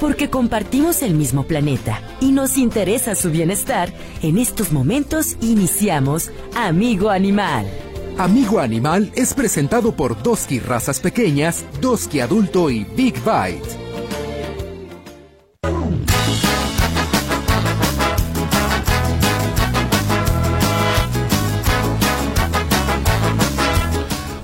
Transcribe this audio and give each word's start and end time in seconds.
Porque 0.00 0.30
compartimos 0.30 1.02
el 1.02 1.14
mismo 1.14 1.44
planeta 1.44 2.00
y 2.20 2.32
nos 2.32 2.56
interesa 2.56 3.14
su 3.14 3.30
bienestar, 3.30 3.92
en 4.22 4.38
estos 4.38 4.72
momentos 4.72 5.36
iniciamos 5.40 6.30
Amigo 6.54 7.10
Animal. 7.10 7.66
Amigo 8.18 8.58
Animal 8.58 9.12
es 9.14 9.34
presentado 9.34 9.92
por 9.92 10.22
Doski 10.22 10.58
Razas 10.58 11.00
Pequeñas, 11.00 11.64
Doski 11.80 12.20
Adulto 12.20 12.70
y 12.70 12.84
Big 12.84 13.14
Bite. 13.24 13.87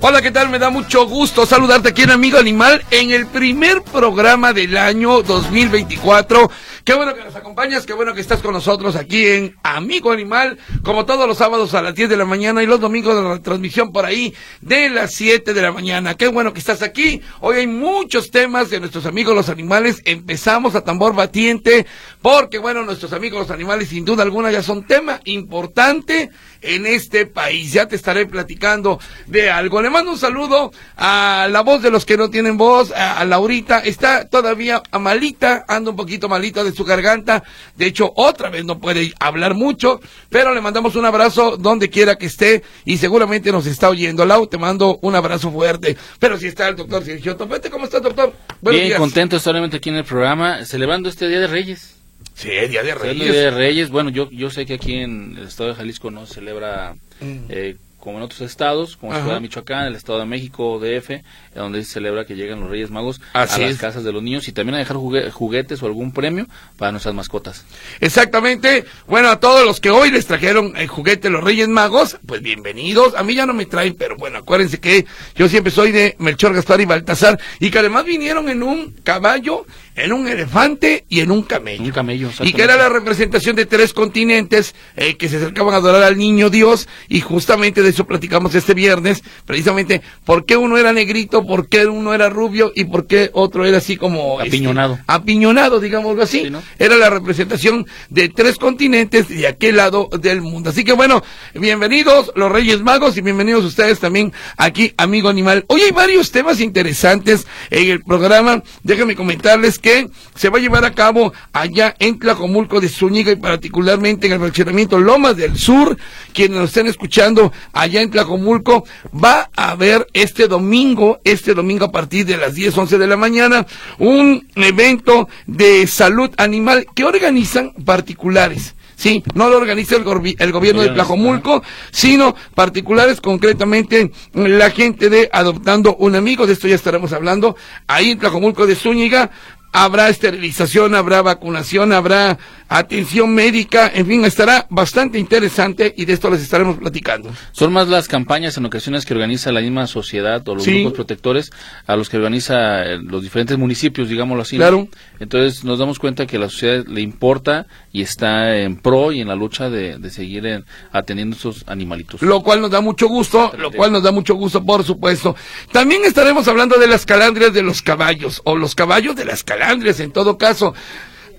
Hola, 0.07 0.21
¿qué 0.21 0.29
tal? 0.29 0.49
Me 0.49 0.59
da 0.59 0.69
mucho 0.69 1.07
gusto 1.07 1.47
saludarte 1.47 1.89
aquí 1.89 2.03
en 2.03 2.11
Amigo 2.11 2.37
Animal 2.37 2.85
en 2.91 3.09
el 3.09 3.25
primer 3.25 3.81
programa 3.81 4.53
del 4.53 4.77
año 4.77 5.23
2024. 5.23 6.51
Qué 6.83 6.93
bueno 6.93 7.15
que 7.15 7.23
nos 7.23 7.35
acompañas, 7.35 7.87
qué 7.87 7.93
bueno 7.93 8.13
que 8.13 8.21
estás 8.21 8.43
con 8.43 8.53
nosotros 8.53 8.95
aquí 8.95 9.25
en 9.25 9.55
Amigo 9.63 10.11
Animal, 10.11 10.59
como 10.83 11.07
todos 11.07 11.27
los 11.27 11.39
sábados 11.39 11.73
a 11.73 11.81
las 11.81 11.95
10 11.95 12.09
de 12.09 12.17
la 12.17 12.25
mañana 12.25 12.61
y 12.61 12.67
los 12.67 12.79
domingos 12.79 13.15
de 13.15 13.23
la 13.23 13.41
transmisión 13.41 13.91
por 13.91 14.05
ahí 14.05 14.31
de 14.61 14.91
las 14.91 15.15
7 15.15 15.55
de 15.55 15.61
la 15.63 15.71
mañana. 15.71 16.13
Qué 16.13 16.27
bueno 16.27 16.53
que 16.53 16.59
estás 16.59 16.83
aquí. 16.83 17.19
Hoy 17.39 17.57
hay 17.57 17.65
muchos 17.65 18.29
temas 18.29 18.69
de 18.69 18.79
nuestros 18.79 19.07
amigos 19.07 19.33
los 19.33 19.49
animales. 19.49 20.03
Empezamos 20.05 20.75
a 20.75 20.81
tambor 20.81 21.15
batiente 21.15 21.87
porque, 22.21 22.59
bueno, 22.59 22.83
nuestros 22.83 23.11
amigos 23.11 23.39
los 23.39 23.49
animales 23.49 23.89
sin 23.89 24.05
duda 24.05 24.21
alguna 24.21 24.51
ya 24.51 24.61
son 24.61 24.85
tema 24.85 25.19
importante 25.23 26.29
en 26.65 26.85
este 26.85 27.25
país. 27.25 27.73
Ya 27.73 27.87
te 27.87 27.95
estaré 27.95 28.25
platicando 28.25 28.99
de 29.27 29.49
algo. 29.49 29.81
Le 29.81 29.89
mando 29.89 30.11
un 30.11 30.17
saludo 30.17 30.71
a 30.97 31.47
la 31.49 31.61
voz 31.61 31.81
de 31.81 31.91
los 31.91 32.05
que 32.05 32.17
no 32.17 32.29
tienen 32.29 32.57
voz, 32.57 32.91
a, 32.91 33.23
Laurita. 33.25 33.79
Está 33.79 34.27
todavía 34.27 34.81
malita, 34.99 35.65
anda 35.67 35.91
un 35.91 35.95
poquito 35.95 36.27
malita 36.27 36.63
de 36.63 36.71
su 36.71 36.83
garganta. 36.83 37.43
De 37.75 37.85
hecho, 37.85 38.11
otra 38.15 38.49
vez 38.49 38.65
no 38.65 38.79
puede 38.79 39.13
hablar 39.19 39.53
mucho, 39.53 39.99
pero 40.29 40.53
le 40.53 40.61
mandamos 40.61 40.95
un 40.95 41.05
abrazo 41.05 41.57
donde 41.57 41.89
quiera 41.89 42.15
que 42.15 42.25
esté 42.25 42.63
y 42.85 42.97
seguramente 42.97 43.51
nos 43.51 43.65
está 43.65 43.89
oyendo. 43.89 44.25
Lau, 44.25 44.47
te 44.47 44.57
mando 44.57 44.99
un 45.01 45.15
abrazo 45.15 45.51
fuerte. 45.51 45.97
Pero 46.19 46.37
si 46.37 46.47
está 46.47 46.67
el 46.67 46.75
doctor 46.75 47.03
Sergio 47.03 47.35
Topete, 47.35 47.69
¿cómo 47.69 47.85
está, 47.85 47.99
doctor? 47.99 48.33
Bien, 48.61 48.97
contento 48.97 49.39
solamente 49.39 49.77
aquí 49.77 49.89
en 49.89 49.95
el 49.95 50.05
programa, 50.05 50.65
celebrando 50.65 51.09
este 51.09 51.27
Día 51.27 51.39
de 51.39 51.47
Reyes. 51.47 51.94
Sí, 52.35 52.49
Día 52.49 52.83
de 52.83 52.93
Reyes. 52.93 53.31
Día 53.31 53.41
de 53.41 53.51
Reyes, 53.51 53.89
bueno, 53.89 54.09
yo, 54.09 54.29
yo 54.29 54.49
sé 54.49 54.65
que 54.65 54.75
aquí 54.75 54.95
en 54.95 55.35
el 55.37 55.47
estado 55.47 55.69
de 55.69 55.75
Jalisco 55.75 56.11
no 56.11 56.25
se 56.25 56.35
celebra 56.35 56.95
mm. 57.21 57.45
eh, 57.49 57.77
como 58.05 58.17
en 58.17 58.23
otros 58.23 58.41
estados, 58.41 58.97
como 58.97 59.13
Ciudad 59.13 59.33
de 59.33 59.39
Michoacán, 59.39 59.87
el 59.87 59.95
Estado 59.95 60.19
de 60.19 60.25
México, 60.27 60.79
DF, 60.79 61.23
donde 61.55 61.83
se 61.83 61.93
celebra 61.93 62.23
que 62.23 62.35
llegan 62.35 62.59
los 62.59 62.69
Reyes 62.69 62.91
Magos 62.91 63.19
a 63.33 63.47
las 63.47 63.77
casas 63.79 64.03
de 64.03 64.11
los 64.11 64.21
niños 64.21 64.47
y 64.47 64.51
también 64.51 64.75
a 64.75 64.77
dejar 64.77 64.97
juguetes 64.97 65.81
o 65.81 65.87
algún 65.87 66.11
premio 66.11 66.45
para 66.77 66.91
nuestras 66.91 67.15
mascotas. 67.15 67.65
Exactamente. 67.99 68.85
Bueno, 69.07 69.29
a 69.29 69.39
todos 69.39 69.65
los 69.65 69.79
que 69.79 69.89
hoy 69.89 70.11
les 70.11 70.27
trajeron 70.27 70.77
el 70.77 70.87
juguete 70.87 71.31
los 71.31 71.43
Reyes 71.43 71.67
Magos, 71.67 72.19
pues 72.27 72.43
bienvenidos. 72.43 73.15
A 73.15 73.23
mí 73.23 73.33
ya 73.33 73.47
no 73.47 73.53
me 73.53 73.65
traen, 73.65 73.95
pero 73.95 74.15
bueno, 74.17 74.37
acuérdense 74.37 74.79
que 74.79 75.07
yo 75.35 75.49
siempre 75.49 75.71
soy 75.71 75.91
de 75.91 76.15
Melchor, 76.19 76.53
Gaspar 76.53 76.81
y 76.81 76.85
Baltasar 76.85 77.39
y 77.59 77.71
que 77.71 77.79
además 77.79 78.05
vinieron 78.05 78.49
en 78.49 78.61
un 78.61 78.91
caballo 79.03 79.65
en 79.95 80.11
un 80.11 80.27
elefante 80.27 81.05
y 81.09 81.21
en 81.21 81.31
un 81.31 81.43
camello. 81.43 81.83
Un 81.83 81.91
camello, 81.91 82.29
Y 82.41 82.53
que 82.53 82.63
era 82.63 82.75
la 82.75 82.89
representación 82.89 83.55
de 83.55 83.65
tres 83.65 83.93
continentes 83.93 84.75
eh, 84.95 85.15
que 85.15 85.29
se 85.29 85.37
acercaban 85.37 85.73
a 85.73 85.77
adorar 85.77 86.03
al 86.03 86.17
niño 86.17 86.49
Dios 86.49 86.87
y 87.07 87.21
justamente 87.21 87.81
de 87.81 87.89
eso 87.89 88.05
platicamos 88.05 88.53
este 88.55 88.73
viernes, 88.73 89.23
precisamente 89.45 90.01
por 90.25 90.45
qué 90.45 90.57
uno 90.57 90.77
era 90.77 90.91
negrito, 90.91 91.45
por 91.45 91.69
qué 91.69 91.85
uno 91.87 92.13
era 92.13 92.29
rubio 92.29 92.71
y 92.75 92.85
por 92.85 93.07
qué 93.07 93.29
otro 93.33 93.65
era 93.65 93.77
así 93.77 93.95
como... 93.95 94.41
Este, 94.41 94.57
apiñonado. 94.57 94.99
apiñonado, 95.07 95.79
digámoslo 95.79 96.23
así. 96.23 96.51
Era 96.77 96.97
la 96.97 97.09
representación 97.09 97.85
de 98.09 98.29
tres 98.29 98.57
continentes 98.57 99.29
de 99.29 99.47
aquel 99.47 99.77
lado 99.77 100.09
del 100.19 100.41
mundo. 100.41 100.71
Así 100.71 100.83
que 100.83 100.93
bueno, 100.93 101.23
bienvenidos 101.53 102.31
los 102.35 102.51
Reyes 102.51 102.81
Magos 102.81 103.15
y 103.17 103.21
bienvenidos 103.21 103.63
ustedes 103.63 103.99
también 103.99 104.33
aquí, 104.57 104.93
amigo 104.97 105.29
animal. 105.29 105.63
Hoy 105.67 105.81
hay 105.81 105.91
varios 105.91 106.31
temas 106.31 106.59
interesantes 106.59 107.47
en 107.69 107.89
el 107.89 108.03
programa. 108.03 108.61
Déjenme 108.83 109.15
comentarles 109.15 109.79
que 109.85 110.09
se 110.33 110.49
va 110.49 110.57
a 110.57 110.61
llevar 110.61 110.83
a 110.83 110.95
cabo 110.95 111.31
allá 111.53 111.93
en 111.99 112.17
Tlajomulco 112.17 112.81
de 112.81 112.89
Zúñiga 112.89 113.31
y 113.31 113.35
particularmente 113.35 114.25
en 114.25 114.33
el 114.33 114.39
fraccionamiento 114.39 114.99
Lomas 114.99 115.37
del 115.37 115.59
Sur. 115.59 115.95
Quienes 116.33 116.57
nos 116.57 116.69
estén 116.69 116.87
escuchando 116.87 117.53
allá 117.71 118.01
en 118.01 118.09
Tlajomulco, 118.09 118.83
va 119.13 119.51
a 119.55 119.69
haber 119.69 120.07
este 120.13 120.47
domingo, 120.47 121.19
este 121.23 121.53
domingo 121.53 121.85
a 121.85 121.91
partir 121.91 122.25
de 122.25 122.35
las 122.35 122.55
10, 122.55 122.75
11 122.75 122.97
de 122.97 123.05
la 123.05 123.15
mañana, 123.15 123.67
un 123.99 124.47
evento 124.55 125.29
de 125.45 125.85
salud 125.85 126.31
animal 126.37 126.87
que 126.95 127.03
organizan 127.03 127.71
particulares. 127.85 128.73
Sí, 128.95 129.23
no 129.33 129.49
lo 129.49 129.57
organiza 129.57 129.97
el, 129.97 130.03
gobierno 130.51 130.81
de 130.81 130.89
Tlajomulco, 130.89 131.61
sino 131.91 132.33
particulares, 132.55 133.19
concretamente 133.19 134.11
la 134.33 134.71
gente 134.71 135.09
de 135.09 135.29
Adoptando 135.31 135.95
un 135.97 136.15
Amigo, 136.15 136.47
de 136.47 136.53
esto 136.53 136.67
ya 136.67 136.75
estaremos 136.75 137.11
hablando, 137.11 137.57
ahí 137.87 138.11
en 138.11 138.19
Tlajomulco 138.19 138.65
de 138.65 138.75
Zúñiga, 138.75 139.31
habrá 139.75 140.07
esterilización, 140.07 140.95
habrá 140.95 141.21
vacunación, 141.21 141.91
habrá 141.91 142.37
atención 142.69 143.35
médica, 143.35 143.91
en 143.93 144.07
fin, 144.07 144.23
estará 144.23 144.65
bastante 144.69 145.19
interesante 145.19 145.93
y 145.95 146.05
de 146.05 146.13
esto 146.13 146.29
les 146.29 146.41
estaremos 146.41 146.77
platicando. 146.77 147.29
Son 147.51 147.73
más 147.73 147.89
las 147.89 148.07
campañas 148.07 148.55
en 148.57 148.65
ocasiones 148.65 149.05
que 149.05 149.13
organiza 149.13 149.51
la 149.51 149.59
misma 149.59 149.85
sociedad 149.85 150.47
o 150.47 150.55
los 150.55 150.65
grupos 150.65 150.93
protectores 150.93 151.51
a 151.87 151.97
los 151.97 152.09
que 152.09 152.17
organiza 152.17 152.85
eh, 152.85 152.99
los 153.03 153.21
diferentes 153.21 153.57
municipios, 153.57 154.07
digámoslo 154.07 154.43
así. 154.43 154.55
Claro. 154.55 154.87
Entonces 155.19 155.65
nos 155.65 155.77
damos 155.77 155.99
cuenta 155.99 156.25
que 156.25 156.39
la 156.39 156.47
sociedad 156.47 156.85
le 156.87 157.01
importa 157.01 157.67
y 157.91 158.01
está 158.01 158.57
en 158.57 158.77
pro 158.77 159.11
y 159.11 159.19
en 159.19 159.27
la 159.27 159.35
lucha 159.35 159.69
de, 159.69 159.99
seguir 160.09 160.63
atendiendo 160.91 161.35
esos 161.35 161.65
animalitos. 161.67 162.21
Lo 162.21 162.41
cual 162.41 162.61
nos 162.61 162.71
da 162.71 162.79
mucho 162.79 163.07
gusto, 163.07 163.51
lo 163.57 163.71
cual 163.71 163.91
nos 163.91 164.03
da 164.03 164.11
mucho 164.11 164.35
gusto, 164.35 164.63
por 164.63 164.85
supuesto. 164.85 165.35
También 165.73 166.05
estaremos 166.05 166.47
hablando 166.47 166.77
de 166.77 166.87
las 166.87 167.05
calandrias 167.05 167.53
de 167.53 167.61
los 167.61 167.81
caballos 167.81 168.41
o 168.45 168.55
los 168.55 168.73
caballos 168.73 169.15
de 169.15 169.25
las 169.25 169.43
calandrias 169.43 169.64
en 169.71 170.11
todo 170.11 170.37
caso. 170.37 170.73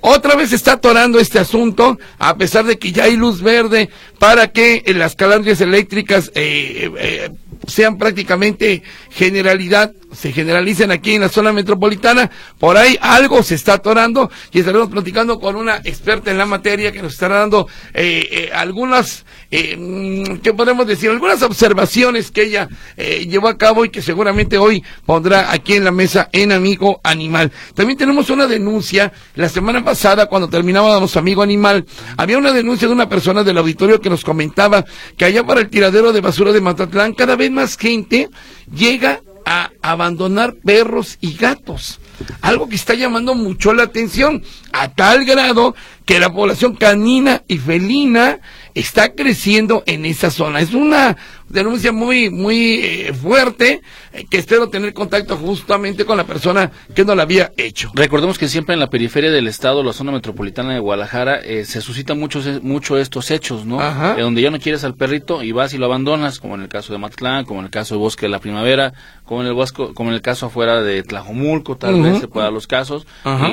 Otra 0.00 0.36
vez 0.36 0.52
está 0.52 0.72
atorando 0.72 1.18
este 1.18 1.38
asunto, 1.38 1.98
a 2.18 2.36
pesar 2.36 2.64
de 2.64 2.78
que 2.78 2.92
ya 2.92 3.04
hay 3.04 3.16
luz 3.16 3.42
verde 3.42 3.88
para 4.18 4.48
que 4.52 4.82
las 4.94 5.16
calandrias 5.16 5.60
eléctricas 5.60 6.30
eh, 6.34 6.90
eh, 6.98 7.30
sean 7.66 7.98
prácticamente 7.98 8.82
generalidad, 9.10 9.92
se 10.12 10.32
generalicen 10.32 10.90
aquí 10.90 11.14
en 11.14 11.22
la 11.22 11.28
zona 11.28 11.52
metropolitana. 11.52 12.30
Por 12.58 12.76
ahí 12.76 12.98
algo 13.00 13.42
se 13.42 13.54
está 13.54 13.74
atorando 13.74 14.30
y 14.52 14.60
estaremos 14.60 14.88
platicando 14.88 15.38
con 15.38 15.56
una 15.56 15.76
experta 15.84 16.30
en 16.30 16.38
la 16.38 16.46
materia 16.46 16.92
que 16.92 17.02
nos 17.02 17.14
estará 17.14 17.40
dando 17.40 17.68
eh, 17.92 18.28
eh, 18.30 18.50
algunas, 18.54 19.24
eh, 19.50 19.76
mm, 19.76 20.38
¿qué 20.38 20.54
podemos 20.54 20.86
decir? 20.86 21.10
Algunas 21.10 21.42
observaciones 21.42 22.30
que 22.30 22.44
ella 22.44 22.68
eh, 22.96 23.26
llevó 23.28 23.48
a 23.48 23.58
cabo 23.58 23.84
y 23.84 23.90
que 23.90 24.02
seguramente 24.02 24.58
hoy 24.58 24.82
pondrá 25.04 25.52
aquí 25.52 25.74
en 25.74 25.84
la 25.84 25.90
mesa 25.90 26.28
en 26.32 26.52
Amigo 26.52 27.00
Animal. 27.02 27.52
También 27.74 27.98
tenemos 27.98 28.30
una 28.30 28.46
denuncia. 28.46 29.12
La 29.34 29.48
semana 29.48 29.84
pasada, 29.84 30.26
cuando 30.26 30.48
terminábamos 30.48 31.16
Amigo 31.16 31.42
Animal, 31.42 31.84
había 32.16 32.38
una 32.38 32.52
denuncia 32.52 32.88
de 32.88 32.94
una 32.94 33.08
persona 33.08 33.42
del 33.42 33.58
auditorio 33.58 34.00
que 34.00 34.10
nos 34.10 34.24
comentaba 34.24 34.84
que 35.16 35.24
allá 35.24 35.44
para 35.44 35.60
el 35.60 35.68
tiradero 35.68 36.12
de 36.12 36.20
basura 36.20 36.52
de 36.52 36.60
Matatlán 36.60 37.12
cada 37.14 37.36
vez 37.36 37.50
más 37.56 37.76
gente 37.76 38.28
llega 38.72 39.20
a 39.44 39.70
abandonar 39.80 40.54
perros 40.54 41.18
y 41.20 41.34
gatos. 41.34 42.00
Algo 42.42 42.68
que 42.68 42.76
está 42.76 42.94
llamando 42.94 43.34
mucho 43.34 43.72
la 43.74 43.84
atención, 43.84 44.42
a 44.72 44.88
tal 44.88 45.24
grado 45.24 45.74
que 46.04 46.20
la 46.20 46.32
población 46.32 46.74
canina 46.74 47.42
y 47.48 47.58
felina 47.58 48.40
está 48.76 49.14
creciendo 49.14 49.82
en 49.86 50.04
esa 50.04 50.30
zona. 50.30 50.60
Es 50.60 50.74
una 50.74 51.16
denuncia 51.48 51.92
muy, 51.92 52.28
muy 52.28 52.74
eh, 52.74 53.14
fuerte 53.14 53.80
eh, 54.12 54.26
que 54.28 54.36
espero 54.36 54.68
tener 54.68 54.92
contacto 54.92 55.36
justamente 55.38 56.04
con 56.04 56.18
la 56.18 56.24
persona 56.24 56.70
que 56.94 57.04
no 57.04 57.14
la 57.14 57.22
había 57.22 57.52
hecho. 57.56 57.90
Recordemos 57.94 58.36
que 58.36 58.48
siempre 58.48 58.74
en 58.74 58.80
la 58.80 58.90
periferia 58.90 59.30
del 59.30 59.46
estado, 59.46 59.82
la 59.82 59.94
zona 59.94 60.12
metropolitana 60.12 60.74
de 60.74 60.80
Guadalajara, 60.80 61.36
eh, 61.36 61.64
se 61.64 61.80
suscitan 61.80 62.18
muchos, 62.18 62.62
mucho 62.62 62.98
estos 62.98 63.30
hechos, 63.30 63.64
¿no? 63.64 63.78
donde 64.18 64.42
ya 64.42 64.50
no 64.50 64.58
quieres 64.58 64.84
al 64.84 64.94
perrito 64.94 65.42
y 65.42 65.52
vas 65.52 65.72
y 65.72 65.78
lo 65.78 65.86
abandonas, 65.86 66.38
como 66.38 66.54
en 66.54 66.60
el 66.60 66.68
caso 66.68 66.92
de 66.92 66.98
Matlán, 66.98 67.46
como 67.46 67.60
en 67.60 67.66
el 67.66 67.70
caso 67.70 67.94
de 67.94 68.00
Bosque 68.00 68.26
de 68.26 68.30
la 68.30 68.40
Primavera, 68.40 68.92
como 69.24 69.40
en 69.40 69.46
el, 69.46 69.54
bosque, 69.54 69.88
como 69.94 70.10
en 70.10 70.16
el 70.16 70.22
caso 70.22 70.46
afuera 70.46 70.82
de 70.82 71.02
Tlajomulco, 71.02 71.76
tal 71.76 72.02
vez 72.02 72.20
se 72.20 72.28
pueda 72.28 72.50
los 72.50 72.66
casos, 72.66 73.06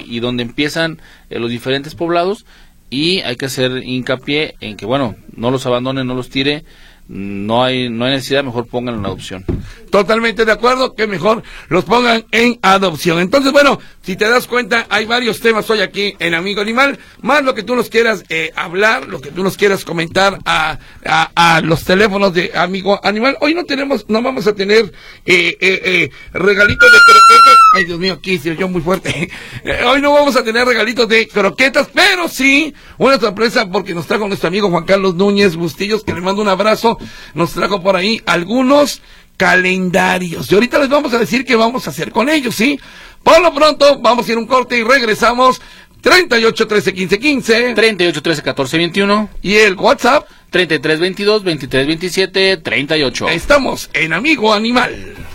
y, 0.05 0.19
donde 0.19 0.43
empiezan 0.43 0.99
los 1.29 1.49
diferentes 1.49 1.95
poblados 1.95 2.45
y 2.93 3.21
hay 3.21 3.37
que 3.37 3.47
hacer 3.47 3.81
hincapié 3.83 4.53
en 4.61 4.77
que, 4.77 4.85
bueno, 4.85 5.15
no 5.35 5.49
los 5.49 5.65
abandone, 5.65 6.03
no 6.03 6.13
los 6.13 6.29
tire, 6.29 6.63
no 7.07 7.63
hay, 7.63 7.89
no 7.89 8.05
hay 8.05 8.11
necesidad, 8.11 8.43
mejor 8.43 8.67
pongan 8.67 8.93
en 8.93 9.05
adopción. 9.05 9.43
Totalmente 9.89 10.45
de 10.45 10.51
acuerdo, 10.51 10.93
que 10.93 11.07
mejor 11.07 11.41
los 11.69 11.85
pongan 11.85 12.23
en 12.31 12.59
adopción. 12.61 13.17
Entonces, 13.17 13.51
bueno, 13.51 13.79
Si 14.05 14.17
te 14.17 14.27
das 14.27 14.47
cuenta, 14.47 14.85
hay 14.89 15.05
varios 15.05 15.39
temas 15.39 15.69
hoy 15.69 15.79
aquí 15.79 16.13
en 16.19 16.33
Amigo 16.33 16.59
Animal, 16.59 16.99
más 17.21 17.41
lo 17.41 17.55
que 17.55 17.63
tú 17.63 17.73
nos 17.73 17.87
quieras 17.87 18.25
eh, 18.27 18.51
hablar, 18.53 19.07
lo 19.07 19.21
que 19.21 19.31
tú 19.31 19.43
nos 19.43 19.55
quieras 19.55 19.85
comentar 19.85 20.39
a, 20.43 20.77
a, 21.05 21.61
los 21.61 21.85
teléfonos 21.85 22.33
de 22.33 22.51
Amigo 22.53 22.99
Animal. 23.01 23.37
Hoy 23.39 23.53
no 23.53 23.63
tenemos, 23.63 24.03
no 24.09 24.21
vamos 24.21 24.45
a 24.45 24.53
tener 24.53 24.91
eh, 25.25 25.57
eh, 25.57 26.09
regalitos 26.33 26.91
de 26.91 26.97
croquetas. 26.97 27.57
Ay, 27.75 27.85
Dios 27.85 27.97
mío, 27.97 28.13
aquí 28.15 28.37
yo 28.39 28.67
muy 28.67 28.81
fuerte. 28.81 29.31
hoy 29.87 30.01
no 30.01 30.11
vamos 30.11 30.35
a 30.35 30.43
tener 30.43 30.67
regalitos 30.67 31.07
de 31.07 31.25
croquetas, 31.29 31.87
pero 31.93 32.27
sí 32.27 32.73
una 32.97 33.17
sorpresa 33.17 33.71
porque 33.71 33.93
nos 33.93 34.05
trajo 34.05 34.27
nuestro 34.27 34.49
amigo 34.49 34.69
Juan 34.69 34.83
Carlos 34.83 35.15
Núñez 35.15 35.55
Bustillos, 35.55 36.03
que 36.03 36.13
le 36.13 36.19
mando 36.19 36.41
un 36.41 36.49
abrazo. 36.49 36.97
Nos 37.35 37.53
trajo 37.53 37.81
por 37.81 37.95
ahí 37.95 38.21
algunos 38.25 39.01
calendarios. 39.37 40.51
Y 40.51 40.55
ahorita 40.55 40.79
les 40.79 40.89
vamos 40.89 41.13
a 41.13 41.19
decir 41.19 41.45
qué 41.45 41.55
vamos 41.55 41.87
a 41.87 41.89
hacer 41.89 42.11
con 42.11 42.29
ellos, 42.29 42.55
¿sí? 42.55 42.79
Por 43.23 43.41
lo 43.41 43.53
pronto, 43.53 43.99
vamos 43.99 44.27
a 44.27 44.31
ir 44.31 44.37
un 44.37 44.47
corte 44.47 44.77
y 44.77 44.83
regresamos. 44.83 45.61
38 46.01 46.67
13 46.67 46.93
15 46.93 47.19
15. 47.19 47.73
38 47.73 48.21
13 48.21 48.41
14 48.41 48.77
21. 48.77 49.29
Y 49.41 49.55
el 49.55 49.75
WhatsApp. 49.75 50.27
33 50.49 50.99
22 50.99 51.43
23 51.43 51.87
27 51.87 52.57
38. 52.57 53.29
Estamos 53.29 53.89
en 53.93 54.13
Amigo 54.13 54.53
Animal. 54.53 55.32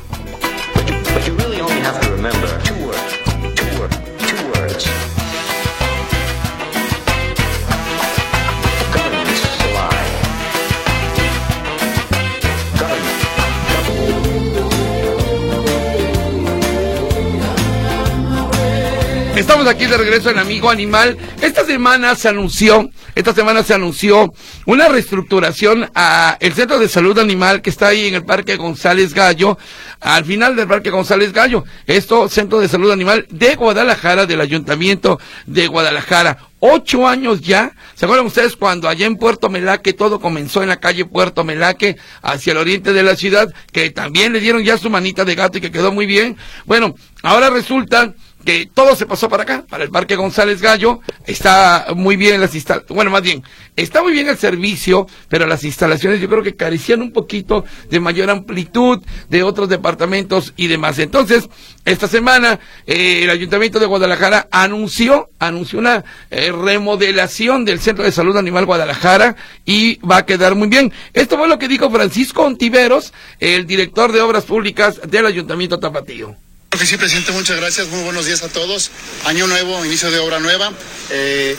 Estamos 19.48 19.66
aquí 19.66 19.86
de 19.86 19.96
regreso 19.96 20.28
en 20.28 20.38
Amigo 20.38 20.68
Animal. 20.68 21.16
Esta 21.40 21.64
semana 21.64 22.14
se 22.14 22.28
anunció, 22.28 22.90
esta 23.14 23.32
semana 23.32 23.62
se 23.62 23.72
anunció 23.72 24.34
una 24.66 24.88
reestructuración 24.88 25.90
a 25.94 26.36
el 26.38 26.52
Centro 26.52 26.78
de 26.78 26.86
Salud 26.86 27.18
Animal 27.18 27.62
que 27.62 27.70
está 27.70 27.86
ahí 27.86 28.08
en 28.08 28.14
el 28.14 28.26
Parque 28.26 28.56
González 28.56 29.14
Gallo, 29.14 29.56
al 30.00 30.26
final 30.26 30.54
del 30.54 30.68
Parque 30.68 30.90
González 30.90 31.32
Gallo. 31.32 31.64
Esto, 31.86 32.28
Centro 32.28 32.60
de 32.60 32.68
Salud 32.68 32.92
Animal 32.92 33.26
de 33.30 33.54
Guadalajara, 33.54 34.26
del 34.26 34.42
Ayuntamiento 34.42 35.18
de 35.46 35.66
Guadalajara. 35.66 36.36
Ocho 36.60 37.08
años 37.08 37.40
ya. 37.40 37.72
¿Se 37.94 38.04
acuerdan 38.04 38.26
ustedes 38.26 38.54
cuando 38.54 38.86
allá 38.86 39.06
en 39.06 39.16
Puerto 39.16 39.48
Melaque 39.48 39.94
todo 39.94 40.20
comenzó 40.20 40.62
en 40.62 40.68
la 40.68 40.78
calle 40.78 41.06
Puerto 41.06 41.42
Melaque 41.42 41.96
hacia 42.20 42.50
el 42.50 42.58
oriente 42.58 42.92
de 42.92 43.02
la 43.02 43.16
ciudad, 43.16 43.48
que 43.72 43.88
también 43.90 44.34
le 44.34 44.40
dieron 44.40 44.62
ya 44.62 44.76
su 44.76 44.90
manita 44.90 45.24
de 45.24 45.36
gato 45.36 45.56
y 45.56 45.62
que 45.62 45.70
quedó 45.70 45.90
muy 45.90 46.04
bien? 46.04 46.36
Bueno, 46.66 46.96
ahora 47.22 47.48
resulta 47.48 48.12
que 48.44 48.68
todo 48.72 48.96
se 48.96 49.06
pasó 49.06 49.28
para 49.28 49.42
acá, 49.42 49.64
para 49.68 49.84
el 49.84 49.90
Parque 49.90 50.16
González 50.16 50.62
Gallo. 50.62 51.00
Está 51.26 51.88
muy 51.94 52.16
bien 52.16 52.40
las 52.40 52.54
instalaciones, 52.54 52.94
bueno, 52.94 53.10
más 53.10 53.22
bien, 53.22 53.42
está 53.76 54.02
muy 54.02 54.12
bien 54.12 54.28
el 54.28 54.38
servicio, 54.38 55.06
pero 55.28 55.46
las 55.46 55.64
instalaciones 55.64 56.20
yo 56.20 56.28
creo 56.28 56.42
que 56.42 56.56
carecían 56.56 57.02
un 57.02 57.12
poquito 57.12 57.64
de 57.90 58.00
mayor 58.00 58.30
amplitud 58.30 59.02
de 59.28 59.42
otros 59.42 59.68
departamentos 59.68 60.54
y 60.56 60.66
demás. 60.66 60.98
Entonces, 60.98 61.48
esta 61.84 62.08
semana 62.08 62.58
eh, 62.86 63.24
el 63.24 63.30
Ayuntamiento 63.30 63.78
de 63.78 63.86
Guadalajara 63.86 64.48
anunció, 64.50 65.28
anunció 65.38 65.78
una 65.78 66.04
eh, 66.30 66.52
remodelación 66.52 67.64
del 67.64 67.80
Centro 67.80 68.04
de 68.04 68.12
Salud 68.12 68.36
Animal 68.36 68.66
Guadalajara 68.66 69.36
y 69.64 69.96
va 69.98 70.18
a 70.18 70.26
quedar 70.26 70.54
muy 70.54 70.68
bien. 70.68 70.92
Esto 71.12 71.36
fue 71.36 71.48
lo 71.48 71.58
que 71.58 71.68
dijo 71.68 71.90
Francisco 71.90 72.44
Ontiveros, 72.44 73.12
el 73.40 73.66
director 73.66 74.12
de 74.12 74.20
Obras 74.20 74.44
Públicas 74.44 75.00
del 75.06 75.26
Ayuntamiento 75.26 75.78
Tapatío. 75.78 76.47
Sí, 76.76 76.96
presidente, 76.96 77.32
muchas 77.32 77.56
gracias. 77.56 77.88
Muy 77.88 78.02
buenos 78.02 78.26
días 78.26 78.42
a 78.42 78.48
todos. 78.48 78.90
Año 79.24 79.46
nuevo, 79.46 79.84
inicio 79.84 80.10
de 80.10 80.18
obra 80.18 80.38
nueva. 80.38 80.72
Eh, 81.10 81.56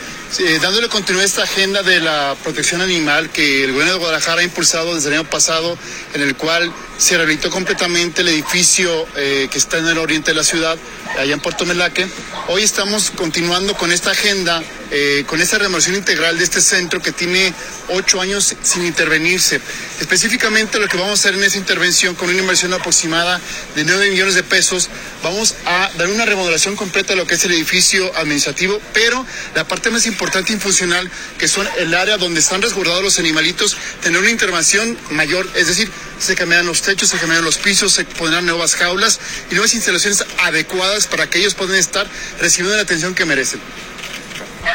dándole 0.61 0.89
continuidad 0.89 1.23
a 1.23 1.27
esta 1.27 1.43
agenda 1.43 1.81
de 1.81 1.99
la 1.99 2.35
protección 2.43 2.81
animal 2.81 3.31
que 3.31 3.63
el 3.63 3.71
gobierno 3.71 3.93
de 3.93 3.99
Guadalajara 3.99 4.41
ha 4.41 4.43
impulsado 4.43 4.93
desde 4.93 5.09
el 5.09 5.15
año 5.15 5.29
pasado, 5.29 5.77
en 6.13 6.21
el 6.21 6.35
cual 6.35 6.71
se 6.97 7.15
rehabilitó 7.15 7.49
completamente 7.49 8.21
el 8.21 8.27
edificio 8.27 9.07
eh, 9.15 9.47
que 9.49 9.57
está 9.57 9.77
en 9.77 9.87
el 9.87 9.97
oriente 9.97 10.31
de 10.31 10.35
la 10.35 10.43
ciudad, 10.43 10.77
allá 11.17 11.33
en 11.33 11.39
Puerto 11.39 11.65
Melaque. 11.65 12.07
Hoy 12.47 12.61
estamos 12.61 13.09
continuando 13.09 13.75
con 13.75 13.91
esta 13.91 14.11
agenda, 14.11 14.61
eh, 14.91 15.23
con 15.25 15.41
esta 15.41 15.57
remodelación 15.57 15.95
integral 15.95 16.37
de 16.37 16.43
este 16.43 16.61
centro 16.61 17.01
que 17.01 17.11
tiene 17.11 17.53
ocho 17.89 18.21
años 18.21 18.53
sin 18.61 18.85
intervenirse. 18.85 19.61
Específicamente 19.99 20.77
lo 20.77 20.87
que 20.87 20.97
vamos 20.97 21.11
a 21.11 21.13
hacer 21.13 21.35
en 21.35 21.43
esta 21.43 21.57
intervención, 21.57 22.15
con 22.15 22.29
una 22.29 22.39
inversión 22.39 22.73
aproximada 22.73 23.39
de 23.75 23.83
9 23.83 24.11
millones 24.11 24.35
de 24.35 24.43
pesos, 24.43 24.89
vamos 25.23 25.55
a 25.65 25.89
dar 25.97 26.07
una 26.09 26.25
remodelación 26.25 26.75
completa 26.75 27.13
de 27.13 27.15
lo 27.15 27.25
que 27.25 27.35
es 27.35 27.45
el 27.45 27.53
edificio 27.53 28.11
administrativo, 28.17 28.79
pero 28.93 29.25
la 29.55 29.65
parte 29.65 29.89
más 29.89 30.05
importante 30.05 30.18
y 30.21 30.57
funcional, 30.57 31.09
que 31.37 31.47
son 31.47 31.67
el 31.77 31.93
área 31.93 32.17
donde 32.17 32.41
están 32.41 32.61
resguardados 32.61 33.01
los 33.01 33.19
animalitos, 33.19 33.77
tener 34.01 34.19
una 34.19 34.29
intervención 34.29 34.97
mayor, 35.11 35.49
es 35.55 35.67
decir, 35.67 35.89
se 36.19 36.35
cambian 36.35 36.65
los 36.65 36.81
techos, 36.81 37.09
se 37.09 37.17
cambian 37.17 37.43
los 37.43 37.57
pisos, 37.57 37.93
se 37.93 38.03
pondrán 38.03 38.45
nuevas 38.45 38.75
jaulas 38.75 39.19
y 39.49 39.53
nuevas 39.53 39.73
instalaciones 39.73 40.25
adecuadas 40.39 41.07
para 41.07 41.29
que 41.29 41.39
ellos 41.39 41.55
puedan 41.55 41.75
estar 41.75 42.05
recibiendo 42.39 42.75
la 42.75 42.83
atención 42.83 43.15
que 43.15 43.25
merecen. 43.25 43.61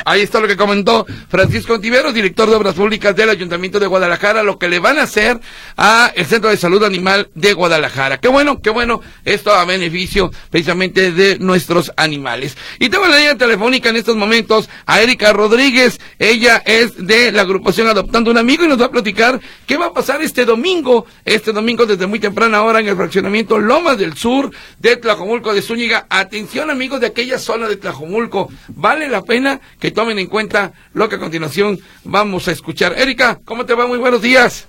Ahí 0.04 0.20
está 0.22 0.40
lo 0.40 0.48
que 0.48 0.56
comentó 0.56 1.06
Francisco 1.28 1.74
Ontiveros, 1.74 2.14
director 2.14 2.48
de 2.48 2.56
Obras 2.56 2.74
Públicas 2.74 3.14
del 3.16 3.30
Ayuntamiento 3.30 3.80
de 3.80 3.86
Guadalajara, 3.86 4.42
lo 4.42 4.58
que 4.58 4.68
le 4.68 4.78
van 4.78 4.98
a 4.98 5.02
hacer 5.02 5.40
a 5.76 6.12
el 6.14 6.26
Centro 6.26 6.50
de 6.50 6.56
Salud 6.56 6.82
Animal 6.84 7.30
de 7.34 7.52
Guadalajara. 7.52 8.18
Qué 8.18 8.28
bueno, 8.28 8.60
qué 8.60 8.70
bueno, 8.70 9.00
esto 9.24 9.52
a 9.52 9.64
beneficio 9.64 10.30
precisamente 10.50 11.12
de 11.12 11.38
nuestros 11.38 11.92
animales. 11.96 12.56
Y 12.78 12.88
tengo 12.88 13.06
la 13.06 13.18
línea 13.18 13.36
telefónica 13.36 13.88
en 13.88 13.96
estos 13.96 14.16
momentos 14.16 14.68
a 14.86 15.00
Erika 15.00 15.32
Rodríguez. 15.32 16.00
Ella 16.18 16.62
es 16.64 17.06
de 17.06 17.32
la 17.32 17.42
agrupación 17.42 17.88
Adoptando 17.88 18.30
un 18.30 18.38
Amigo 18.38 18.64
y 18.64 18.68
nos 18.68 18.80
va 18.80 18.86
a 18.86 18.90
platicar 18.90 19.40
qué 19.66 19.76
va 19.76 19.86
a 19.86 19.92
pasar 19.92 20.22
este 20.22 20.44
domingo, 20.44 21.06
este 21.24 21.52
domingo 21.52 21.86
desde 21.86 22.06
muy 22.06 22.18
temprana 22.18 22.62
hora 22.62 22.80
en 22.80 22.88
el 22.88 22.96
fraccionamiento 22.96 23.58
Lomas 23.58 23.98
del 23.98 24.16
Sur 24.16 24.50
de 24.78 24.96
Tlajomulco 24.96 25.54
de 25.54 25.62
Zúñiga. 25.62 26.06
Atención 26.08 26.70
amigos 26.70 27.00
de 27.00 27.06
aquella 27.06 27.38
zona 27.38 27.68
de 27.68 27.76
Tlajomulco, 27.76 28.50
vale 28.68 29.08
la 29.08 29.22
pena 29.22 29.60
que 29.84 29.90
tomen 29.90 30.18
en 30.18 30.28
cuenta 30.28 30.72
lo 30.94 31.10
que 31.10 31.16
a 31.16 31.18
continuación 31.18 31.78
vamos 32.04 32.48
a 32.48 32.52
escuchar. 32.52 32.94
Erika, 32.96 33.40
¿cómo 33.44 33.66
te 33.66 33.74
va? 33.74 33.86
Muy 33.86 33.98
buenos 33.98 34.22
días. 34.22 34.66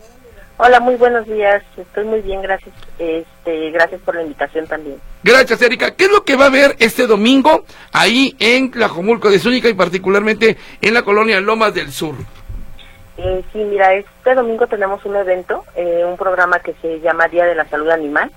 Hola, 0.57 0.81
muy 0.81 0.95
buenos 0.95 1.25
días. 1.25 1.63
Estoy 1.77 2.03
muy 2.03 2.19
bien, 2.19 2.41
gracias. 2.41 2.75
Este, 2.99 3.71
gracias 3.71 4.01
por 4.01 4.15
la 4.15 4.23
invitación 4.23 4.67
también. 4.67 4.97
Gracias, 5.23 5.61
Erika. 5.61 5.95
¿Qué 5.95 6.03
es 6.03 6.11
lo 6.11 6.25
que 6.25 6.35
va 6.35 6.43
a 6.43 6.47
haber 6.47 6.75
este 6.79 7.07
domingo 7.07 7.63
ahí 7.93 8.35
en 8.39 8.71
Tlajomulco 8.71 9.29
de 9.29 9.39
Zúñiga 9.39 9.69
y 9.69 9.73
particularmente 9.73 10.57
en 10.81 10.93
la 10.93 11.03
colonia 11.03 11.39
Lomas 11.39 11.73
del 11.73 11.93
Sur? 11.93 12.15
Eh, 13.17 13.41
sí, 13.53 13.59
mira, 13.59 13.93
este 13.93 14.35
domingo 14.35 14.67
tenemos 14.67 15.05
un 15.05 15.15
evento, 15.15 15.63
eh, 15.77 16.03
un 16.05 16.17
programa 16.17 16.59
que 16.59 16.73
se 16.81 16.99
llama 16.99 17.29
Día 17.29 17.45
de 17.45 17.55
la 17.55 17.63
Salud 17.69 17.89
Animal. 17.89 18.29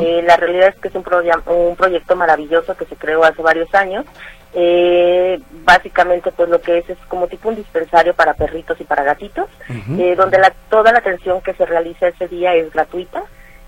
Eh, 0.00 0.22
la 0.26 0.36
realidad 0.36 0.68
es 0.68 0.76
que 0.80 0.88
es 0.88 0.94
un, 0.94 1.04
un 1.46 1.76
proyecto 1.76 2.16
maravilloso 2.16 2.76
que 2.76 2.86
se 2.86 2.96
creó 2.96 3.22
hace 3.22 3.42
varios 3.42 3.72
años 3.74 4.04
eh, 4.54 5.40
básicamente 5.64 6.30
pues 6.30 6.48
lo 6.48 6.60
que 6.60 6.78
es 6.78 6.88
es 6.88 6.98
como 7.08 7.26
tipo 7.26 7.48
un 7.48 7.56
dispensario 7.56 8.14
para 8.14 8.34
perritos 8.34 8.80
y 8.80 8.84
para 8.84 9.02
gatitos, 9.02 9.48
eh, 9.98 10.14
donde 10.16 10.38
la, 10.38 10.52
toda 10.70 10.92
la 10.92 10.98
atención 10.98 11.40
que 11.40 11.54
se 11.54 11.66
realiza 11.66 12.08
ese 12.08 12.28
día 12.28 12.54
es 12.54 12.72
gratuita. 12.72 13.22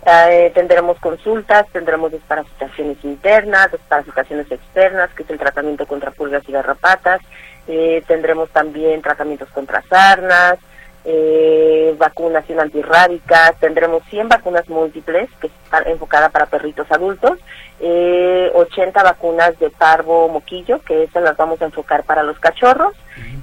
Eh, 0.09 0.53
tendremos 0.55 1.01
consultas, 1.01 1.67
tendremos 1.73 2.13
desparasitaciones 2.13 2.99
internas, 3.03 3.73
desparasitaciones 3.73 4.49
externas, 4.53 5.11
que 5.15 5.25
es 5.25 5.31
el 5.31 5.39
tratamiento 5.39 5.85
contra 5.85 6.13
pulgas 6.13 6.49
y 6.49 6.53
garrapatas, 6.53 7.21
eh, 7.67 8.05
tendremos 8.07 8.49
también 8.51 9.03
tratamientos 9.03 9.49
contra 9.49 9.83
sarnas, 9.83 10.59
eh, 11.09 11.95
vacunación 11.97 12.59
antirrábica, 12.59 13.55
tendremos 13.61 14.03
100 14.11 14.29
vacunas 14.29 14.69
múltiples 14.69 15.31
que 15.41 15.47
están 15.47 15.87
enfocadas 15.87 16.33
para 16.33 16.47
perritos 16.47 16.91
adultos, 16.91 17.39
eh, 17.79 18.51
80 18.53 19.05
vacunas 19.05 19.57
de 19.61 19.71
parvo 19.71 20.29
moquillo, 20.29 20.81
que 20.83 21.05
esas 21.05 21.23
las 21.23 21.37
vamos 21.37 21.63
a 21.63 21.67
enfocar 21.67 22.03
para 22.03 22.25
los 22.25 22.41
cachorros, 22.41 22.93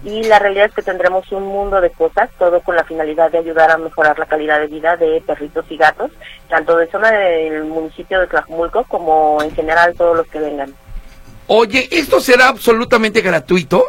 y 0.04 0.24
la 0.24 0.40
realidad 0.40 0.66
es 0.66 0.74
que 0.74 0.82
tendremos 0.82 1.32
un 1.32 1.44
mundo 1.46 1.80
de 1.80 1.90
cosas, 1.90 2.30
todo 2.38 2.60
con 2.60 2.76
la 2.76 2.84
finalidad 2.84 3.32
de 3.32 3.38
ayudar 3.38 3.72
a 3.72 3.78
mejorar 3.78 4.20
la 4.20 4.26
calidad 4.26 4.60
de 4.60 4.68
vida 4.68 4.98
de 4.98 5.24
perritos 5.26 5.66
y 5.70 5.78
gatos, 5.78 6.12
tanto 6.50 6.76
de 6.76 6.88
zona 6.88 7.12
del 7.12 7.64
municipio 7.64 8.20
de 8.20 8.28
Tlajumulco 8.28 8.84
como 8.84 9.42
en 9.42 9.56
general 9.56 9.96
todos 9.96 10.18
los 10.18 10.28
que 10.28 10.40
vengan. 10.40 10.76
Oye, 11.48 11.88
¿esto 11.92 12.20
será 12.20 12.50
absolutamente 12.50 13.22
gratuito? 13.22 13.86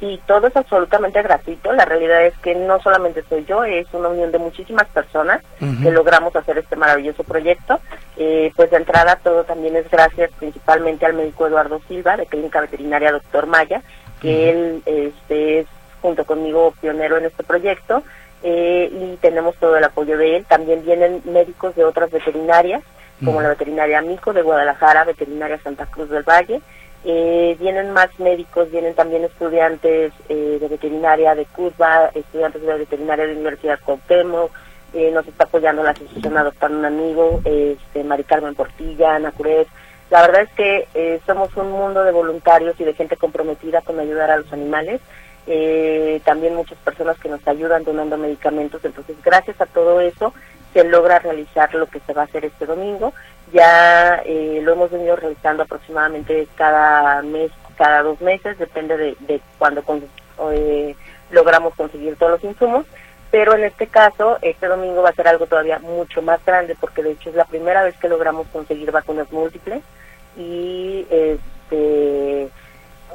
Y 0.00 0.18
todo 0.26 0.46
es 0.46 0.56
absolutamente 0.56 1.22
gratuito. 1.22 1.72
La 1.72 1.84
realidad 1.84 2.24
es 2.24 2.36
que 2.38 2.54
no 2.54 2.80
solamente 2.80 3.22
soy 3.28 3.44
yo, 3.44 3.64
es 3.64 3.86
una 3.92 4.08
unión 4.08 4.32
de 4.32 4.38
muchísimas 4.38 4.88
personas 4.88 5.42
que 5.58 5.90
logramos 5.90 6.34
hacer 6.34 6.56
este 6.58 6.74
maravilloso 6.76 7.22
proyecto. 7.22 7.80
Eh, 8.16 8.50
pues 8.56 8.70
de 8.70 8.78
entrada 8.78 9.16
todo 9.16 9.44
también 9.44 9.76
es 9.76 9.90
gracias 9.90 10.30
principalmente 10.38 11.04
al 11.04 11.14
médico 11.14 11.46
Eduardo 11.46 11.80
Silva 11.86 12.16
de 12.16 12.26
Clínica 12.26 12.60
Veterinaria 12.60 13.12
Doctor 13.12 13.46
Maya, 13.46 13.82
que 14.20 14.50
él 14.50 14.82
este, 14.86 15.60
es 15.60 15.66
junto 16.00 16.24
conmigo 16.24 16.74
pionero 16.80 17.18
en 17.18 17.26
este 17.26 17.44
proyecto 17.44 18.02
eh, 18.42 18.90
y 18.90 19.16
tenemos 19.16 19.56
todo 19.56 19.76
el 19.76 19.84
apoyo 19.84 20.16
de 20.16 20.36
él. 20.36 20.46
También 20.46 20.82
vienen 20.82 21.20
médicos 21.24 21.74
de 21.76 21.84
otras 21.84 22.10
veterinarias, 22.10 22.82
como 23.22 23.42
la 23.42 23.50
veterinaria 23.50 24.00
Mico 24.00 24.32
de 24.32 24.40
Guadalajara, 24.40 25.04
veterinaria 25.04 25.58
Santa 25.62 25.84
Cruz 25.84 26.08
del 26.08 26.22
Valle, 26.22 26.62
Eh, 27.04 27.56
vienen 27.58 27.92
más 27.92 28.10
médicos, 28.18 28.70
vienen 28.70 28.94
también 28.94 29.24
estudiantes 29.24 30.12
eh, 30.28 30.58
de 30.60 30.68
veterinaria 30.68 31.34
de 31.34 31.46
Cuba, 31.46 32.10
estudiantes 32.14 32.60
de 32.60 32.74
veterinaria 32.74 33.24
de 33.24 33.32
la 33.32 33.40
Universidad 33.40 33.80
Cuauhtémoc, 33.84 34.50
eh, 34.92 35.10
nos 35.12 35.26
está 35.26 35.44
apoyando 35.44 35.82
la 35.82 35.90
asociación 35.90 36.36
Adoptar 36.36 36.72
un 36.72 36.84
Amigo, 36.84 37.40
este, 37.44 38.02
Mari 38.02 38.24
Carmen 38.24 38.54
Portilla, 38.54 39.14
Ana 39.14 39.30
Curet. 39.30 39.68
La 40.10 40.22
verdad 40.22 40.42
es 40.42 40.50
que 40.50 40.88
eh, 40.94 41.20
somos 41.24 41.56
un 41.56 41.70
mundo 41.70 42.02
de 42.02 42.10
voluntarios 42.10 42.78
y 42.80 42.84
de 42.84 42.94
gente 42.94 43.16
comprometida 43.16 43.80
con 43.82 44.00
ayudar 44.00 44.30
a 44.30 44.38
los 44.38 44.52
animales. 44.52 45.00
Eh, 45.46 46.20
también 46.24 46.56
muchas 46.56 46.78
personas 46.78 47.18
que 47.18 47.28
nos 47.28 47.46
ayudan 47.46 47.84
donando 47.84 48.18
medicamentos. 48.18 48.84
Entonces, 48.84 49.16
gracias 49.24 49.60
a 49.60 49.66
todo 49.66 50.00
eso, 50.00 50.34
se 50.74 50.82
logra 50.82 51.20
realizar 51.20 51.72
lo 51.74 51.86
que 51.86 52.00
se 52.00 52.12
va 52.12 52.22
a 52.22 52.24
hacer 52.24 52.44
este 52.44 52.66
domingo. 52.66 53.12
Ya 53.52 54.22
eh, 54.24 54.60
lo 54.62 54.72
hemos 54.72 54.90
venido 54.90 55.16
realizando 55.16 55.64
aproximadamente 55.64 56.46
cada 56.54 57.22
mes, 57.22 57.50
cada 57.76 58.02
dos 58.02 58.20
meses, 58.20 58.58
depende 58.58 58.96
de, 58.96 59.16
de 59.20 59.40
cuando 59.58 59.82
eh, 60.52 60.94
logramos 61.30 61.74
conseguir 61.74 62.16
todos 62.16 62.32
los 62.32 62.44
insumos 62.44 62.86
pero 63.30 63.54
en 63.54 63.64
este 63.64 63.86
caso, 63.86 64.38
este 64.42 64.66
domingo 64.66 65.02
va 65.02 65.10
a 65.10 65.14
ser 65.14 65.28
algo 65.28 65.46
todavía 65.46 65.78
mucho 65.78 66.20
más 66.20 66.44
grande 66.44 66.76
porque 66.78 67.02
de 67.02 67.12
hecho 67.12 67.30
es 67.30 67.36
la 67.36 67.44
primera 67.44 67.84
vez 67.84 67.96
que 67.98 68.08
logramos 68.08 68.46
conseguir 68.48 68.90
vacunas 68.90 69.30
múltiples 69.30 69.82
y 70.36 71.06
este 71.10 72.48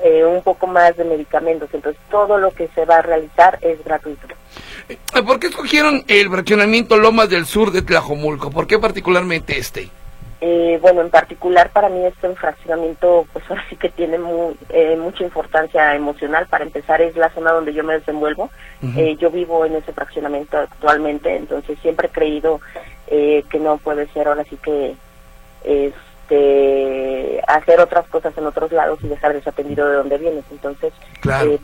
eh, 0.04 0.26
un 0.26 0.42
poco 0.42 0.68
más 0.68 0.96
de 0.96 1.04
medicamentos. 1.04 1.70
Entonces 1.74 2.02
todo 2.10 2.38
lo 2.38 2.54
que 2.54 2.70
se 2.70 2.86
va 2.86 2.98
a 2.98 3.02
realizar 3.02 3.60
es 3.62 3.84
gratuito. 3.84 4.28
Eh, 4.88 4.98
¿Por 5.22 5.40
qué 5.40 5.48
escogieron 5.48 6.06
el 6.08 6.30
fraccionamiento 6.30 6.98
Lomas 6.98 7.30
del 7.30 7.46
Sur 7.46 7.72
de 7.72 7.82
Tlajomulco? 7.82 8.52
¿Por 8.52 8.68
qué 8.68 8.80
particularmente 8.80 9.58
este? 9.58 9.90
Eh, 10.48 10.78
bueno, 10.80 11.02
en 11.02 11.10
particular 11.10 11.72
para 11.72 11.90
mí 11.90 12.06
este 12.06 12.30
fraccionamiento, 12.36 13.26
pues 13.34 13.44
ahora 13.50 13.64
sí 13.68 13.76
que 13.78 13.90
tiene 13.90 14.20
eh, 14.70 14.96
mucha 14.96 15.24
importancia 15.24 15.96
emocional. 15.96 16.46
Para 16.46 16.66
empezar, 16.66 17.02
es 17.02 17.16
la 17.16 17.32
zona 17.32 17.52
donde 17.52 17.74
yo 17.74 17.84
me 17.84 17.94
desenvuelvo. 17.94 18.52
Eh, 18.96 19.16
yo 19.20 19.32
vivo 19.32 19.66
en 19.66 19.74
ese 19.74 19.92
fraccionamiento 19.92 20.60
actualmente, 20.60 21.36
entonces 21.36 21.80
siempre 21.82 22.10
he 22.10 22.12
creído 22.12 22.62
que 23.08 23.60
no 23.60 23.78
puede 23.78 24.06
ser 24.10 24.28
ahora 24.28 24.44
sí 24.44 24.58
que 24.58 24.96
este 25.64 27.42
hacer 27.48 27.80
otras 27.80 28.08
cosas 28.08 28.38
en 28.38 28.46
otros 28.46 28.72
lados 28.72 29.00
y 29.02 29.08
dejar 29.08 29.34
desatendido 29.34 29.88
de 29.88 29.96
donde 29.96 30.20
vienes. 30.20 30.46
Entonces, 30.52 30.94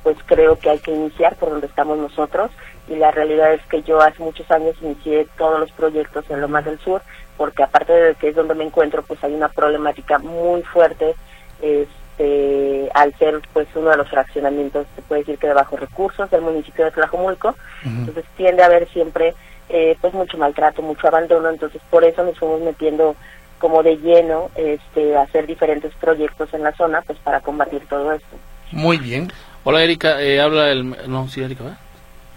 pues 0.01 0.17
creo 0.25 0.57
que 0.57 0.71
hay 0.71 0.79
que 0.79 0.91
iniciar 0.91 1.35
por 1.35 1.51
donde 1.51 1.67
estamos 1.67 2.00
nosotros 2.00 2.50
y 2.88 2.95
la 2.95 3.11
realidad 3.11 3.53
es 3.53 3.61
que 3.67 3.83
yo 3.83 4.01
hace 4.01 4.23
muchos 4.23 4.50
años 4.50 4.75
inicié 4.81 5.27
todos 5.38 5.59
los 5.59 5.71
proyectos 5.71 6.25
en 6.29 6.41
Lomas 6.41 6.65
del 6.65 6.79
Sur 6.79 7.03
porque 7.41 7.63
aparte 7.63 7.91
de 7.91 8.13
que 8.13 8.27
es 8.27 8.36
donde 8.36 8.53
me 8.53 8.63
encuentro, 8.63 9.01
pues 9.01 9.24
hay 9.24 9.33
una 9.33 9.50
problemática 9.50 10.19
muy 10.19 10.62
fuerte 10.62 11.15
este, 11.60 12.88
al 12.93 13.17
ser 13.17 13.41
pues 13.51 13.67
uno 13.74 13.89
de 13.89 13.98
los 13.98 14.07
fraccionamientos, 14.10 14.86
se 14.95 15.01
puede 15.01 15.21
decir 15.21 15.39
que 15.39 15.48
de 15.48 15.55
bajos 15.55 15.79
recursos 15.79 16.29
del 16.29 16.41
municipio 16.41 16.86
de 16.86 16.91
Tlajomulco, 16.91 17.55
entonces 17.83 18.25
tiende 18.38 18.62
a 18.62 18.67
haber 18.67 18.88
siempre 18.89 19.33
eh, 19.69 19.98
pues 20.00 20.13
mucho 20.13 20.38
maltrato, 20.38 20.83
mucho 20.83 21.07
abandono, 21.07 21.50
entonces 21.50 21.81
por 21.89 22.03
eso 22.03 22.24
nos 22.24 22.38
fuimos 22.38 22.62
metiendo 22.62 23.15
como 23.57 23.81
de 23.81 23.98
lleno 23.98 24.51
este, 24.53 25.15
a 25.15 25.24
hacer 25.24 25.48
diferentes 25.48 25.95
proyectos 25.95 26.53
en 26.53 26.62
la 26.62 26.74
zona 26.74 27.01
pues 27.01 27.17
para 27.24 27.41
combatir 27.41 27.81
todo 27.88 28.12
esto. 28.12 28.38
Muy 28.71 28.98
bien. 28.98 29.31
Hola 29.63 29.83
Erika, 29.83 30.21
eh, 30.21 30.39
habla 30.39 30.69
el... 30.69 30.95
No, 31.10 31.27
sí, 31.27 31.41
Erika, 31.41 31.63
¿verdad? 31.63 31.79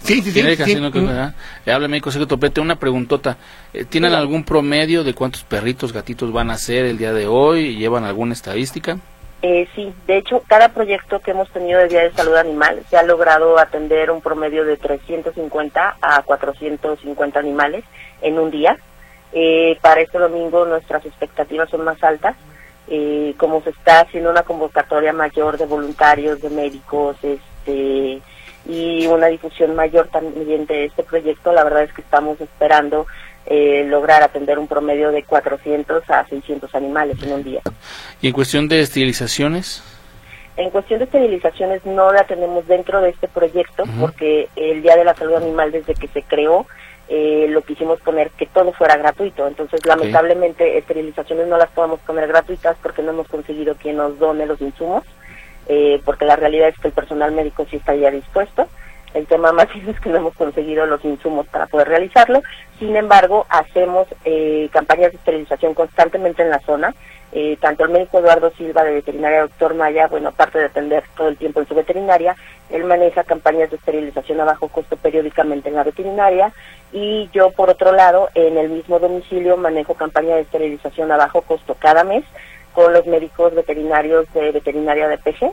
Sí, 0.04 0.20
sí, 0.20 0.30
sí. 0.30 0.56
sí. 0.56 0.74
No, 0.76 0.90
mm. 0.90 1.70
habla 1.70 1.88
médico 1.88 2.10
José 2.10 2.26
Topete. 2.26 2.60
Una 2.60 2.76
preguntota. 2.76 3.38
Eh, 3.72 3.84
¿Tienen 3.86 4.12
algún 4.12 4.44
promedio 4.44 5.02
de 5.02 5.14
cuántos 5.14 5.44
perritos, 5.44 5.92
gatitos 5.92 6.30
van 6.30 6.50
a 6.50 6.58
ser 6.58 6.84
el 6.84 6.98
día 6.98 7.12
de 7.12 7.26
hoy? 7.26 7.76
¿Llevan 7.76 8.04
alguna 8.04 8.34
estadística? 8.34 8.98
Eh, 9.46 9.68
sí, 9.74 9.92
de 10.06 10.18
hecho, 10.18 10.42
cada 10.46 10.70
proyecto 10.70 11.20
que 11.20 11.32
hemos 11.32 11.50
tenido 11.50 11.78
de 11.78 11.88
Día 11.88 12.02
de 12.04 12.12
Salud 12.12 12.34
Animal 12.34 12.80
se 12.88 12.96
ha 12.96 13.02
logrado 13.02 13.58
atender 13.58 14.10
un 14.10 14.22
promedio 14.22 14.64
de 14.64 14.78
350 14.78 15.96
a 16.00 16.22
450 16.22 17.40
animales 17.40 17.84
en 18.22 18.38
un 18.38 18.50
día. 18.50 18.78
Eh, 19.34 19.76
para 19.82 20.00
este 20.00 20.18
domingo 20.18 20.64
nuestras 20.64 21.04
expectativas 21.04 21.68
son 21.68 21.84
más 21.84 22.02
altas. 22.02 22.36
Eh, 22.88 23.34
como 23.36 23.62
se 23.62 23.70
está 23.70 24.00
haciendo 24.00 24.30
una 24.30 24.42
convocatoria 24.42 25.12
mayor 25.12 25.58
de 25.58 25.66
voluntarios, 25.66 26.40
de 26.40 26.50
médicos, 26.50 27.16
este 27.22 28.22
y 28.66 29.06
una 29.06 29.26
difusión 29.26 29.74
mayor 29.74 30.08
también 30.08 30.66
de 30.66 30.86
este 30.86 31.02
proyecto, 31.02 31.52
la 31.52 31.64
verdad 31.64 31.84
es 31.84 31.92
que 31.92 32.02
estamos 32.02 32.40
esperando 32.40 33.06
eh, 33.46 33.84
lograr 33.86 34.22
atender 34.22 34.58
un 34.58 34.66
promedio 34.66 35.10
de 35.10 35.22
400 35.22 36.08
a 36.10 36.26
600 36.26 36.74
animales 36.74 37.22
en 37.22 37.32
un 37.32 37.44
día. 37.44 37.60
¿Y 38.20 38.28
en 38.28 38.32
cuestión 38.32 38.68
de 38.68 38.80
esterilizaciones? 38.80 39.82
En 40.56 40.70
cuestión 40.70 41.00
de 41.00 41.06
esterilizaciones 41.06 41.84
no 41.84 42.12
la 42.12 42.24
tenemos 42.24 42.66
dentro 42.66 43.00
de 43.00 43.10
este 43.10 43.28
proyecto 43.28 43.84
porque 44.00 44.48
el 44.54 44.82
Día 44.82 44.96
de 44.96 45.04
la 45.04 45.14
Salud 45.14 45.34
Animal 45.34 45.72
desde 45.72 45.94
que 45.94 46.06
se 46.08 46.22
creó 46.22 46.66
eh, 47.08 47.46
lo 47.50 47.60
quisimos 47.60 48.00
poner 48.00 48.30
que 48.30 48.46
todo 48.46 48.72
fuera 48.72 48.96
gratuito. 48.96 49.46
Entonces, 49.46 49.84
lamentablemente, 49.84 50.78
esterilizaciones 50.78 51.48
no 51.48 51.58
las 51.58 51.70
podemos 51.70 52.00
poner 52.00 52.28
gratuitas 52.28 52.76
porque 52.82 53.02
no 53.02 53.10
hemos 53.10 53.28
conseguido 53.28 53.74
quien 53.74 53.96
nos 53.96 54.18
done 54.18 54.46
los 54.46 54.60
insumos. 54.60 55.04
Eh, 55.68 56.00
porque 56.04 56.24
la 56.24 56.36
realidad 56.36 56.68
es 56.68 56.78
que 56.78 56.88
el 56.88 56.94
personal 56.94 57.32
médico 57.32 57.66
sí 57.70 57.76
está 57.76 57.94
ya 57.94 58.10
dispuesto. 58.10 58.68
El 59.14 59.26
tema 59.26 59.52
más 59.52 59.68
es 59.88 60.00
que 60.00 60.10
no 60.10 60.16
hemos 60.16 60.34
conseguido 60.34 60.86
los 60.86 61.04
insumos 61.04 61.46
para 61.46 61.66
poder 61.66 61.88
realizarlo. 61.88 62.42
Sin 62.78 62.96
embargo, 62.96 63.46
hacemos 63.48 64.08
eh, 64.24 64.68
campañas 64.72 65.12
de 65.12 65.18
esterilización 65.18 65.74
constantemente 65.74 66.42
en 66.42 66.50
la 66.50 66.60
zona. 66.60 66.94
Eh, 67.36 67.56
tanto 67.60 67.84
el 67.84 67.90
médico 67.90 68.20
Eduardo 68.20 68.52
Silva 68.52 68.84
de 68.84 68.92
Veterinaria 68.92 69.40
Doctor 69.40 69.74
Maya, 69.74 70.06
bueno, 70.06 70.28
aparte 70.28 70.60
de 70.60 70.66
atender 70.66 71.02
todo 71.16 71.26
el 71.26 71.36
tiempo 71.36 71.58
en 71.58 71.66
su 71.66 71.74
veterinaria, 71.74 72.36
él 72.70 72.84
maneja 72.84 73.24
campañas 73.24 73.70
de 73.70 73.76
esterilización 73.76 74.40
a 74.40 74.44
bajo 74.44 74.68
costo 74.68 74.96
periódicamente 74.96 75.68
en 75.68 75.74
la 75.74 75.82
veterinaria 75.82 76.52
y 76.92 77.28
yo, 77.32 77.50
por 77.50 77.70
otro 77.70 77.90
lado, 77.90 78.28
en 78.36 78.56
el 78.56 78.68
mismo 78.68 79.00
domicilio 79.00 79.56
manejo 79.56 79.94
campaña 79.94 80.36
de 80.36 80.42
esterilización 80.42 81.10
a 81.10 81.16
bajo 81.16 81.42
costo 81.42 81.74
cada 81.76 82.04
mes 82.04 82.24
con 82.74 82.92
los 82.92 83.06
médicos 83.06 83.54
veterinarios 83.54 84.26
de 84.34 84.52
veterinaria 84.52 85.08
de 85.08 85.18
PG, 85.18 85.52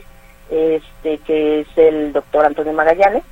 este, 0.50 1.18
que 1.20 1.62
es 1.62 1.68
el 1.78 2.12
doctor 2.12 2.46
Antonio 2.46 2.74
Magallanes, 2.74 3.24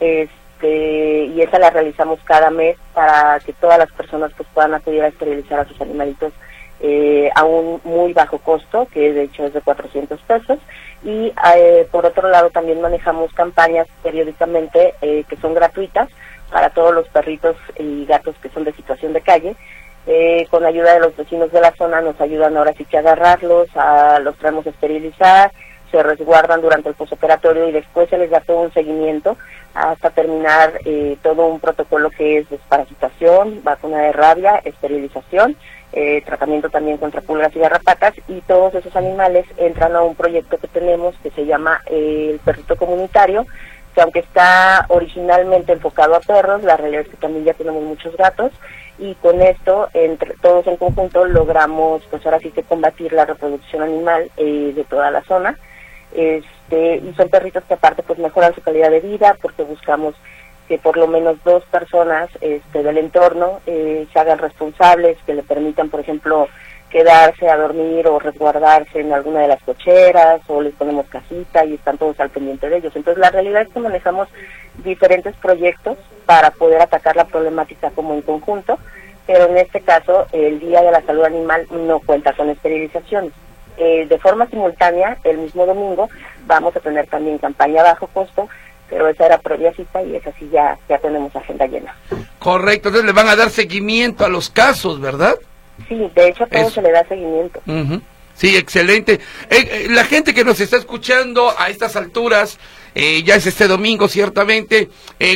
este, 0.00 1.24
y 1.26 1.40
esa 1.40 1.58
la 1.58 1.70
realizamos 1.70 2.20
cada 2.24 2.50
mes 2.50 2.76
para 2.94 3.40
que 3.40 3.52
todas 3.52 3.78
las 3.78 3.92
personas 3.92 4.32
pues 4.36 4.48
puedan 4.54 4.74
acudir 4.74 5.02
a 5.02 5.08
esterilizar 5.08 5.60
a 5.60 5.64
sus 5.66 5.80
animalitos 5.80 6.32
eh, 6.80 7.30
a 7.34 7.44
un 7.44 7.80
muy 7.84 8.12
bajo 8.12 8.38
costo, 8.38 8.86
que 8.92 9.12
de 9.12 9.24
hecho 9.24 9.44
es 9.46 9.54
de 9.54 9.60
400 9.60 10.20
pesos. 10.22 10.58
Y 11.02 11.32
eh, 11.56 11.86
por 11.90 12.06
otro 12.06 12.28
lado 12.28 12.50
también 12.50 12.80
manejamos 12.80 13.32
campañas 13.32 13.86
periódicamente 14.02 14.94
eh, 15.02 15.24
que 15.28 15.36
son 15.36 15.54
gratuitas 15.54 16.08
para 16.50 16.70
todos 16.70 16.94
los 16.94 17.08
perritos 17.08 17.56
y 17.78 18.06
gatos 18.06 18.36
que 18.40 18.48
son 18.50 18.64
de 18.64 18.72
situación 18.72 19.12
de 19.12 19.20
calle, 19.20 19.56
eh, 20.06 20.46
con 20.50 20.64
ayuda 20.64 20.94
de 20.94 21.00
los 21.00 21.16
vecinos 21.16 21.50
de 21.52 21.60
la 21.60 21.72
zona 21.72 22.00
nos 22.00 22.20
ayudan 22.20 22.56
ahora 22.56 22.74
sí 22.74 22.84
que 22.84 22.96
a 22.96 23.00
agarrarlos, 23.00 23.68
a, 23.74 24.18
los 24.20 24.36
traemos 24.36 24.66
a 24.66 24.70
esterilizar, 24.70 25.52
se 25.90 26.02
resguardan 26.02 26.60
durante 26.60 26.88
el 26.88 26.94
posoperatorio 26.94 27.68
y 27.68 27.72
después 27.72 28.10
se 28.10 28.18
les 28.18 28.30
da 28.30 28.40
todo 28.40 28.60
un 28.60 28.72
seguimiento 28.72 29.36
hasta 29.74 30.10
terminar 30.10 30.72
eh, 30.84 31.16
todo 31.22 31.46
un 31.46 31.60
protocolo 31.60 32.10
que 32.10 32.38
es 32.38 32.50
desparasitación, 32.50 33.62
vacuna 33.64 33.98
de 33.98 34.12
rabia, 34.12 34.60
esterilización, 34.64 35.56
eh, 35.92 36.22
tratamiento 36.26 36.70
también 36.70 36.96
contra 36.98 37.20
pulgas 37.20 37.54
y 37.54 37.60
garrapatas 37.60 38.14
y 38.26 38.40
todos 38.42 38.74
esos 38.74 38.94
animales 38.96 39.46
entran 39.56 39.94
a 39.94 40.02
un 40.02 40.16
proyecto 40.16 40.58
que 40.58 40.66
tenemos 40.68 41.14
que 41.22 41.30
se 41.30 41.46
llama 41.46 41.80
el 41.86 42.40
perrito 42.44 42.76
comunitario, 42.76 43.46
que 43.94 44.02
aunque 44.02 44.20
está 44.20 44.86
originalmente 44.88 45.72
enfocado 45.72 46.14
a 46.14 46.20
perros, 46.20 46.62
la 46.62 46.76
realidad 46.76 47.02
es 47.02 47.08
que 47.08 47.16
también 47.16 47.44
ya 47.44 47.54
tenemos 47.54 47.82
muchos 47.82 48.16
gatos 48.16 48.52
y 48.98 49.14
con 49.16 49.40
esto, 49.42 49.88
entre 49.92 50.34
todos 50.34 50.66
en 50.66 50.76
conjunto, 50.76 51.24
logramos, 51.24 52.02
pues 52.10 52.24
ahora 52.24 52.38
sí 52.38 52.50
que 52.50 52.62
combatir 52.62 53.12
la 53.12 53.24
reproducción 53.24 53.82
animal 53.82 54.30
eh, 54.36 54.72
de 54.74 54.84
toda 54.84 55.10
la 55.10 55.22
zona. 55.24 55.58
Este, 56.12 56.96
y 56.96 57.12
son 57.16 57.28
perritos 57.28 57.64
que 57.64 57.74
aparte 57.74 58.04
pues 58.04 58.20
mejoran 58.20 58.54
su 58.54 58.62
calidad 58.62 58.90
de 58.90 59.00
vida 59.00 59.36
porque 59.42 59.64
buscamos 59.64 60.14
que 60.68 60.78
por 60.78 60.96
lo 60.96 61.08
menos 61.08 61.42
dos 61.44 61.64
personas 61.64 62.30
este, 62.40 62.82
del 62.82 62.98
entorno 62.98 63.60
eh, 63.66 64.06
se 64.12 64.18
hagan 64.18 64.38
responsables, 64.38 65.18
que 65.26 65.34
le 65.34 65.42
permitan, 65.42 65.90
por 65.90 66.00
ejemplo, 66.00 66.48
quedarse 66.94 67.48
a 67.48 67.56
dormir 67.56 68.06
o 68.06 68.20
resguardarse 68.20 69.00
en 69.00 69.12
alguna 69.12 69.40
de 69.40 69.48
las 69.48 69.60
cocheras 69.64 70.40
o 70.46 70.62
les 70.62 70.72
ponemos 70.74 71.06
casita 71.08 71.64
y 71.64 71.74
están 71.74 71.98
todos 71.98 72.20
al 72.20 72.30
pendiente 72.30 72.68
de 72.68 72.76
ellos. 72.76 72.94
Entonces 72.94 73.20
la 73.20 73.32
realidad 73.32 73.62
es 73.62 73.68
que 73.70 73.80
manejamos 73.80 74.28
diferentes 74.84 75.34
proyectos 75.38 75.98
para 76.24 76.52
poder 76.52 76.80
atacar 76.80 77.16
la 77.16 77.24
problemática 77.24 77.90
como 77.90 78.14
en 78.14 78.22
conjunto, 78.22 78.78
pero 79.26 79.46
en 79.46 79.56
este 79.56 79.80
caso 79.80 80.26
el 80.30 80.60
Día 80.60 80.82
de 80.82 80.92
la 80.92 81.02
Salud 81.02 81.24
Animal 81.24 81.66
no 81.72 81.98
cuenta 81.98 82.32
con 82.32 82.48
esterilizaciones. 82.48 83.32
Eh, 83.76 84.06
de 84.08 84.18
forma 84.20 84.46
simultánea, 84.46 85.18
el 85.24 85.38
mismo 85.38 85.66
domingo, 85.66 86.08
vamos 86.46 86.76
a 86.76 86.80
tener 86.80 87.08
también 87.08 87.38
campaña 87.38 87.80
a 87.80 87.90
bajo 87.94 88.06
costo, 88.06 88.48
pero 88.88 89.08
esa 89.08 89.26
era 89.26 89.38
previa 89.38 89.74
cita 89.74 90.00
y 90.00 90.14
esa 90.14 90.30
sí 90.38 90.48
ya, 90.52 90.78
ya 90.88 90.98
tenemos 90.98 91.34
agenda 91.34 91.66
llena. 91.66 91.92
Correcto, 92.38 92.90
entonces 92.90 93.04
le 93.04 93.20
van 93.20 93.26
a 93.26 93.34
dar 93.34 93.50
seguimiento 93.50 94.24
a 94.24 94.28
los 94.28 94.48
casos, 94.48 95.00
¿verdad? 95.00 95.34
Sí, 95.88 96.10
de 96.14 96.28
hecho 96.28 96.44
a 96.44 96.46
todo 96.46 96.70
se 96.70 96.82
le 96.82 96.92
da 96.92 97.04
seguimiento. 97.06 97.60
Sí, 98.34 98.56
excelente. 98.56 99.20
Eh, 99.48 99.86
la 99.90 100.04
gente 100.04 100.34
que 100.34 100.44
nos 100.44 100.60
está 100.60 100.76
escuchando 100.76 101.54
a 101.56 101.68
estas 101.68 101.94
alturas, 101.96 102.58
ya 102.94 103.34
es 103.34 103.46
este 103.46 103.66
domingo 103.66 104.08
ciertamente, 104.08 104.88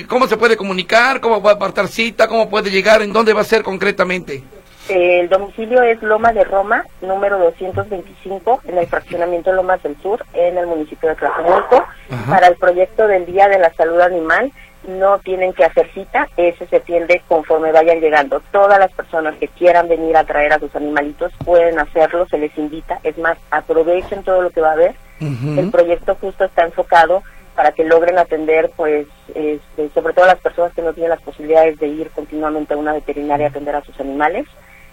¿cómo 0.08 0.26
se 0.26 0.36
puede 0.36 0.56
comunicar? 0.56 1.20
¿Cómo 1.20 1.42
puede 1.42 1.56
apartar 1.56 1.88
cita? 1.88 2.28
¿Cómo 2.28 2.48
puede 2.48 2.70
llegar? 2.70 3.02
¿En 3.02 3.12
dónde 3.12 3.32
va 3.32 3.42
a 3.42 3.44
ser 3.44 3.62
concretamente? 3.62 4.42
El 4.88 5.28
domicilio 5.28 5.82
es 5.82 6.02
Loma 6.02 6.32
de 6.32 6.44
Roma, 6.44 6.84
número 7.02 7.38
225, 7.38 8.62
en 8.64 8.78
el 8.78 8.86
fraccionamiento 8.86 9.52
Lomas 9.52 9.82
del 9.82 10.00
Sur, 10.00 10.24
en 10.32 10.56
el 10.56 10.66
municipio 10.66 11.10
de 11.10 11.14
Tlajomulco. 11.14 11.84
Para 12.26 12.46
el 12.46 12.56
proyecto 12.56 13.06
del 13.06 13.26
Día 13.26 13.48
de 13.48 13.58
la 13.58 13.72
Salud 13.74 14.00
Animal 14.00 14.50
no 14.86 15.18
tienen 15.18 15.52
que 15.52 15.64
hacer 15.64 15.90
cita, 15.92 16.28
ese 16.36 16.66
se 16.66 16.80
tiende 16.80 17.22
conforme 17.28 17.72
vayan 17.72 18.00
llegando. 18.00 18.40
Todas 18.52 18.78
las 18.78 18.92
personas 18.92 19.36
que 19.36 19.48
quieran 19.48 19.88
venir 19.88 20.16
a 20.16 20.24
traer 20.24 20.52
a 20.52 20.58
sus 20.58 20.74
animalitos 20.74 21.32
pueden 21.44 21.78
hacerlo, 21.78 22.26
se 22.28 22.38
les 22.38 22.56
invita. 22.56 23.00
Es 23.02 23.18
más, 23.18 23.36
aprovechen 23.50 24.22
todo 24.22 24.42
lo 24.42 24.50
que 24.50 24.60
va 24.60 24.70
a 24.70 24.74
haber. 24.74 24.94
El 25.20 25.70
proyecto 25.72 26.16
justo 26.20 26.44
está 26.44 26.64
enfocado 26.64 27.24
para 27.56 27.72
que 27.72 27.82
logren 27.82 28.18
atender, 28.18 28.70
pues, 28.76 29.08
este, 29.34 29.88
sobre 29.92 30.14
todo 30.14 30.26
las 30.26 30.38
personas 30.38 30.72
que 30.74 30.82
no 30.82 30.92
tienen 30.92 31.10
las 31.10 31.22
posibilidades 31.22 31.76
de 31.80 31.88
ir 31.88 32.10
continuamente 32.10 32.74
a 32.74 32.76
una 32.76 32.92
veterinaria 32.92 33.46
a 33.46 33.50
atender 33.50 33.74
a 33.74 33.82
sus 33.82 33.98
animales. 33.98 34.46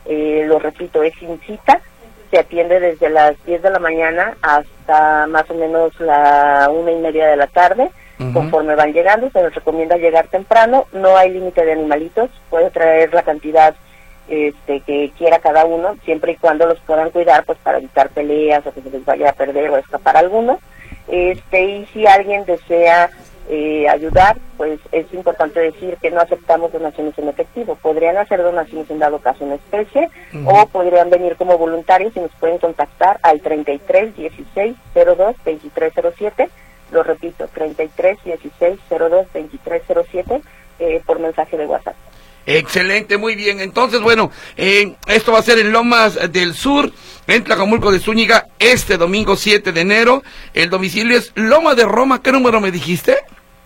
Eh, 0.05 0.45
lo 0.47 0.57
repito, 0.57 1.03
es 1.03 1.13
sin 1.19 1.39
cita, 1.41 1.79
se 2.31 2.39
atiende 2.39 2.79
desde 2.79 3.09
las 3.09 3.35
10 3.45 3.61
de 3.61 3.69
la 3.69 3.79
mañana 3.79 4.35
hasta 4.41 5.27
más 5.27 5.49
o 5.49 5.53
menos 5.53 5.99
la 5.99 6.69
una 6.71 6.91
y 6.91 6.95
media 6.95 7.27
de 7.27 7.37
la 7.37 7.47
tarde. 7.47 7.91
Conforme 8.33 8.75
van 8.75 8.93
llegando, 8.93 9.29
se 9.29 9.43
les 9.43 9.53
recomienda 9.53 9.97
llegar 9.97 10.27
temprano, 10.27 10.85
no 10.93 11.17
hay 11.17 11.31
límite 11.31 11.65
de 11.65 11.73
animalitos, 11.73 12.29
puede 12.49 12.69
traer 12.69 13.13
la 13.13 13.23
cantidad 13.23 13.75
este, 14.29 14.79
que 14.81 15.11
quiera 15.17 15.39
cada 15.39 15.65
uno, 15.65 15.97
siempre 16.05 16.31
y 16.31 16.35
cuando 16.37 16.65
los 16.65 16.79
puedan 16.79 17.11
cuidar, 17.11 17.43
pues 17.43 17.57
para 17.59 17.79
evitar 17.79 18.09
peleas 18.09 18.65
o 18.65 18.73
que 18.73 18.81
se 18.81 18.89
les 18.89 19.03
vaya 19.03 19.29
a 19.29 19.33
perder 19.33 19.69
o 19.69 19.77
escapar 19.77 20.17
alguno. 20.17 20.59
Este, 21.07 21.63
y 21.63 21.85
si 21.87 22.07
alguien 22.07 22.45
desea 22.45 23.09
eh, 23.47 23.87
ayudar, 23.87 24.37
pues 24.57 24.79
es 24.91 25.13
importante 25.13 25.59
decir 25.59 25.97
que 26.01 26.09
no 26.09 26.19
aceptamos 26.19 26.71
donaciones 26.71 27.15
en 27.19 27.27
efectivo. 27.27 27.75
Podrían 27.75 28.17
hacer 28.17 28.41
donaciones 28.41 28.89
en 28.89 28.97
dado 28.97 29.19
caso 29.19 29.43
en 29.43 29.51
especie 29.51 30.09
o 30.45 30.65
podrían 30.67 31.11
venir 31.11 31.35
como 31.35 31.57
voluntarios 31.57 32.15
y 32.15 32.21
nos 32.21 32.31
pueden 32.39 32.57
contactar 32.57 33.19
al 33.21 33.41
33 33.41 34.15
16 34.15 34.75
02 34.95 35.35
23 35.45 35.93
07. 36.17 36.49
Lo 36.91 37.03
repito, 37.03 37.47
33 37.53 38.23
16 38.23 38.79
02 38.89 39.33
23 39.33 39.81
07 40.11 40.41
eh, 40.79 41.01
por 41.05 41.19
mensaje 41.19 41.57
de 41.57 41.65
WhatsApp. 41.65 41.95
Excelente, 42.45 43.17
muy 43.17 43.35
bien. 43.35 43.59
Entonces, 43.59 44.01
bueno, 44.01 44.31
eh, 44.55 44.95
esto 45.07 45.31
va 45.31 45.39
a 45.39 45.43
ser 45.43 45.57
en 45.57 45.71
Lomas 45.71 46.31
del 46.31 46.53
Sur, 46.53 46.91
en 47.27 47.43
Tlacomulco 47.43 47.91
de 47.91 47.99
Zúñiga, 47.99 48.47
este 48.59 48.97
domingo 48.97 49.35
7 49.35 49.71
de 49.71 49.81
enero. 49.81 50.23
El 50.53 50.69
domicilio 50.69 51.17
es 51.17 51.31
Loma 51.35 51.73
de 51.73 51.85
Roma. 51.85 52.21
¿Qué 52.21 52.31
número 52.31 52.61
me 52.61 52.71
dijiste? 52.71 53.17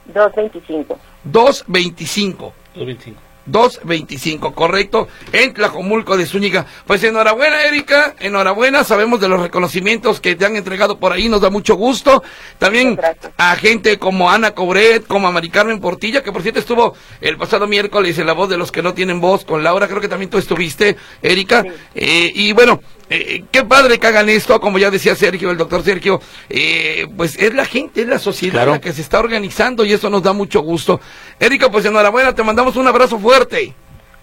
225. 0.06 0.98
225. 1.26 2.54
225. 2.76 3.29
225, 3.52 4.54
correcto, 4.54 5.08
en 5.32 5.54
Tlajomulco 5.54 6.18
de 6.18 6.26
Zúñiga. 6.26 6.66
Pues 6.86 7.04
enhorabuena, 7.04 7.64
Erika, 7.64 8.16
enhorabuena, 8.20 8.84
sabemos 8.84 9.20
de 9.20 9.28
los 9.28 9.42
reconocimientos 9.42 10.20
que 10.20 10.36
te 10.36 10.46
han 10.46 10.56
entregado 10.56 11.00
por 11.00 11.12
ahí, 11.12 11.30
nos 11.30 11.42
da 11.42 11.50
mucho 11.50 11.76
gusto. 11.76 12.24
También 12.58 13.00
a 13.38 13.56
gente 13.56 13.98
como 13.98 14.30
Ana 14.30 14.52
Cobret, 14.52 15.06
como 15.08 15.28
a 15.28 15.32
Mari 15.32 15.50
Carmen 15.50 15.80
Portilla, 15.80 16.24
que 16.24 16.32
por 16.32 16.42
cierto 16.42 16.60
estuvo 16.60 16.96
el 17.22 17.38
pasado 17.38 17.68
miércoles 17.68 18.18
en 18.18 18.28
La 18.28 18.34
Voz 18.34 18.50
de 18.50 18.58
los 18.58 18.72
que 18.72 18.82
no 18.82 18.94
tienen 18.94 19.22
voz 19.22 19.46
con 19.46 19.64
Laura, 19.64 19.88
creo 19.88 20.02
que 20.02 20.08
también 20.08 20.30
tú 20.30 20.38
estuviste, 20.38 20.96
Erika. 21.22 21.64
Eh, 21.96 22.32
y 22.34 22.54
bueno, 22.54 22.82
eh, 23.10 23.44
qué 23.52 23.64
padre 23.64 23.98
que 24.00 24.08
hagan 24.08 24.30
esto, 24.30 24.60
como 24.60 24.78
ya 24.78 24.92
decía 24.92 25.16
Sergio, 25.16 25.50
el 25.52 25.58
doctor 25.58 25.84
Sergio, 25.84 26.22
eh, 26.50 27.08
pues 27.18 27.38
es 27.38 27.54
la 27.54 27.66
gente, 27.66 28.02
es 28.02 28.08
la 28.08 28.20
sociedad 28.20 28.68
la 28.68 28.80
que 28.80 28.94
se 28.94 29.02
está 29.02 29.20
organizando 29.20 29.84
y 29.84 29.94
eso 29.94 30.10
nos 30.10 30.24
da 30.24 30.34
mucho 30.34 30.62
gusto. 30.62 31.00
Erika, 31.40 31.70
pues 31.70 31.86
enhorabuena, 31.86 32.36
te 32.36 32.44
mandamos 32.44 32.76
un 32.76 32.88
abrazo 32.88 33.18
fuerte. 33.18 33.74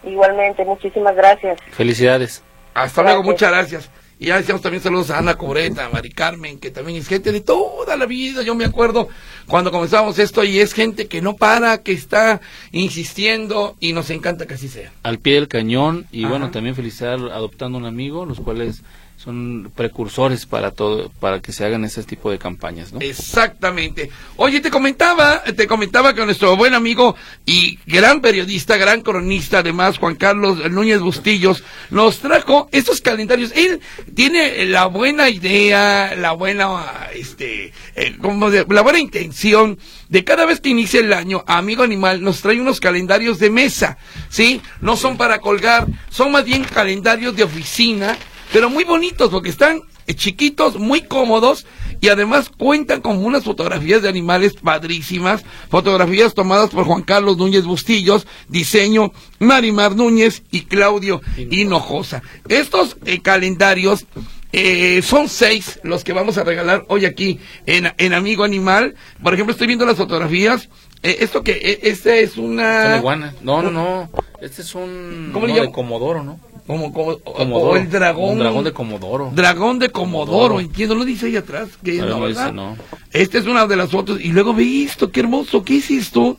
Igualmente, 0.05 0.65
muchísimas 0.65 1.17
gracias. 1.17 1.59
Felicidades. 1.73 2.43
Hasta 2.75 3.03
luego, 3.03 3.23
muchas 3.23 3.51
gracias. 3.51 3.91
Y 4.19 4.27
ya 4.27 4.39
decíamos 4.39 4.63
también 4.63 4.83
saludos 4.83 5.11
a 5.11 5.19
Ana 5.19 5.37
Cobreta, 5.37 5.85
a 5.85 5.91
Mari 5.91 6.11
Carmen, 6.11 6.59
que 6.59 6.71
también 6.71 6.99
es 6.99 7.07
gente 7.07 7.33
de 7.33 7.43
toda 7.43 7.97
la 7.97 8.07
vida. 8.07 8.43
Yo 8.43 8.55
me 8.55 8.65
acuerdo 8.65 9.09
cuando 9.47 9.71
comenzamos 9.71 10.19
esto 10.19 10.43
y 10.43 10.59
es 10.59 10.73
gente 10.73 11.07
que 11.07 11.21
no 11.21 11.37
para, 11.37 11.83
que 11.83 11.93
está 11.93 12.41
insistiendo 12.73 13.77
y 13.79 13.93
nos 13.93 14.09
encanta 14.09 14.47
que 14.47 14.55
así 14.55 14.69
sea. 14.69 14.91
Al 15.03 15.19
pie 15.19 15.35
del 15.35 15.49
cañón 15.49 16.07
y 16.13 16.25
bueno, 16.25 16.51
también 16.51 16.75
felicitar 16.75 17.19
adoptando 17.19 17.77
un 17.77 17.85
amigo, 17.85 18.25
los 18.25 18.41
cuales 18.41 18.83
son 19.27 19.73
precursores 19.75 20.47
para 20.47 20.71
todo, 20.71 21.11
para 21.19 21.41
que 21.41 21.51
se 21.51 21.65
hagan 21.65 21.85
ese 21.85 22.05
tipo 22.05 22.31
de 22.31 22.39
campañas, 22.39 22.93
¿no? 22.93 23.01
Exactamente. 23.01 24.09
Oye, 24.37 24.61
te 24.61 24.71
comentaba, 24.71 25.43
te 25.43 25.67
comentaba 25.67 26.15
que 26.15 26.25
nuestro 26.25 26.57
buen 26.57 26.75
amigo 26.75 27.17
y 27.45 27.77
gran 27.87 28.21
periodista, 28.21 28.77
gran 28.77 29.01
cronista, 29.03 29.59
además, 29.59 29.99
Juan 29.99 30.15
Carlos 30.15 30.71
Núñez 30.71 31.01
Bustillos, 31.01 31.65
nos 31.91 32.21
trajo 32.21 32.69
estos 32.71 33.01
calendarios. 33.01 33.51
Él 33.57 33.81
tiene 34.15 34.65
la 34.67 34.87
buena 34.87 35.29
idea, 35.29 36.15
la 36.15 36.31
buena, 36.31 37.09
este, 37.13 37.73
eh, 37.97 38.17
como 38.23 38.49
la 38.49 38.83
buena 38.83 39.01
intención 39.01 39.77
de 40.09 40.23
cada 40.23 40.47
vez 40.47 40.61
que 40.61 40.69
inicia 40.69 41.01
el 41.01 41.13
año, 41.13 41.43
Amigo 41.49 41.83
Animal 41.83 42.23
nos 42.23 42.43
trae 42.43 42.61
unos 42.61 42.79
calendarios 42.79 43.41
de 43.41 43.51
mesa, 43.51 43.99
¿sí? 44.29 44.61
No 44.81 44.97
son 44.97 45.17
para 45.17 45.41
colgar, 45.41 45.89
son 46.11 46.31
más 46.31 46.45
bien 46.45 46.63
calendarios 46.63 47.35
de 47.35 47.43
oficina 47.43 48.17
pero 48.57 48.71
muy 48.71 48.85
bonitos 48.85 49.29
porque 49.29 49.51
están 49.51 49.83
eh, 50.07 50.15
chiquitos, 50.15 50.79
muy 50.79 51.03
cómodos 51.03 51.67
y 52.01 52.09
además 52.09 52.49
cuentan 52.49 53.03
con 53.03 53.23
unas 53.23 53.45
fotografías 53.45 54.01
de 54.01 54.09
animales 54.09 54.55
padrísimas, 54.55 55.45
fotografías 55.69 56.33
tomadas 56.33 56.71
por 56.71 56.87
Juan 56.87 57.03
Carlos 57.03 57.37
Núñez 57.37 57.65
Bustillos, 57.65 58.27
diseño 58.49 59.13
Marimar 59.41 59.95
Núñez 59.95 60.43
y 60.51 60.63
Claudio 60.63 61.21
Hinojosa. 61.37 62.23
Estos 62.49 62.97
eh, 63.05 63.21
calendarios 63.21 64.07
eh, 64.55 65.03
son 65.03 65.29
seis 65.29 65.79
los 65.83 66.03
que 66.03 66.15
vamos 66.15 66.39
a 66.39 66.45
regalar 66.45 66.87
hoy 66.89 67.05
aquí 67.05 67.39
en, 67.67 67.93
en 67.99 68.15
Amigo 68.15 68.43
Animal. 68.43 68.95
Por 69.23 69.35
ejemplo, 69.35 69.53
estoy 69.53 69.67
viendo 69.67 69.85
las 69.85 69.99
fotografías. 69.99 70.71
esto 71.03 71.43
que, 71.43 71.79
este 71.83 72.23
es 72.23 72.39
una... 72.39 72.97
iguana. 72.97 73.35
No, 73.43 73.61
no, 73.61 73.71
no. 73.71 74.09
Este 74.41 74.63
es 74.63 74.75
un... 74.75 75.29
¿Cómo 75.35 75.47
le 75.47 75.61
de 75.61 75.71
Comodoro, 75.71 76.25
¿no? 76.25 76.41
Como, 76.67 76.93
como 76.93 77.57
o 77.57 77.77
el 77.77 77.89
dragón. 77.89 78.33
Un 78.33 78.39
dragón 78.41 78.65
de 78.65 78.73
Comodoro. 78.73 79.31
Dragón 79.35 79.79
de 79.79 79.91
Comodoro, 79.91 80.61
entiendo. 80.61 80.95
Lo 80.95 81.05
dice 81.05 81.27
ahí 81.27 81.37
atrás. 81.37 81.71
Que 81.83 81.99
no, 81.99 82.27
Dice, 82.27 82.53
no. 82.53 82.77
Esta 83.13 83.39
es 83.39 83.47
una 83.47 83.67
de 83.67 83.77
las 83.77 83.91
fotos. 83.91 84.21
Y 84.21 84.29
luego 84.29 84.53
ve 84.55 84.83
esto, 84.83 85.11
qué 85.11 85.21
hermoso. 85.21 85.63
¿Qué 85.63 85.75
hiciste 85.75 86.37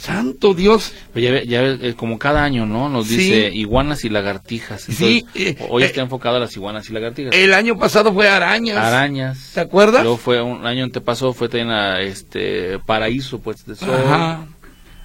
Santo 0.00 0.54
Dios. 0.54 0.94
Ya, 1.14 1.42
ya, 1.42 1.62
eh, 1.62 1.94
como 1.94 2.18
cada 2.18 2.42
año, 2.42 2.64
¿no? 2.64 2.88
Nos 2.88 3.08
dice 3.08 3.50
iguanas 3.52 4.02
y 4.04 4.08
lagartijas. 4.08 4.82
sí. 4.82 5.26
Eh, 5.34 5.56
hoy 5.68 5.82
está 5.82 6.00
eh, 6.00 6.04
enfocado 6.04 6.36
a 6.36 6.40
las 6.40 6.56
iguanas 6.56 6.88
y 6.88 6.94
lagartijas. 6.94 7.34
El 7.34 7.52
año 7.52 7.78
pasado 7.78 8.12
fue 8.14 8.26
arañas. 8.26 8.78
Arañas. 8.78 9.50
¿Te 9.52 9.60
acuerdas? 9.60 10.02
Luego 10.02 10.16
fue 10.16 10.40
un 10.40 10.66
año 10.66 10.84
antepasado 10.84 11.34
fue 11.34 11.50
también 11.50 11.70
a 11.70 12.00
este 12.00 12.78
paraíso, 12.78 13.40
pues, 13.40 13.66
de 13.66 13.76
sol. 13.76 13.90
Ajá. 13.90 14.46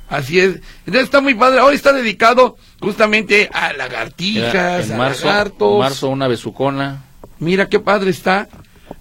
Así 0.09 0.39
es. 0.39 0.55
Entonces 0.85 1.03
está 1.03 1.21
muy 1.21 1.33
padre. 1.33 1.61
Hoy 1.61 1.75
está 1.75 1.93
dedicado 1.93 2.57
justamente 2.79 3.49
a 3.51 3.73
lagartijas, 3.73 4.89
en 4.89 4.97
marzo, 4.97 5.29
En 5.29 5.79
marzo 5.79 6.09
una 6.09 6.27
besucona. 6.27 7.03
Mira 7.39 7.67
qué 7.67 7.79
padre 7.79 8.11
está. 8.11 8.47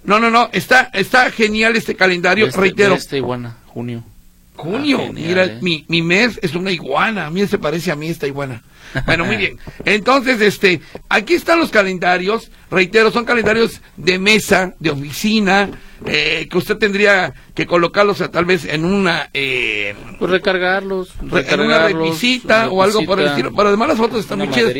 No, 0.03 0.19
no, 0.19 0.29
no. 0.29 0.49
Está, 0.51 0.89
está 0.93 1.31
genial 1.31 1.75
este 1.75 1.95
calendario. 1.95 2.47
Este, 2.47 2.59
reitero. 2.59 2.95
Este 2.95 3.17
iguana, 3.17 3.57
junio. 3.67 4.03
Junio. 4.55 4.99
Ah, 5.01 5.11
Mira, 5.13 5.45
¿eh? 5.45 5.59
mi, 5.61 5.85
mi 5.87 6.01
mes 6.01 6.39
es 6.41 6.55
una 6.55 6.71
iguana. 6.71 7.27
A 7.27 7.29
mí 7.29 7.45
se 7.47 7.57
parece 7.57 7.91
a 7.91 7.95
mí 7.95 8.07
esta 8.07 8.27
iguana. 8.27 8.63
Bueno, 9.05 9.25
muy 9.25 9.37
bien. 9.37 9.57
Entonces, 9.85 10.41
este, 10.41 10.81
aquí 11.09 11.33
están 11.33 11.59
los 11.59 11.69
calendarios. 11.69 12.49
Reitero, 12.71 13.11
son 13.11 13.25
calendarios 13.25 13.81
de 13.97 14.17
mesa, 14.17 14.73
de 14.79 14.91
oficina, 14.91 15.69
eh, 16.05 16.47
que 16.49 16.57
usted 16.57 16.77
tendría 16.77 17.33
que 17.53 17.65
colocarlos 17.65 18.23
tal 18.31 18.45
vez 18.45 18.65
en 18.65 18.85
una... 18.85 19.29
Eh, 19.33 19.95
pues 20.19 20.31
recargarlos, 20.31 21.13
En 21.21 21.59
una 21.59 21.87
revisita 21.87 22.69
o 22.69 22.81
algo 22.81 23.03
por 23.05 23.19
el 23.19 23.27
estilo. 23.27 23.53
Pero 23.55 23.69
además 23.69 23.89
las 23.89 23.97
fotos 23.97 24.19
están 24.19 24.39
muy 24.39 24.49
chidas. 24.49 24.73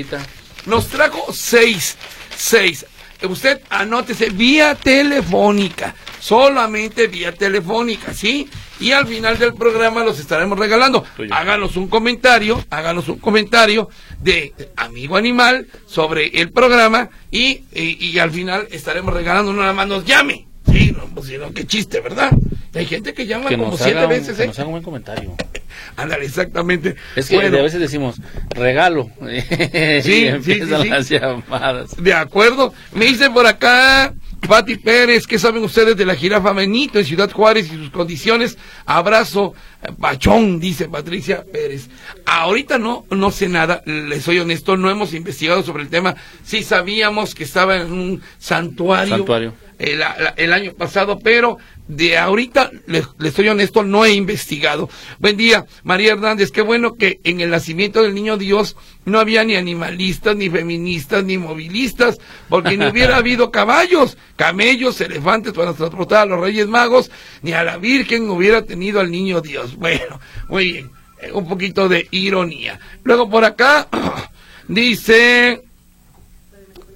Nos 0.66 0.88
trajo 0.88 1.32
seis, 1.32 1.98
seis. 2.36 2.86
Usted 3.24 3.62
anótese 3.70 4.30
vía 4.30 4.76
telefónica, 4.76 5.96
solamente 6.20 7.08
vía 7.08 7.32
telefónica, 7.32 8.14
¿sí? 8.14 8.50
Y 8.80 8.92
al 8.92 9.08
final 9.08 9.40
del 9.40 9.54
programa 9.54 10.04
los 10.04 10.20
estaremos 10.20 10.60
regalando. 10.60 11.04
Háganos 11.32 11.78
un 11.78 11.88
comentario, 11.88 12.64
háganos 12.70 13.08
un 13.08 13.20
comentario 13.20 13.90
de 14.22 14.54
Amigo 14.76 15.16
Animal 15.16 15.68
sobre 15.86 16.28
el 16.40 16.52
programa 16.52 17.10
y, 17.32 17.64
y, 17.74 18.20
al 18.20 18.32
final 18.32 18.68
estaremos 18.72 19.14
regalando, 19.14 19.54
no 19.54 19.62
nada 19.62 19.74
más 19.74 19.88
nos 19.88 20.06
llame. 20.06 20.48
Sí, 20.70 20.85
no, 20.96 21.08
pues, 21.14 21.32
qué 21.54 21.66
chiste, 21.66 22.00
¿verdad? 22.02 22.32
Hay 22.74 22.86
gente 22.86 23.14
que 23.14 23.26
llama 23.26 23.50
como 23.50 23.78
siete 23.78 24.06
veces. 24.06 24.38
Que 24.38 24.44
¿eh? 24.44 24.48
nos 24.48 24.60
haga 24.60 24.68
un 24.68 24.74
buen 24.74 24.84
comentario. 24.84 25.36
Ándale, 25.98 26.26
exactamente. 26.26 26.96
Es 27.16 27.30
que 27.30 27.38
a 27.38 27.50
veces 27.50 27.80
decimos, 27.80 28.18
regalo. 28.50 29.10
sí, 30.02 30.30
sí, 30.44 30.56
las 30.60 31.10
llamadas. 31.10 31.96
De 31.98 32.14
acuerdo. 32.14 32.74
Me 32.94 33.06
dice 33.06 33.30
por 33.30 33.46
acá, 33.46 34.14
Pati 34.48 34.76
Pérez, 34.76 35.26
¿qué 35.26 35.40
saben 35.40 35.64
ustedes 35.64 35.98
de 35.98 36.06
la 36.06 36.16
jirafa 36.16 36.54
Benito 36.54 37.00
en 37.00 37.06
Ciudad 37.06 37.32
Juárez 37.32 37.72
y 37.72 37.76
sus 37.76 37.90
condiciones? 37.90 38.58
Abrazo, 38.86 39.54
pachón, 40.00 40.60
dice 40.60 40.88
Patricia 40.88 41.44
Pérez. 41.52 41.90
Ahorita 42.26 42.78
no, 42.78 43.06
no 43.10 43.32
sé 43.32 43.50
nada, 43.50 43.82
les 43.86 44.24
soy 44.24 44.40
honesto, 44.40 44.78
no 44.78 44.90
hemos 44.90 45.14
investigado 45.14 45.64
sobre 45.64 45.84
el 45.84 45.90
tema. 45.90 46.16
Sí 46.44 46.64
sabíamos 46.64 47.34
que 47.34 47.44
estaba 47.44 47.78
en 47.78 47.92
un 47.92 48.22
santuario. 48.38 49.18
Santuario. 49.18 49.54
El, 49.80 50.02
el 50.38 50.54
año 50.54 50.74
pasado, 50.74 50.85
pero 51.24 51.58
de 51.88 52.18
ahorita, 52.18 52.72
le, 52.88 53.04
le, 53.20 53.30
estoy 53.30 53.48
honesto, 53.48 53.84
no 53.84 54.06
he 54.06 54.14
investigado. 54.14 54.90
Buen 55.20 55.38
día, 55.38 55.66
María 55.84 56.14
Hernández. 56.14 56.52
Qué 56.52 56.62
bueno 56.62 56.96
que 56.96 57.20
en 57.24 57.42
el 57.42 57.52
nacimiento 57.52 58.02
del 58.02 58.16
niño 58.16 58.38
Dios 58.38 58.76
no 59.06 59.20
había 59.20 59.44
ni 59.44 59.56
animalistas, 59.56 60.36
ni 60.36 60.50
feministas, 60.50 61.24
ni 61.24 61.38
movilistas, 61.38 62.18
porque 62.50 62.78
ni 62.78 62.86
hubiera 62.88 63.18
habido 63.18 63.52
caballos, 63.52 64.18
camellos, 64.36 65.00
elefantes 65.02 65.54
para 65.54 65.74
transportar 65.74 66.24
a 66.24 66.26
los 66.26 66.40
Reyes 66.40 66.68
Magos, 66.68 67.12
ni 67.42 67.54
a 67.54 67.64
la 67.64 67.78
Virgen 67.78 68.30
hubiera 68.30 68.64
tenido 68.64 69.00
al 69.00 69.12
niño 69.12 69.42
Dios. 69.42 69.76
Bueno, 69.76 70.20
muy 70.50 70.72
bien, 70.72 70.92
un 71.34 71.48
poquito 71.48 71.88
de 71.88 72.08
ironía. 72.12 72.80
Luego 73.04 73.30
por 73.30 73.46
acá 73.46 73.88
dice 74.68 75.62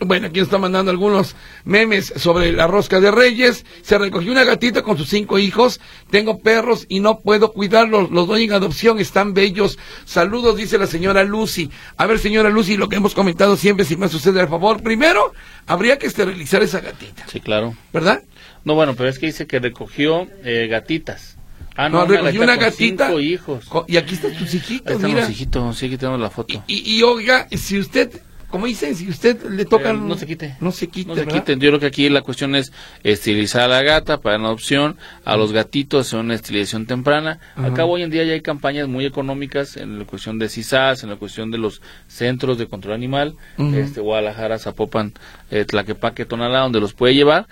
bueno, 0.06 0.28
aquí 0.28 0.40
está 0.40 0.58
mandando 0.58 0.92
algunos 0.92 1.36
memes 1.66 2.14
sobre 2.16 2.52
la 2.52 2.68
rosca 2.68 3.00
de 3.00 3.12
Reyes. 3.12 3.66
Se 3.82 3.98
recogió 3.98 4.32
una 4.32 4.44
gatita 4.44 4.82
con 4.82 4.98
sus 4.98 5.10
cinco 5.10 5.40
hijos. 5.40 5.80
Tengo 6.10 6.40
perros 6.40 6.86
y 6.90 7.00
no 7.00 7.20
puedo 7.20 7.52
cuidarlos. 7.52 8.12
Los 8.12 8.28
doy 8.28 8.44
en 8.46 8.54
adopción. 8.54 9.00
Están 9.00 9.34
bellos. 9.34 9.78
Saludos, 10.06 10.58
dice 10.58 10.78
la 10.78 10.88
señora 10.88 11.24
Lucy. 11.24 11.70
A 11.98 12.06
ver, 12.06 12.20
señora 12.20 12.50
Lucy, 12.50 12.78
lo 12.78 12.90
que 12.90 12.98
hemos 12.98 13.14
comentado 13.14 13.56
siempre, 13.56 13.86
si 13.86 13.98
me 13.98 14.10
sucede 14.10 14.42
el 14.42 14.48
favor. 14.48 14.82
Primero, 14.82 15.34
habría 15.68 15.98
que 15.98 16.08
esterilizar 16.08 16.64
esa 16.64 16.80
gatita. 16.80 17.26
Sí, 17.28 17.40
claro. 17.40 17.76
¿Verdad? 17.94 18.24
No, 18.66 18.76
bueno, 18.76 18.96
pero 18.96 19.10
es 19.10 19.20
que 19.20 19.28
dice 19.28 19.48
que 19.48 19.60
recogió 19.60 20.28
eh, 20.44 20.68
gatitas. 20.70 21.38
Ah, 21.76 21.88
no, 21.88 22.06
recogió 22.06 22.42
una, 22.42 22.58
gatita. 22.58 23.08
Cinco 23.08 23.20
hijos. 23.22 23.66
Y 23.88 23.96
aquí 23.96 24.16
están 24.16 24.36
tus 24.36 24.54
hijitos, 24.54 24.88
Ahí 24.88 24.96
están 24.96 25.16
los 25.16 25.30
hijitos, 25.30 25.78
sí, 25.78 25.86
aquí 25.86 25.98
tenemos 25.98 26.20
la 26.20 26.30
foto. 26.30 26.62
Y, 26.68 26.98
y, 26.98 27.04
oiga, 27.04 27.48
si 27.52 27.80
usted 27.80 28.22
como 28.50 28.66
dicen, 28.66 28.96
si 28.96 29.08
usted 29.08 29.44
le 29.50 29.66
toca... 29.66 29.92
Eh, 29.92 29.94
no 29.94 30.16
se 30.16 30.26
quite. 30.26 30.56
No 30.60 30.72
se 30.72 30.88
quite, 30.88 31.10
No 31.10 31.16
se 31.16 31.26
quite. 31.28 31.54
Yo 31.54 31.70
creo 31.70 31.80
que 31.80 31.86
aquí 31.86 32.10
la 32.10 32.22
cuestión 32.22 32.56
es 32.56 32.72
esterilizar 33.04 33.62
a 33.64 33.68
la 33.68 33.84
gata 33.84 34.22
para 34.22 34.38
adopción, 34.38 34.98
a 35.24 35.38
los 35.38 35.52
gatitos 35.52 36.08
son 36.08 36.26
una 36.26 36.36
estilización 36.36 36.86
temprana. 36.86 37.40
Acá 37.56 37.86
hoy 37.86 38.02
en 38.02 38.10
día 38.10 38.24
ya 38.24 38.34
hay 38.34 38.42
campañas 38.42 38.88
muy 38.88 39.06
económicas 39.06 39.78
en 39.78 40.00
la 40.00 40.06
cuestión 40.06 40.40
de 40.40 40.50
CISAS, 40.50 41.04
en 41.04 41.10
la 41.10 41.16
cuestión 41.18 41.52
de 41.52 41.60
los 41.60 41.82
centros 42.08 42.58
de 42.58 42.68
control 42.68 42.96
animal, 42.96 43.36
este 43.58 44.02
Guadalajara, 44.02 44.58
Zapopan, 44.58 45.14
eh, 45.52 45.66
Tlaquepaque, 45.66 46.26
Tonalá, 46.26 46.62
donde 46.62 46.80
los 46.80 46.94
puede 46.94 47.14
llevar 47.14 47.48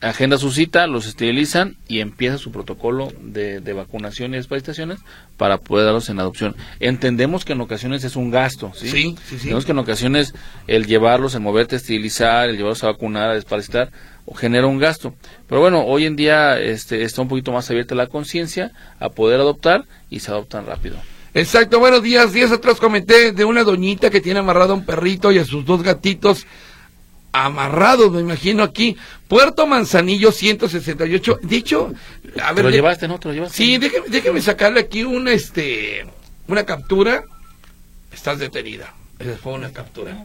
agenda 0.00 0.38
su 0.38 0.52
cita, 0.52 0.86
los 0.86 1.06
esterilizan 1.06 1.76
y 1.88 2.00
empieza 2.00 2.38
su 2.38 2.52
protocolo 2.52 3.12
de, 3.20 3.60
vacunación 3.72 4.32
y 4.32 4.36
desparasitaciones 4.36 5.00
para 5.36 5.58
poder 5.58 5.86
darlos 5.86 6.08
en 6.08 6.20
adopción. 6.20 6.56
Entendemos 6.80 7.44
que 7.44 7.54
en 7.54 7.60
ocasiones 7.60 8.04
es 8.04 8.16
un 8.16 8.30
gasto, 8.30 8.72
¿sí? 8.74 8.88
Sí, 8.88 9.16
sí, 9.26 9.34
Entendemos 9.34 9.64
que 9.64 9.72
en 9.72 9.78
ocasiones 9.78 10.34
el 10.66 10.86
llevarlos, 10.86 11.34
el 11.34 11.40
moverte 11.40 11.76
a 11.76 11.78
esterilizar, 11.78 12.48
el 12.48 12.56
llevarlos 12.56 12.84
a 12.84 12.88
vacunar, 12.88 13.30
a 13.30 13.34
desparasitar, 13.34 13.90
genera 14.36 14.66
un 14.66 14.78
gasto. 14.78 15.14
Pero 15.48 15.60
bueno, 15.60 15.84
hoy 15.84 16.06
en 16.06 16.16
día 16.16 16.60
este, 16.60 17.02
está 17.02 17.22
un 17.22 17.28
poquito 17.28 17.52
más 17.52 17.70
abierta 17.70 17.94
la 17.94 18.06
conciencia 18.06 18.72
a 19.00 19.10
poder 19.10 19.40
adoptar 19.40 19.84
y 20.10 20.20
se 20.20 20.30
adoptan 20.30 20.66
rápido. 20.66 20.96
Exacto, 21.34 21.78
buenos 21.78 22.02
días. 22.02 22.32
Días 22.32 22.50
atrás 22.52 22.78
comenté 22.78 23.32
de 23.32 23.44
una 23.44 23.62
doñita 23.62 24.10
que 24.10 24.20
tiene 24.20 24.40
amarrado 24.40 24.72
a 24.72 24.76
un 24.76 24.84
perrito 24.84 25.30
y 25.30 25.38
a 25.38 25.44
sus 25.44 25.64
dos 25.64 25.82
gatitos 25.82 26.46
amarrados, 27.32 28.10
me 28.12 28.20
imagino 28.20 28.62
aquí. 28.62 28.96
Puerto 29.26 29.66
Manzanillo 29.66 30.32
168. 30.32 31.40
Dicho, 31.42 31.92
a 32.42 32.52
ver. 32.52 32.64
lo 32.64 32.70
llevaste, 32.70 33.08
¿no? 33.08 33.18
¿Te 33.18 33.28
lo 33.28 33.34
llevaste? 33.34 33.56
Sí, 33.56 33.78
déjeme, 33.78 34.08
déjeme 34.08 34.40
sacarle 34.40 34.80
aquí 34.80 35.02
una, 35.04 35.32
este, 35.32 36.06
una 36.46 36.64
captura. 36.64 37.24
Estás 38.12 38.38
detenida. 38.38 38.94
Esa 39.18 39.36
fue 39.36 39.52
una 39.52 39.72
captura. 39.72 40.24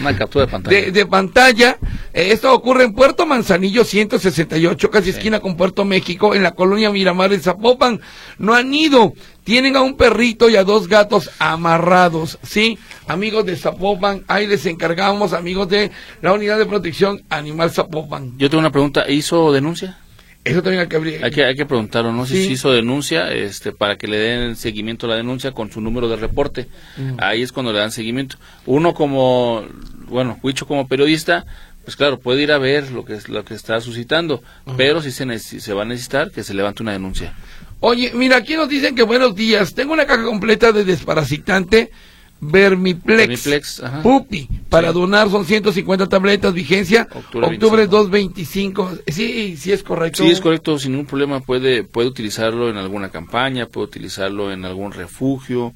Una 0.00 0.16
captura 0.16 0.46
de 0.46 0.50
pantalla. 0.50 0.90
De, 0.90 1.06
pantalla. 1.06 1.78
Eh, 2.12 2.32
esto 2.32 2.52
ocurre 2.52 2.84
en 2.84 2.94
Puerto 2.94 3.26
Manzanillo 3.26 3.84
168, 3.84 4.90
casi 4.90 5.10
esquina 5.10 5.40
con 5.40 5.56
Puerto 5.56 5.84
México, 5.84 6.34
en 6.34 6.42
la 6.42 6.52
colonia 6.52 6.90
Miramar 6.90 7.30
de 7.30 7.38
Zapopan. 7.38 8.00
No 8.38 8.54
han 8.54 8.72
ido. 8.74 9.12
Tienen 9.44 9.76
a 9.76 9.82
un 9.82 9.96
perrito 9.96 10.48
y 10.48 10.56
a 10.56 10.64
dos 10.64 10.88
gatos 10.88 11.30
amarrados. 11.38 12.38
Sí, 12.42 12.78
amigos 13.06 13.44
de 13.44 13.56
Zapopan, 13.56 14.24
ahí 14.26 14.46
les 14.46 14.64
encargamos, 14.66 15.32
amigos 15.32 15.68
de 15.68 15.90
la 16.22 16.32
Unidad 16.32 16.58
de 16.58 16.66
Protección 16.66 17.22
Animal 17.28 17.70
Zapopan. 17.70 18.38
Yo 18.38 18.48
tengo 18.48 18.60
una 18.60 18.72
pregunta. 18.72 19.08
¿Hizo 19.08 19.52
denuncia? 19.52 19.98
Eso 20.44 20.62
también 20.62 20.82
hay 20.82 20.88
que 20.88 20.96
abrir. 20.96 21.24
Hay 21.24 21.30
que, 21.30 21.44
hay 21.44 21.54
que 21.54 21.64
preguntarlo, 21.64 22.12
no 22.12 22.26
si 22.26 22.52
hizo 22.52 22.70
denuncia, 22.70 23.32
este, 23.32 23.72
para 23.72 23.96
que 23.96 24.06
le 24.06 24.18
den 24.18 24.56
seguimiento 24.56 25.06
a 25.06 25.10
la 25.10 25.16
denuncia 25.16 25.52
con 25.52 25.72
su 25.72 25.80
número 25.80 26.06
de 26.08 26.16
reporte. 26.16 26.68
Mm. 26.98 27.16
Ahí 27.18 27.42
es 27.42 27.50
cuando 27.50 27.72
le 27.72 27.78
dan 27.78 27.90
seguimiento. 27.90 28.36
Uno 28.66 28.92
como, 28.92 29.64
bueno, 30.06 30.38
Huicho 30.42 30.66
como 30.66 30.86
periodista, 30.86 31.46
pues 31.84 31.96
claro, 31.96 32.18
puede 32.18 32.42
ir 32.42 32.52
a 32.52 32.58
ver 32.58 32.90
lo 32.90 33.06
que, 33.06 33.18
lo 33.28 33.44
que 33.44 33.54
está 33.54 33.80
suscitando, 33.80 34.42
pero 34.76 35.00
si 35.00 35.10
se, 35.10 35.38
se 35.38 35.72
va 35.72 35.82
a 35.82 35.86
necesitar 35.86 36.30
que 36.30 36.42
se 36.42 36.52
levante 36.52 36.82
una 36.82 36.92
denuncia. 36.92 37.34
Oye, 37.80 38.12
mira, 38.14 38.36
aquí 38.36 38.54
nos 38.54 38.68
dicen 38.68 38.94
que 38.94 39.02
buenos 39.02 39.34
días, 39.34 39.74
tengo 39.74 39.94
una 39.94 40.06
caja 40.06 40.24
completa 40.24 40.72
de 40.72 40.84
desparasitante 40.84 41.90
Vermiplex, 42.50 43.82
Pupi, 44.02 44.48
para 44.68 44.92
donar 44.92 45.30
son 45.30 45.44
150 45.44 46.08
tabletas, 46.08 46.52
vigencia 46.52 47.08
octubre, 47.12 47.86
225. 47.86 48.98
Sí, 49.06 49.56
sí 49.56 49.72
es 49.72 49.82
correcto. 49.82 50.22
Sí 50.22 50.30
es 50.30 50.40
correcto, 50.40 50.78
sin 50.78 50.92
ningún 50.92 51.06
problema 51.06 51.40
puede 51.40 51.84
puede 51.84 52.08
utilizarlo 52.08 52.68
en 52.68 52.76
alguna 52.76 53.10
campaña, 53.10 53.66
puede 53.66 53.86
utilizarlo 53.86 54.52
en 54.52 54.64
algún 54.64 54.92
refugio, 54.92 55.72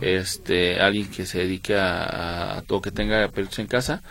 este 0.00 0.80
alguien 0.80 1.08
que 1.08 1.26
se 1.26 1.38
dedique 1.38 1.74
a, 1.76 2.58
a, 2.58 2.62
o 2.68 2.80
que 2.80 2.90
tenga 2.90 3.26
perros 3.28 3.58
en 3.58 3.66
casa, 3.66 4.02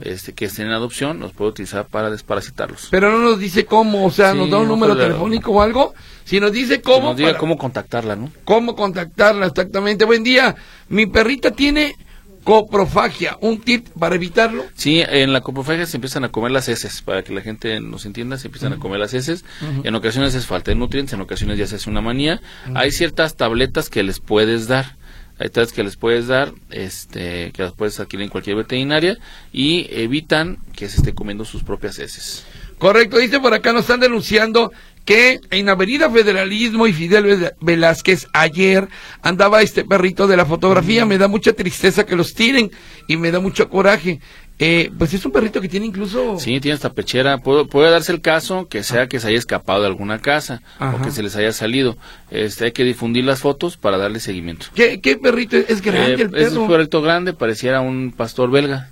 este 0.00 0.32
que 0.32 0.46
estén 0.46 0.66
en 0.66 0.72
adopción, 0.72 1.20
los 1.20 1.32
puede 1.32 1.50
utilizar 1.50 1.86
para 1.86 2.10
desparasitarlos. 2.10 2.88
Pero 2.90 3.10
no 3.10 3.18
nos 3.18 3.38
dice 3.38 3.64
cómo, 3.64 4.06
o 4.06 4.10
sea, 4.10 4.34
nos 4.34 4.50
da 4.50 4.58
un 4.58 4.68
número 4.68 4.96
telefónico 4.96 5.52
o 5.52 5.62
algo. 5.62 5.94
Si 6.28 6.40
nos 6.40 6.52
dice 6.52 6.82
cómo. 6.82 7.08
nos 7.08 7.16
diga 7.16 7.38
cómo 7.38 7.56
contactarla, 7.56 8.14
¿no? 8.14 8.30
Cómo 8.44 8.76
contactarla, 8.76 9.46
exactamente. 9.46 10.04
Buen 10.04 10.22
día. 10.22 10.56
Mi 10.90 11.06
perrita 11.06 11.52
tiene 11.52 11.96
coprofagia. 12.44 13.38
¿Un 13.40 13.62
tip 13.62 13.88
para 13.98 14.16
evitarlo? 14.16 14.66
Sí, 14.74 15.02
en 15.08 15.32
la 15.32 15.40
coprofagia 15.40 15.86
se 15.86 15.96
empiezan 15.96 16.24
a 16.24 16.28
comer 16.28 16.50
las 16.50 16.68
heces. 16.68 17.00
Para 17.00 17.22
que 17.22 17.32
la 17.32 17.40
gente 17.40 17.80
nos 17.80 18.04
entienda, 18.04 18.36
se 18.36 18.48
empiezan 18.48 18.74
a 18.74 18.78
comer 18.78 19.00
las 19.00 19.14
heces. 19.14 19.46
En 19.84 19.94
ocasiones 19.94 20.34
es 20.34 20.44
falta 20.44 20.70
de 20.70 20.74
nutrientes, 20.74 21.14
en 21.14 21.22
ocasiones 21.22 21.56
ya 21.56 21.66
se 21.66 21.76
hace 21.76 21.88
una 21.88 22.02
manía. 22.02 22.42
Hay 22.74 22.90
ciertas 22.90 23.34
tabletas 23.34 23.88
que 23.88 24.02
les 24.02 24.20
puedes 24.20 24.68
dar 24.68 24.98
hay 25.40 25.50
tabletas 25.50 25.72
que 25.72 25.84
les 25.84 25.96
puedes 25.96 26.26
dar, 26.26 26.52
este, 26.70 27.52
que 27.52 27.62
las 27.62 27.72
puedes 27.72 28.00
adquirir 28.00 28.24
en 28.24 28.28
cualquier 28.28 28.56
veterinaria 28.56 29.18
y 29.52 29.86
evitan 29.92 30.58
que 30.74 30.88
se 30.88 30.96
esté 30.96 31.14
comiendo 31.14 31.44
sus 31.44 31.62
propias 31.62 31.98
heces. 32.00 32.44
Correcto, 32.78 33.18
dice 33.18 33.40
por 33.40 33.54
acá, 33.54 33.72
nos 33.72 33.82
están 33.82 34.00
denunciando 34.00 34.72
que 35.08 35.40
en 35.50 35.70
Avenida 35.70 36.10
Federalismo 36.10 36.86
y 36.86 36.92
Fidel 36.92 37.54
Velázquez 37.62 38.26
ayer 38.34 38.88
andaba 39.22 39.62
este 39.62 39.82
perrito 39.82 40.26
de 40.26 40.36
la 40.36 40.44
fotografía. 40.44 41.06
Me 41.06 41.16
da 41.16 41.28
mucha 41.28 41.54
tristeza 41.54 42.04
que 42.04 42.14
los 42.14 42.34
tiren 42.34 42.70
y 43.06 43.16
me 43.16 43.30
da 43.30 43.40
mucho 43.40 43.70
coraje. 43.70 44.20
Eh, 44.58 44.90
pues 44.98 45.14
es 45.14 45.24
un 45.24 45.32
perrito 45.32 45.62
que 45.62 45.68
tiene 45.70 45.86
incluso... 45.86 46.38
Sí, 46.38 46.60
tiene 46.60 46.74
esta 46.74 46.92
pechera. 46.92 47.38
Puede, 47.38 47.90
darse 47.90 48.12
el 48.12 48.20
caso 48.20 48.68
que 48.68 48.82
sea 48.82 49.06
que 49.06 49.18
se 49.18 49.28
haya 49.28 49.38
escapado 49.38 49.80
de 49.80 49.86
alguna 49.86 50.18
casa 50.18 50.60
o 50.78 51.00
que 51.00 51.10
se 51.10 51.22
les 51.22 51.34
haya 51.36 51.52
salido. 51.52 51.96
Este, 52.30 52.66
hay 52.66 52.72
que 52.72 52.84
difundir 52.84 53.24
las 53.24 53.40
fotos 53.40 53.78
para 53.78 53.96
darle 53.96 54.20
seguimiento. 54.20 54.66
¿Qué, 54.74 55.18
perrito? 55.22 55.56
¿Es 55.56 55.80
grande 55.80 56.10
eh, 56.10 56.22
el 56.24 56.30
perro? 56.30 56.46
Es 56.46 56.52
un 56.52 56.68
perrito 56.68 57.00
grande, 57.00 57.32
pareciera 57.32 57.80
un 57.80 58.12
pastor 58.14 58.50
belga. 58.50 58.90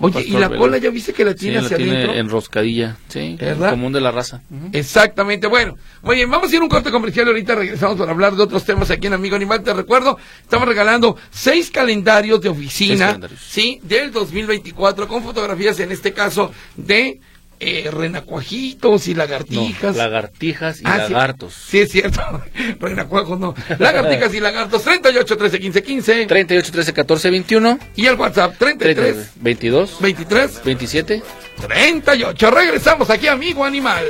Oye, 0.00 0.24
¿y 0.26 0.32
la 0.32 0.48
cola 0.48 0.78
ya 0.78 0.90
viste 0.90 1.12
que 1.12 1.24
la 1.24 1.34
tiene 1.34 1.60
sí, 1.60 1.64
hacia 1.66 1.78
la 1.78 1.84
tiene 1.84 2.18
enroscadilla, 2.18 2.96
sí, 3.08 3.36
¿verdad? 3.40 3.70
común 3.70 3.92
de 3.92 4.00
la 4.00 4.10
raza. 4.10 4.42
Exactamente, 4.72 5.46
bueno. 5.46 5.76
Oye, 6.02 6.26
vamos 6.26 6.50
a 6.50 6.54
ir 6.54 6.60
a 6.60 6.64
un 6.64 6.68
corte 6.68 6.90
comercial 6.90 7.26
ahorita 7.28 7.54
regresamos 7.54 7.96
para 7.96 8.12
hablar 8.12 8.34
de 8.36 8.42
otros 8.42 8.64
temas 8.64 8.90
aquí 8.90 9.06
en 9.06 9.14
Amigo 9.14 9.36
Animal. 9.36 9.62
Te 9.62 9.72
recuerdo, 9.72 10.18
estamos 10.42 10.68
regalando 10.68 11.16
seis 11.30 11.70
calendarios 11.70 12.40
de 12.40 12.48
oficina, 12.48 13.18
sí, 13.40 13.80
del 13.82 14.12
2024 14.12 15.08
con 15.08 15.22
fotografías, 15.22 15.80
en 15.80 15.92
este 15.92 16.12
caso, 16.12 16.52
de 16.76 17.20
eh, 17.58 17.90
renacuajitos 17.90 19.08
y 19.08 19.14
lagartijas. 19.14 19.96
lagartijas 19.96 20.80
y 20.80 20.84
ah, 20.84 20.98
lagartos. 20.98 21.54
Sí, 21.54 21.80
es 21.80 21.90
cierto. 21.90 22.20
Renacuajos 22.80 23.38
no. 23.38 23.54
Lagartijas 23.78 24.34
y 24.34 24.40
lagartos. 24.40 24.82
38 24.82 25.36
13 25.36 25.58
15 25.60 25.82
15. 25.82 26.26
38 26.26 26.72
13 26.72 26.92
14 26.92 27.30
21. 27.30 27.78
Y 27.96 28.06
el 28.06 28.16
WhatsApp 28.16 28.56
33 28.58 29.32
22 29.36 30.00
23 30.00 30.64
27 30.64 31.22
38. 31.66 32.50
Regresamos 32.50 33.10
aquí, 33.10 33.28
amigo 33.28 33.64
animal. 33.64 34.04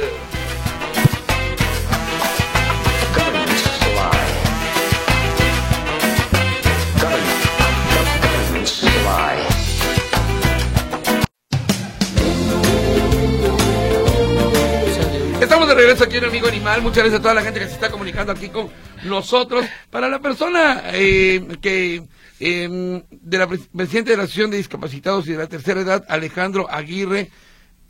Regreso 15.77 16.05
aquí 16.05 16.17
en 16.17 16.25
Amigo 16.25 16.49
Animal. 16.49 16.81
Muchas 16.81 16.99
gracias 16.99 17.21
a 17.21 17.23
toda 17.23 17.35
la 17.35 17.43
gente 17.43 17.61
que 17.61 17.67
se 17.67 17.75
está 17.75 17.91
comunicando 17.91 18.33
aquí 18.33 18.49
con 18.49 18.71
nosotros. 19.05 19.67
Para 19.91 20.09
la 20.09 20.21
persona 20.21 20.83
eh, 20.93 21.47
que 21.61 22.03
eh, 22.41 23.03
de 23.11 23.39
la 23.39 23.47
presidente 23.47 24.13
de 24.13 24.17
la 24.17 24.23
Asociación 24.25 24.51
de 24.51 24.57
Discapacitados 24.57 25.27
y 25.29 25.33
de 25.33 25.39
la 25.39 25.47
Tercera 25.47 25.83
Edad, 25.83 26.05
Alejandro 26.09 26.71
Aguirre, 26.71 27.31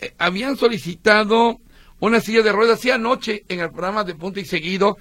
eh, 0.01 0.14
habían 0.18 0.57
solicitado 0.57 1.61
una 2.01 2.20
silla 2.20 2.42
de 2.42 2.53
ruedas, 2.53 2.81
sí 2.81 2.90
anoche 2.90 3.44
en 3.49 3.61
el 3.61 3.70
programa 3.70 4.05
de 4.05 4.14
Punto 4.14 4.40
y 4.40 4.44
Seguido, 4.44 4.99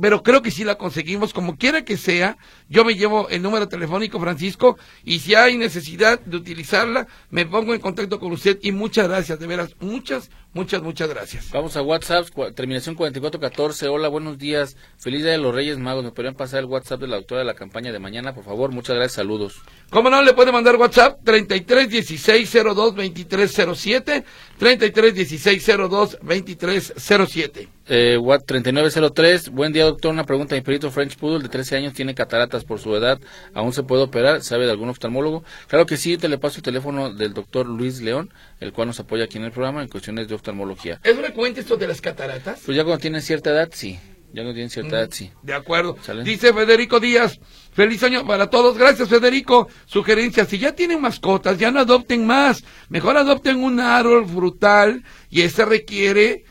pero 0.00 0.22
creo 0.22 0.42
que 0.42 0.50
sí 0.50 0.64
la 0.64 0.76
conseguimos, 0.76 1.32
como 1.32 1.56
quiera 1.56 1.84
que 1.84 1.96
sea, 1.96 2.38
yo 2.68 2.84
me 2.84 2.94
llevo 2.94 3.28
el 3.28 3.42
número 3.42 3.68
telefónico, 3.68 4.18
Francisco, 4.18 4.78
y 5.04 5.18
si 5.18 5.34
hay 5.34 5.58
necesidad 5.58 6.18
de 6.20 6.36
utilizarla, 6.36 7.06
me 7.30 7.46
pongo 7.46 7.74
en 7.74 7.80
contacto 7.80 8.18
con 8.18 8.32
usted 8.32 8.58
y 8.62 8.72
muchas 8.72 9.08
gracias, 9.08 9.38
de 9.38 9.46
veras, 9.46 9.76
muchas, 9.80 10.30
muchas, 10.54 10.82
muchas 10.82 11.08
gracias. 11.08 11.50
Vamos 11.50 11.76
a 11.76 11.82
WhatsApp, 11.82 12.26
terminación 12.54 12.94
4414, 12.94 13.88
hola, 13.88 14.08
buenos 14.08 14.38
días, 14.38 14.76
feliz 14.98 15.22
día 15.22 15.32
de 15.32 15.38
los 15.38 15.54
Reyes 15.54 15.78
Magos, 15.78 16.04
¿me 16.04 16.12
podrían 16.12 16.34
pasar 16.34 16.60
el 16.60 16.66
WhatsApp 16.66 17.00
de 17.00 17.08
la 17.08 17.16
autora 17.16 17.40
de 17.40 17.46
la 17.46 17.54
campaña 17.54 17.92
de 17.92 17.98
mañana, 17.98 18.34
por 18.34 18.44
favor? 18.44 18.70
Muchas 18.72 18.96
gracias, 18.96 19.14
saludos. 19.14 19.62
¿Cómo 19.90 20.10
no? 20.10 20.22
Le 20.22 20.32
puede 20.32 20.52
mandar 20.52 20.76
WhatsApp 20.76 21.20
33 21.24 21.88
16 21.88 22.52
02 22.74 22.94
23 22.94 23.50
07, 23.74 24.24
33 24.58 25.14
16 25.14 25.66
02 25.66 26.18
23 26.22 26.94
07. 26.96 27.68
Eh, 27.88 28.16
3903, 28.46 29.50
buen 29.50 29.72
día 29.72 29.84
doctor, 29.84 30.12
una 30.12 30.24
pregunta, 30.24 30.54
mi 30.54 30.60
perito 30.60 30.90
French 30.92 31.16
Poodle 31.16 31.42
de 31.42 31.48
13 31.48 31.76
años 31.76 31.92
tiene 31.92 32.14
cataratas 32.14 32.64
por 32.64 32.78
su 32.78 32.94
edad, 32.94 33.20
¿aún 33.54 33.72
se 33.72 33.82
puede 33.82 34.04
operar? 34.04 34.42
¿Sabe 34.42 34.66
de 34.66 34.70
algún 34.70 34.88
oftalmólogo? 34.88 35.42
Claro 35.66 35.84
que 35.84 35.96
sí, 35.96 36.16
te 36.16 36.28
le 36.28 36.38
paso 36.38 36.58
el 36.58 36.62
teléfono 36.62 37.12
del 37.12 37.34
doctor 37.34 37.66
Luis 37.66 38.00
León, 38.00 38.32
el 38.62 38.72
cual 38.72 38.88
nos 38.88 39.00
apoya 39.00 39.24
aquí 39.24 39.38
en 39.38 39.44
el 39.44 39.52
programa 39.52 39.82
en 39.82 39.88
cuestiones 39.88 40.28
de 40.28 40.34
oftalmología. 40.34 41.00
¿Es 41.02 41.16
frecuente 41.16 41.60
esto 41.60 41.76
de 41.76 41.88
las 41.88 42.00
cataratas? 42.00 42.62
Pues 42.64 42.76
ya 42.76 42.84
cuando 42.84 43.00
tienen 43.00 43.20
cierta 43.20 43.50
edad, 43.50 43.68
sí. 43.72 43.98
Ya 44.32 44.42
cuando 44.42 44.54
tienen 44.54 44.70
cierta 44.70 45.00
edad, 45.00 45.08
sí. 45.10 45.30
De 45.42 45.52
acuerdo. 45.52 45.96
Dice 46.24 46.54
Federico 46.54 47.00
Díaz, 47.00 47.38
feliz 47.72 48.02
año 48.02 48.24
para 48.26 48.48
todos. 48.48 48.78
Gracias, 48.78 49.08
Federico. 49.08 49.68
Sugerencia, 49.84 50.44
si 50.44 50.58
ya 50.58 50.72
tienen 50.72 51.00
mascotas, 51.00 51.58
ya 51.58 51.70
no 51.70 51.80
adopten 51.80 52.24
más. 52.24 52.64
Mejor 52.88 53.16
adopten 53.16 53.62
un 53.62 53.80
árbol 53.80 54.26
frutal 54.26 55.02
y 55.28 55.42
este 55.42 55.64
requiere, 55.64 56.44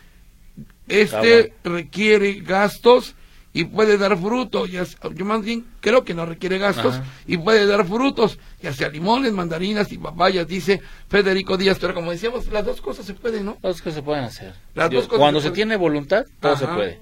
este 0.87 1.53
requiere 1.63 2.41
gastos 2.41 3.15
y 3.53 3.65
puede 3.65 3.97
dar 3.97 4.17
fruto. 4.17 4.65
Ya, 4.65 4.85
yo 5.13 5.25
más 5.25 5.43
bien 5.43 5.65
creo 5.79 6.03
que 6.03 6.13
no 6.13 6.25
requiere 6.25 6.57
gastos 6.57 6.99
y 7.27 7.37
puede 7.37 7.65
dar 7.65 7.85
frutos, 7.85 8.39
ya 8.61 8.73
sea 8.73 8.89
limones, 8.89 9.33
mandarinas 9.33 9.91
y 9.91 9.97
papayas, 9.97 10.47
dice 10.47 10.81
Federico 11.09 11.57
Díaz. 11.57 11.77
Pero 11.79 11.93
como 11.93 12.11
decíamos, 12.11 12.47
las 12.47 12.65
dos 12.65 12.81
cosas 12.81 13.05
se 13.05 13.13
pueden, 13.13 13.45
¿no? 13.45 13.57
Las 13.61 13.73
dos 13.73 13.81
cosas 13.81 13.95
se 13.95 14.03
pueden 14.03 14.23
hacer. 14.23 14.53
Las 14.75 14.89
dos 14.89 15.05
cosas 15.05 15.19
cuando 15.19 15.41
se, 15.41 15.51
tiene 15.51 15.75
voluntad, 15.75 16.25
todo 16.39 16.55
se 16.55 16.67
puede. 16.67 16.99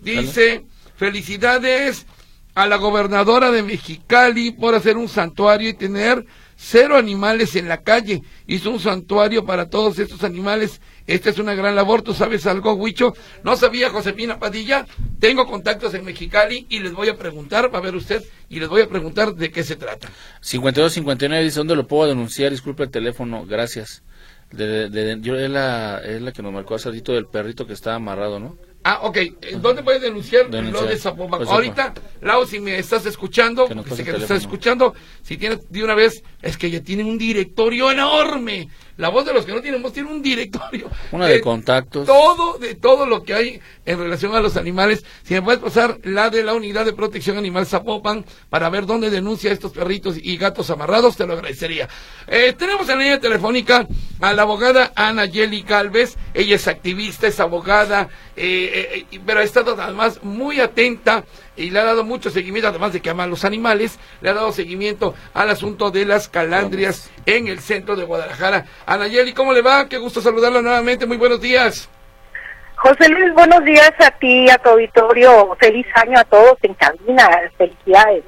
Dice, 0.00 0.64
felicidades 0.96 2.06
a 2.54 2.66
la 2.66 2.76
gobernadora 2.76 3.50
de 3.50 3.62
Mexicali 3.62 4.50
por 4.50 4.74
hacer 4.74 4.96
un 4.96 5.08
santuario 5.08 5.70
y 5.70 5.74
tener 5.74 6.26
cero 6.56 6.96
animales 6.96 7.56
en 7.56 7.68
la 7.68 7.82
calle. 7.82 8.22
Hizo 8.46 8.70
un 8.70 8.80
santuario 8.80 9.44
para 9.44 9.68
todos 9.70 9.98
estos 9.98 10.22
animales. 10.24 10.80
Esta 11.06 11.30
es 11.30 11.38
una 11.38 11.54
gran 11.54 11.74
labor. 11.74 12.02
¿Tú 12.02 12.14
sabes 12.14 12.46
algo, 12.46 12.74
Huicho? 12.74 13.14
No 13.42 13.56
sabía 13.56 13.90
Josefina 13.90 14.38
Padilla. 14.38 14.86
Tengo 15.18 15.46
contactos 15.46 15.94
en 15.94 16.04
Mexicali 16.04 16.66
y 16.68 16.80
les 16.80 16.92
voy 16.92 17.08
a 17.08 17.16
preguntar, 17.16 17.72
va 17.72 17.78
a 17.78 17.82
ver 17.82 17.94
usted, 17.94 18.22
y 18.48 18.60
les 18.60 18.68
voy 18.68 18.82
a 18.82 18.88
preguntar 18.88 19.34
de 19.34 19.50
qué 19.50 19.62
se 19.62 19.76
trata. 19.76 20.08
5259 20.40 21.44
dice, 21.44 21.60
¿dónde 21.60 21.76
lo 21.76 21.86
puedo 21.86 22.08
denunciar? 22.08 22.50
Disculpe 22.50 22.84
el 22.84 22.90
teléfono, 22.90 23.44
gracias. 23.46 24.02
De, 24.50 25.18
yo, 25.22 25.36
es, 25.36 25.48
la, 25.48 26.00
es 26.04 26.20
la 26.20 26.32
que 26.32 26.42
nos 26.42 26.52
marcó 26.52 26.74
hace 26.74 26.90
del 26.90 27.26
perrito 27.26 27.66
que 27.66 27.72
estaba 27.72 27.96
amarrado, 27.96 28.38
¿no? 28.38 28.58
Ah, 28.84 29.00
ok. 29.02 29.18
¿Dónde 29.60 29.82
puedes 29.82 30.02
denunciar, 30.02 30.52
lo 30.52 30.84
de 30.84 30.96
Zapopan? 30.96 31.38
Pues 31.38 31.48
Ahorita, 31.48 31.94
Lau, 32.20 32.44
si 32.46 32.58
me 32.58 32.78
estás 32.78 33.06
escuchando, 33.06 33.68
que 33.68 33.94
sé 33.94 34.04
que 34.04 34.10
estás 34.10 34.42
escuchando, 34.42 34.94
si 35.22 35.36
tienes 35.36 35.70
de 35.70 35.84
una 35.84 35.94
vez, 35.94 36.22
es 36.42 36.56
que 36.56 36.70
ya 36.70 36.82
tienen 36.82 37.06
un 37.06 37.16
directorio 37.16 37.90
enorme 37.92 38.68
la 38.96 39.08
voz 39.08 39.24
de 39.24 39.32
los 39.32 39.44
que 39.44 39.52
no 39.52 39.60
tienen 39.60 39.82
voz 39.82 39.92
tiene 39.92 40.10
un 40.10 40.22
directorio. 40.22 40.90
Una 41.12 41.26
de, 41.26 41.40
contactos. 41.40 42.06
Todo, 42.06 42.58
de 42.58 42.74
todo 42.74 43.06
lo 43.06 43.22
que 43.22 43.34
hay 43.34 43.60
en 43.84 43.98
relación 43.98 44.34
a 44.34 44.40
los 44.40 44.56
animales. 44.56 45.04
Si 45.22 45.34
me 45.34 45.42
puedes 45.42 45.60
pasar 45.60 45.98
la 46.04 46.30
de 46.30 46.44
la 46.44 46.54
Unidad 46.54 46.84
de 46.84 46.92
Protección 46.92 47.38
Animal 47.38 47.66
Zapopan 47.66 48.24
para 48.50 48.68
ver 48.68 48.86
dónde 48.86 49.10
denuncia 49.10 49.52
estos 49.52 49.72
perritos 49.72 50.16
y 50.20 50.36
gatos 50.36 50.70
amarrados, 50.70 51.16
te 51.16 51.26
lo 51.26 51.34
agradecería. 51.34 51.88
Eh, 52.26 52.54
tenemos 52.56 52.88
en 52.88 52.98
la 52.98 53.02
línea 53.02 53.20
telefónica 53.20 53.86
a 54.20 54.32
la 54.32 54.42
abogada 54.42 54.92
Ana 54.94 55.26
Yeli 55.26 55.62
Calves. 55.62 56.16
Ella 56.34 56.56
es 56.56 56.68
activista, 56.68 57.26
es 57.26 57.40
abogada, 57.40 58.08
eh, 58.36 59.06
eh, 59.10 59.20
pero 59.24 59.40
ha 59.40 59.42
estado 59.44 59.76
además 59.80 60.20
muy 60.22 60.60
atenta 60.60 61.24
y 61.56 61.70
le 61.70 61.80
ha 61.80 61.84
dado 61.84 62.04
mucho 62.04 62.30
seguimiento, 62.30 62.68
además 62.68 62.92
de 62.92 63.00
que 63.00 63.10
ama 63.10 63.24
a 63.24 63.26
los 63.26 63.44
animales, 63.44 63.98
le 64.20 64.30
ha 64.30 64.34
dado 64.34 64.52
seguimiento 64.52 65.14
al 65.34 65.50
asunto 65.50 65.90
de 65.90 66.04
las 66.04 66.28
calandrias 66.28 67.10
en 67.26 67.46
el 67.48 67.60
centro 67.60 67.96
de 67.96 68.04
Guadalajara. 68.04 68.66
Anayeli, 68.86 69.32
¿cómo 69.32 69.52
le 69.52 69.62
va? 69.62 69.88
Qué 69.88 69.98
gusto 69.98 70.20
saludarla 70.20 70.62
nuevamente, 70.62 71.06
muy 71.06 71.16
buenos 71.16 71.40
días. 71.40 71.88
José 72.76 73.08
Luis, 73.10 73.32
buenos 73.34 73.64
días 73.64 73.92
a 74.00 74.10
ti, 74.10 74.50
a 74.50 74.58
tu 74.58 74.70
auditorio, 74.70 75.56
feliz 75.60 75.86
año 75.94 76.18
a 76.18 76.24
todos 76.24 76.58
en 76.62 76.74
cabina, 76.74 77.28
felicidades. 77.56 78.24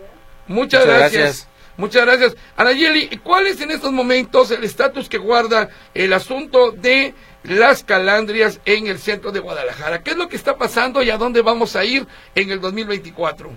Muchas, 0.47 0.87
gracias. 0.87 1.49
Muchas 1.77 2.07
gracias. 2.07 2.37
Anayeli, 2.57 3.19
¿cuál 3.25 3.49
es 3.49 3.61
en 3.61 3.73
estos 3.73 3.91
momentos 3.91 4.53
el 4.53 4.63
estatus 4.63 5.09
que 5.09 5.19
guarda 5.19 5.71
el 5.93 6.13
asunto 6.13 6.71
de 6.71 7.15
las 7.45 7.85
calandrias 7.85 8.61
en 8.65 8.87
el 8.87 8.99
centro 8.99 9.31
de 9.31 9.41
Guadalajara. 9.41 10.03
¿Qué 10.03 10.11
es 10.11 10.17
lo 10.17 10.29
que 10.29 10.37
está 10.37 10.57
pasando 10.57 11.03
y 11.03 11.11
a 11.11 11.19
dónde 11.19 11.43
vamos 11.43 11.77
a 11.77 11.85
ir 11.85 12.07
en 12.35 12.51
el 12.51 12.61
2024? 12.61 13.51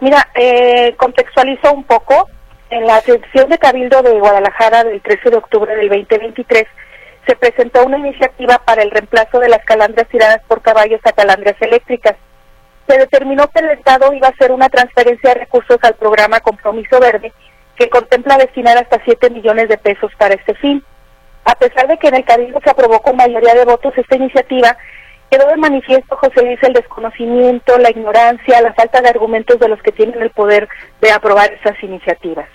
Mira, 0.00 0.28
eh, 0.34 0.94
contextualizo 0.96 1.72
un 1.72 1.84
poco. 1.84 2.28
En 2.68 2.84
la 2.84 3.00
sesión 3.00 3.48
de 3.48 3.58
Cabildo 3.58 4.02
de 4.02 4.18
Guadalajara 4.18 4.82
del 4.82 5.00
13 5.00 5.30
de 5.30 5.36
octubre 5.36 5.76
del 5.76 5.88
2023 5.88 6.66
se 7.26 7.36
presentó 7.36 7.84
una 7.84 7.98
iniciativa 7.98 8.58
para 8.58 8.82
el 8.82 8.90
reemplazo 8.90 9.38
de 9.38 9.48
las 9.48 9.64
calandrias 9.64 10.08
tiradas 10.08 10.42
por 10.48 10.62
caballos 10.62 11.00
a 11.04 11.12
calandrias 11.12 11.60
eléctricas. 11.60 12.16
Se 12.88 12.98
determinó 12.98 13.48
que 13.48 13.60
el 13.60 13.70
Estado 13.70 14.12
iba 14.12 14.28
a 14.28 14.30
hacer 14.30 14.52
una 14.52 14.68
transferencia 14.68 15.30
de 15.30 15.40
recursos 15.40 15.78
al 15.82 15.94
programa 15.94 16.40
Compromiso 16.40 17.00
Verde, 17.00 17.32
que 17.76 17.88
contempla 17.88 18.38
destinar 18.38 18.78
hasta 18.78 19.02
7 19.04 19.30
millones 19.30 19.68
de 19.68 19.78
pesos 19.78 20.10
para 20.18 20.34
este 20.34 20.54
fin. 20.54 20.84
A 21.46 21.54
pesar 21.54 21.86
de 21.86 21.96
que 21.96 22.08
en 22.08 22.16
el 22.16 22.24
Cabildo 22.24 22.60
se 22.62 22.70
aprobó 22.70 23.00
con 23.00 23.16
mayoría 23.16 23.54
de 23.54 23.64
votos 23.64 23.96
esta 23.96 24.16
iniciativa, 24.16 24.76
quedó 25.30 25.46
de 25.46 25.56
manifiesto, 25.56 26.16
José 26.16 26.42
Luis, 26.42 26.60
el 26.64 26.72
desconocimiento, 26.72 27.78
la 27.78 27.90
ignorancia, 27.90 28.60
la 28.60 28.74
falta 28.74 29.00
de 29.00 29.08
argumentos 29.08 29.60
de 29.60 29.68
los 29.68 29.80
que 29.80 29.92
tienen 29.92 30.20
el 30.20 30.30
poder 30.30 30.68
de 31.00 31.12
aprobar 31.12 31.52
esas 31.52 31.80
iniciativas. 31.84 32.48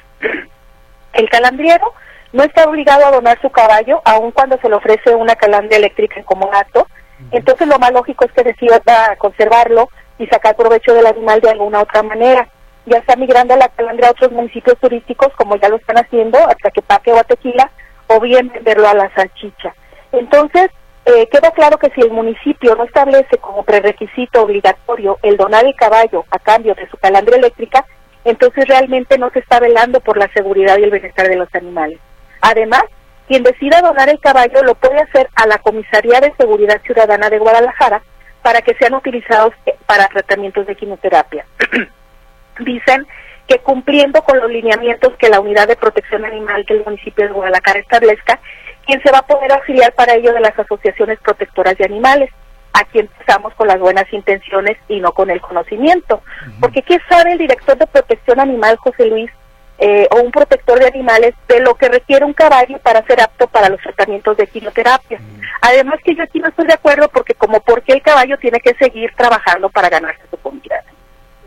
El 1.14 1.30
calandriero 1.30 1.94
no 2.34 2.44
está 2.44 2.66
obligado 2.66 3.06
a 3.06 3.12
donar 3.12 3.40
su 3.42 3.50
caballo, 3.50 4.02
aun 4.04 4.32
cuando 4.32 4.58
se 4.58 4.68
le 4.68 4.76
ofrece 4.76 5.16
una 5.16 5.36
calandria 5.36 5.78
eléctrica 5.78 6.20
en 6.20 6.26
comodato. 6.26 6.86
Entonces 7.32 7.70
lo 7.70 7.80
más 7.80 7.94
lógico 7.94 8.26
es 8.26 8.32
que 8.34 8.44
decida 8.44 8.82
conservarlo 9.18 9.90
y 10.18 10.28
sacar 10.28 10.58
provecho 10.58 10.94
del 10.94 11.06
animal 11.06 11.40
de 11.40 11.50
alguna 11.50 11.80
otra 11.80 12.04
manera. 12.04 12.50
Ya 12.86 12.98
está 12.98 13.16
migrando 13.16 13.56
la 13.56 13.70
calandria 13.70 14.10
a 14.10 14.12
otros 14.12 14.34
municipios 14.34 14.78
turísticos, 14.80 15.30
como 15.38 15.56
ya 15.56 15.70
lo 15.70 15.78
están 15.78 15.98
haciendo, 15.98 16.40
hasta 16.40 16.72
que 16.72 16.82
Paque 16.82 17.14
o 17.14 17.20
a 17.20 17.24
Tequila, 17.24 17.72
o 18.12 18.20
bien 18.20 18.50
venderlo 18.50 18.88
a 18.88 18.94
la 18.94 19.14
salchicha. 19.14 19.74
Entonces, 20.12 20.70
eh, 21.06 21.28
queda 21.32 21.52
claro 21.52 21.78
que 21.78 21.90
si 21.92 22.02
el 22.02 22.12
municipio 22.12 22.76
no 22.76 22.84
establece 22.84 23.38
como 23.40 23.64
prerequisito 23.64 24.44
obligatorio 24.44 25.18
el 25.24 25.38
donar 25.38 25.66
el 25.66 25.76
caballo 25.76 26.26
a 26.30 26.38
cambio 26.40 26.76
de 26.76 26.88
su 26.90 26.98
calandra 26.98 27.38
eléctrica, 27.38 27.86
entonces 28.24 28.68
realmente 28.68 29.18
no 29.18 29.30
se 29.32 29.40
está 29.40 29.60
velando 29.60 30.00
por 30.00 30.18
la 30.18 30.28
seguridad 30.34 30.78
y 30.78 30.84
el 30.84 30.92
bienestar 30.92 31.28
de 31.28 31.38
los 31.38 31.54
animales. 31.56 32.00
Además, 32.42 32.84
quien 33.28 33.44
decida 33.44 33.82
donar 33.82 34.10
el 34.10 34.20
caballo 34.20 34.62
lo 34.64 34.76
puede 34.76 35.00
hacer 35.00 35.30
a 35.36 35.48
la 35.48 35.58
Comisaría 35.60 36.20
de 36.20 36.34
Seguridad 36.38 36.82
Ciudadana 36.84 37.30
de 37.30 37.40
Guadalajara 37.40 38.04
para 38.44 38.62
que 38.62 38.76
sean 38.76 38.94
utilizados 38.94 39.54
eh, 39.66 39.76
para 39.86 40.08
tratamientos 40.08 40.68
de 40.68 40.76
quimioterapia. 40.76 41.46
Dicen 42.60 43.08
que 43.48 43.60
cumpliendo 43.60 44.22
con 44.22 44.40
los 44.40 44.50
lineamientos 44.50 45.14
que 45.18 45.30
la 45.30 45.40
Unidad 45.40 45.68
de 45.68 45.76
Protección 45.76 46.26
Animal 46.26 46.66
del 46.66 46.84
municipio 46.86 47.28
de 47.28 47.34
Guadalajara 47.34 47.80
establezca, 47.80 48.40
quien 48.86 49.02
se 49.02 49.12
va 49.12 49.20
a 49.20 49.28
poder 49.28 49.52
auxiliar 49.52 49.94
para 49.94 50.16
ello 50.16 50.34
de 50.34 50.40
las 50.40 50.58
asociaciones 50.58 51.20
protectoras 51.20 51.78
de 51.78 51.86
animales. 51.86 52.30
Aquí 52.74 53.00
empezamos 53.00 53.54
con 53.56 53.68
las 53.68 53.80
buenas 53.80 54.12
intenciones 54.14 54.78
y 54.88 55.00
no 55.00 55.12
con 55.12 55.30
el 55.30 55.42
conocimiento. 55.42 56.22
Porque 56.60 56.82
¿qué 56.82 57.00
sabe 57.10 57.34
el 57.34 57.38
director 57.38 57.78
de 57.78 57.88
protección 57.88 58.40
animal, 58.40 58.78
José 58.78 59.06
Luis, 59.06 59.30
eh, 59.78 60.08
o 60.12 60.22
un 60.22 60.32
protector 60.32 60.80
de 60.80 60.88
animales, 60.88 61.34
de 61.48 61.60
lo 61.60 61.76
que 61.76 61.90
requiere 61.90 62.24
un 62.24 62.34
caballo 62.34 62.78
para 62.80 63.06
ser 63.06 63.22
apto 63.22 63.48
para 63.48 63.70
los 63.70 63.82
tratamientos 63.82 64.38
de 64.38 64.48
quimioterapia? 64.48 65.20
Además 65.62 66.00
que 66.04 66.16
yo 66.16 66.24
aquí 66.24 66.40
no 66.40 66.48
estoy 66.48 66.68
de 66.68 66.74
acuerdo 66.74 67.10
porque 67.10 67.34
como 67.34 67.60
porque 67.60 67.94
el 67.94 68.02
caballo 68.02 68.38
tiene 68.38 68.60
que 68.60 68.74
seguir 68.76 69.14
trabajando 69.16 69.70
para 69.70 69.90
ganarse 69.90 70.22
su 70.30 70.38
comida. 70.38 70.84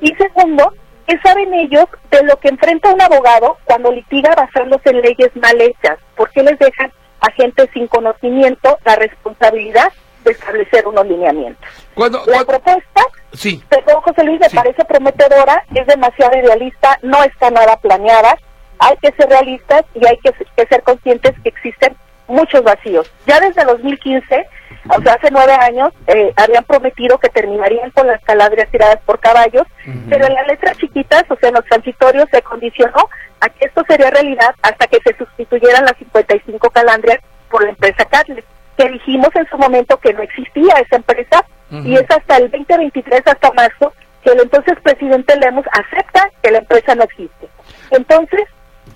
Y 0.00 0.14
segundo, 0.14 0.72
¿Qué 1.06 1.18
saben 1.18 1.52
ellos 1.54 1.86
de 2.10 2.22
lo 2.22 2.38
que 2.38 2.48
enfrenta 2.48 2.92
un 2.92 3.00
abogado 3.00 3.58
cuando 3.64 3.92
litiga 3.92 4.34
basándose 4.34 4.90
en 4.90 5.02
leyes 5.02 5.34
mal 5.36 5.60
hechas? 5.60 5.98
¿Por 6.16 6.30
qué 6.30 6.42
les 6.42 6.58
dejan 6.58 6.92
a 7.20 7.30
gente 7.32 7.68
sin 7.72 7.86
conocimiento 7.86 8.78
la 8.84 8.96
responsabilidad 8.96 9.92
de 10.24 10.32
establecer 10.32 10.86
unos 10.86 11.06
lineamientos. 11.06 11.68
Cuando, 11.94 12.24
la 12.26 12.44
propuesta, 12.44 13.02
sí. 13.32 13.62
perdón 13.68 14.00
José 14.02 14.24
Luis, 14.24 14.40
me 14.40 14.50
parece 14.50 14.84
prometedora, 14.84 15.64
es 15.74 15.86
demasiado 15.86 16.36
idealista, 16.36 16.98
no 17.02 17.22
está 17.22 17.50
nada 17.50 17.76
planeada, 17.76 18.36
hay 18.78 18.96
que 19.00 19.12
ser 19.12 19.28
realistas 19.28 19.84
y 19.94 20.06
hay 20.06 20.16
que, 20.18 20.32
que 20.32 20.66
ser 20.66 20.82
conscientes 20.82 21.32
que 21.42 21.48
existen 21.50 21.96
muchos 22.26 22.62
vacíos. 22.62 23.10
Ya 23.26 23.38
desde 23.38 23.64
2015 23.64 24.46
o 24.88 25.02
sea, 25.02 25.14
hace 25.14 25.28
nueve 25.30 25.52
años 25.52 25.90
eh, 26.06 26.32
habían 26.36 26.64
prometido 26.64 27.18
que 27.18 27.28
terminarían 27.28 27.90
con 27.90 28.06
las 28.06 28.22
calandrias 28.22 28.68
tiradas 28.70 28.98
por 29.06 29.18
caballos, 29.18 29.64
pero 30.08 30.26
en 30.26 30.34
las 30.34 30.46
letras 30.46 30.76
chiquitas, 30.78 31.24
o 31.28 31.36
sea, 31.36 31.48
en 31.48 31.54
los 31.54 31.64
transitorios, 31.64 32.28
se 32.30 32.42
condicionó 32.42 33.08
a 33.40 33.48
que 33.48 33.66
esto 33.66 33.82
sería 33.88 34.10
realidad 34.10 34.54
hasta 34.62 34.86
que 34.86 34.98
se 35.04 35.16
sustituyeran 35.16 35.84
las 35.84 35.96
55 35.98 36.70
calandrias 36.70 37.18
por 37.50 37.62
la 37.62 37.70
empresa 37.70 38.04
Catle, 38.04 38.44
que 38.76 38.88
dijimos 38.88 39.30
en 39.34 39.46
su 39.48 39.56
momento 39.56 39.98
que 39.98 40.12
no 40.12 40.22
existía 40.22 40.74
esa 40.74 40.96
empresa, 40.96 41.44
y 41.70 41.94
es 41.94 42.08
hasta 42.08 42.36
el 42.36 42.50
2023, 42.50 43.22
hasta 43.26 43.50
marzo, 43.52 43.92
que 44.22 44.30
el 44.30 44.40
entonces 44.40 44.74
presidente 44.82 45.36
Lemos 45.36 45.64
acepta 45.72 46.30
que 46.42 46.50
la 46.50 46.58
empresa 46.58 46.94
no 46.94 47.02
existe. 47.02 47.48
Entonces, 47.90 48.44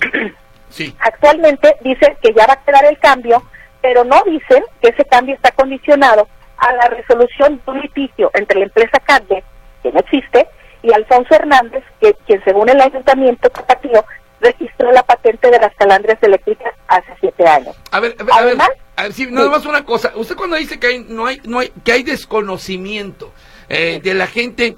sí. 0.68 0.94
actualmente 1.01 1.74
dice 1.83 2.16
que 2.22 2.33
ya 2.35 2.46
va 2.46 2.55
a 2.55 2.64
quedar 2.64 2.85
el 2.85 2.98
cambio, 2.98 3.42
pero 3.82 4.04
no 4.04 4.22
dicen 4.24 4.62
que 4.80 4.88
ese 4.88 5.04
cambio 5.04 5.34
está 5.34 5.50
condicionado 5.52 6.28
a 6.56 6.72
la 6.72 6.86
resolución 6.88 7.60
de 7.64 7.72
un 7.72 7.80
litigio 7.80 8.30
entre 8.34 8.58
la 8.58 8.64
empresa 8.66 8.98
CADE, 9.00 9.44
que 9.82 9.92
no 9.92 10.00
existe, 10.00 10.48
y 10.82 10.92
Alfonso 10.92 11.34
Hernández, 11.34 11.84
que 12.00 12.14
quien 12.26 12.42
según 12.44 12.68
el 12.68 12.80
ayuntamiento 12.80 13.48
tapatío 13.50 14.04
registró 14.40 14.92
la 14.92 15.02
patente 15.02 15.50
de 15.50 15.58
las 15.58 15.74
calandrias 15.74 16.18
eléctricas 16.22 16.72
hace 16.86 17.12
siete 17.20 17.46
años. 17.46 17.76
A 17.90 18.00
ver, 18.00 18.16
a 18.18 18.42
ver, 18.42 18.56
a 18.96 19.02
ver, 19.02 19.12
sí, 19.12 19.26
nada 19.30 19.50
más 19.50 19.66
una 19.66 19.84
cosa. 19.84 20.12
Usted 20.14 20.36
cuando 20.36 20.56
dice 20.56 20.78
que 20.78 20.86
hay, 20.88 20.98
no 21.00 21.26
hay, 21.26 21.40
no 21.44 21.58
hay, 21.58 21.72
que 21.84 21.92
hay 21.92 22.02
desconocimiento 22.02 23.32
eh, 23.68 24.00
de 24.02 24.14
la 24.14 24.26
gente 24.26 24.76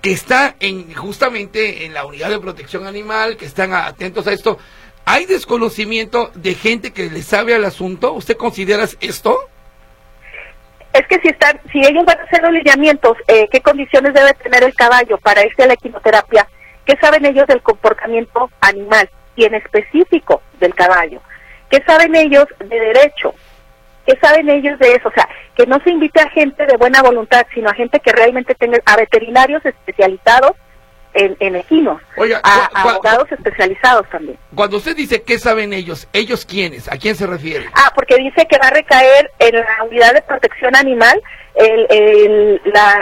que 0.00 0.12
está 0.12 0.56
en 0.60 0.94
justamente 0.94 1.84
en 1.84 1.92
la 1.92 2.06
unidad 2.06 2.30
de 2.30 2.38
protección 2.38 2.86
animal, 2.86 3.36
que 3.36 3.44
están 3.44 3.74
atentos 3.74 4.26
a 4.26 4.32
esto, 4.32 4.58
¿Hay 5.06 5.26
desconocimiento 5.26 6.30
de 6.34 6.54
gente 6.54 6.92
que 6.92 7.10
le 7.10 7.22
sabe 7.22 7.54
al 7.54 7.64
asunto? 7.64 8.12
¿Usted 8.12 8.36
considera 8.36 8.84
esto? 9.00 9.38
Es 10.92 11.06
que 11.08 11.18
si 11.20 11.28
están, 11.28 11.60
si 11.72 11.80
ellos 11.80 12.04
van 12.06 12.18
a 12.18 12.22
hacer 12.22 12.42
los 12.42 12.52
lineamientos, 12.52 13.16
eh, 13.26 13.48
¿qué 13.50 13.60
condiciones 13.60 14.14
debe 14.14 14.32
tener 14.34 14.62
el 14.62 14.74
caballo 14.74 15.18
para 15.18 15.44
irse 15.44 15.62
a 15.62 15.66
la 15.66 15.74
equinoterapia? 15.74 16.48
¿Qué 16.86 16.96
saben 16.96 17.26
ellos 17.26 17.46
del 17.46 17.62
comportamiento 17.62 18.50
animal 18.60 19.10
y 19.36 19.44
en 19.44 19.54
específico 19.54 20.40
del 20.60 20.74
caballo? 20.74 21.20
¿Qué 21.68 21.82
saben 21.84 22.14
ellos 22.14 22.46
de 22.58 22.80
derecho? 22.80 23.34
¿Qué 24.06 24.16
saben 24.20 24.48
ellos 24.48 24.78
de 24.78 24.92
eso? 24.92 25.08
O 25.08 25.12
sea, 25.12 25.28
que 25.56 25.66
no 25.66 25.80
se 25.80 25.90
invite 25.90 26.20
a 26.20 26.30
gente 26.30 26.64
de 26.64 26.76
buena 26.76 27.02
voluntad, 27.02 27.46
sino 27.54 27.68
a 27.68 27.74
gente 27.74 28.00
que 28.00 28.12
realmente 28.12 28.54
tenga, 28.54 28.78
a 28.84 28.96
veterinarios 28.96 29.64
especializados 29.64 30.52
en, 31.14 31.56
equinos, 31.56 32.02
a, 32.42 32.70
abogados 32.74 33.30
especializados 33.30 34.08
también. 34.10 34.36
Cuando 34.54 34.78
usted 34.78 34.96
dice 34.96 35.22
qué 35.22 35.38
saben 35.38 35.72
ellos, 35.72 36.08
¿ellos 36.12 36.44
quiénes? 36.44 36.90
¿A 36.90 36.96
quién 36.96 37.14
se 37.14 37.26
refiere? 37.26 37.66
Ah, 37.74 37.92
porque 37.94 38.16
dice 38.16 38.46
que 38.46 38.58
va 38.58 38.68
a 38.68 38.70
recaer 38.70 39.30
en 39.38 39.54
la 39.54 39.84
unidad 39.88 40.14
de 40.14 40.22
protección 40.22 40.74
animal 40.74 41.22
el, 41.54 42.60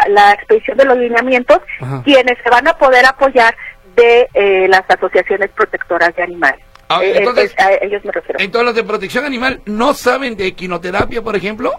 la, 0.08 0.32
expedición 0.32 0.76
de 0.76 0.84
los 0.84 0.98
lineamientos, 0.98 1.58
quienes 2.04 2.36
se 2.42 2.50
van 2.50 2.68
a 2.68 2.76
poder 2.76 3.06
apoyar 3.06 3.56
de 3.96 4.28
eh, 4.34 4.66
las 4.68 4.82
asociaciones 4.88 5.50
protectoras 5.50 6.14
de 6.16 6.22
animales. 6.22 6.60
Ah, 6.88 7.00
eh, 7.02 7.14
entonces, 7.16 7.54
a 7.58 7.72
ellos 7.80 8.04
me 8.04 8.12
refiero. 8.12 8.38
Entonces, 8.40 8.66
los 8.66 8.74
de 8.74 8.84
protección 8.84 9.24
animal 9.24 9.60
no 9.64 9.94
saben 9.94 10.36
de 10.36 10.48
equinoterapia, 10.48 11.22
por 11.22 11.36
ejemplo. 11.36 11.72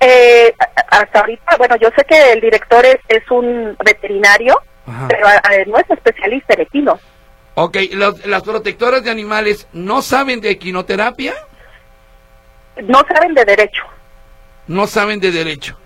Eh, 0.00 0.52
hasta 0.88 1.20
ahorita, 1.20 1.56
bueno, 1.56 1.76
yo 1.76 1.88
sé 1.96 2.04
que 2.04 2.32
el 2.32 2.40
director 2.40 2.84
es, 2.84 2.98
es 3.08 3.28
un 3.30 3.76
veterinario, 3.84 4.60
pero 5.08 5.26
no 5.66 5.78
es 5.78 5.90
especialista 5.90 6.54
en 6.54 6.60
equinos. 6.62 7.00
Ok, 7.54 7.76
¿las 8.24 8.42
protectoras 8.42 9.04
de 9.04 9.10
animales 9.10 9.68
no 9.72 10.02
saben 10.02 10.40
de 10.40 10.50
equinoterapia? 10.50 11.34
No 12.82 13.02
saben 13.12 13.34
de 13.34 13.44
derecho. 13.44 13.82
No 14.66 14.86
saben 14.86 15.20
de 15.20 15.30
derecho. 15.30 15.78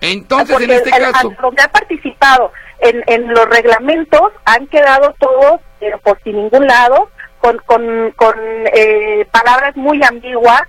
Entonces, 0.00 0.60
en 0.60 0.70
este 0.70 0.90
caso... 0.90 1.32
Donde 1.40 1.62
han 1.62 1.70
participado 1.70 2.52
en, 2.80 3.02
en 3.06 3.28
los 3.28 3.48
reglamentos 3.48 4.32
han 4.44 4.66
quedado 4.66 5.14
todos, 5.18 5.60
pero 5.78 5.98
por 6.00 6.20
sin 6.22 6.36
ningún 6.36 6.66
lado, 6.66 7.10
con, 7.38 7.58
con, 7.58 8.10
con 8.16 8.34
eh, 8.74 9.26
palabras 9.30 9.76
muy 9.76 10.02
ambiguas, 10.02 10.62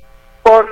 con, 0.44 0.68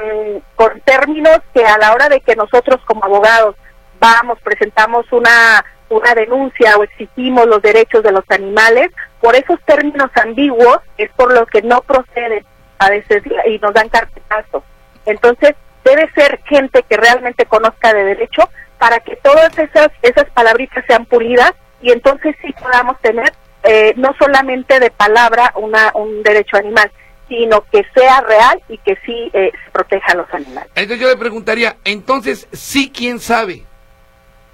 con 0.55 0.79
términos 0.81 1.39
que 1.53 1.65
a 1.65 1.77
la 1.79 1.93
hora 1.93 2.09
de 2.09 2.21
que 2.21 2.35
nosotros 2.35 2.79
como 2.85 3.03
abogados 3.05 3.55
vamos, 4.03 4.37
presentamos 4.43 5.05
una 5.11 5.63
una 5.89 6.13
denuncia 6.15 6.75
o 6.77 6.83
exigimos 6.83 7.45
los 7.45 7.61
derechos 7.61 8.03
de 8.03 8.11
los 8.11 8.23
animales, 8.29 8.89
por 9.21 9.35
esos 9.35 9.59
términos 9.61 10.09
ambiguos 10.15 10.79
es 10.97 11.09
por 11.11 11.33
lo 11.33 11.45
que 11.45 11.61
no 11.61 11.81
proceden 11.81 12.43
a 12.79 12.89
veces 12.89 13.23
y 13.47 13.59
nos 13.59 13.73
dan 13.73 13.89
carpetazo. 13.89 14.63
Entonces, 15.05 15.55
debe 15.85 16.09
ser 16.13 16.41
gente 16.45 16.83
que 16.89 16.97
realmente 16.97 17.45
conozca 17.45 17.93
de 17.93 18.03
derecho 18.05 18.49
para 18.79 18.99
que 18.99 19.15
todas 19.17 19.57
esas, 19.57 19.89
esas 20.01 20.25
palabritas 20.31 20.83
sean 20.87 21.05
pulidas 21.05 21.53
y 21.81 21.91
entonces 21.91 22.35
sí 22.41 22.53
podamos 22.53 22.99
tener 23.01 23.31
eh, 23.63 23.93
no 23.95 24.15
solamente 24.19 24.79
de 24.79 24.89
palabra 24.89 25.53
una, 25.55 25.91
un 25.93 26.23
derecho 26.23 26.57
animal, 26.57 26.91
sino 27.29 27.63
que 27.71 27.85
sea 27.93 28.21
real 28.21 28.61
y 28.67 28.77
que 28.79 28.97
sí 29.05 29.29
eh, 29.33 29.51
proteja 29.71 30.13
a 30.13 30.15
los 30.15 30.33
animales. 30.33 30.69
Entonces 30.75 30.99
yo 30.99 31.07
le 31.07 31.17
preguntaría, 31.17 31.77
entonces 31.85 32.47
sí, 32.51 32.91
¿quién 32.93 33.19
sabe? 33.19 33.63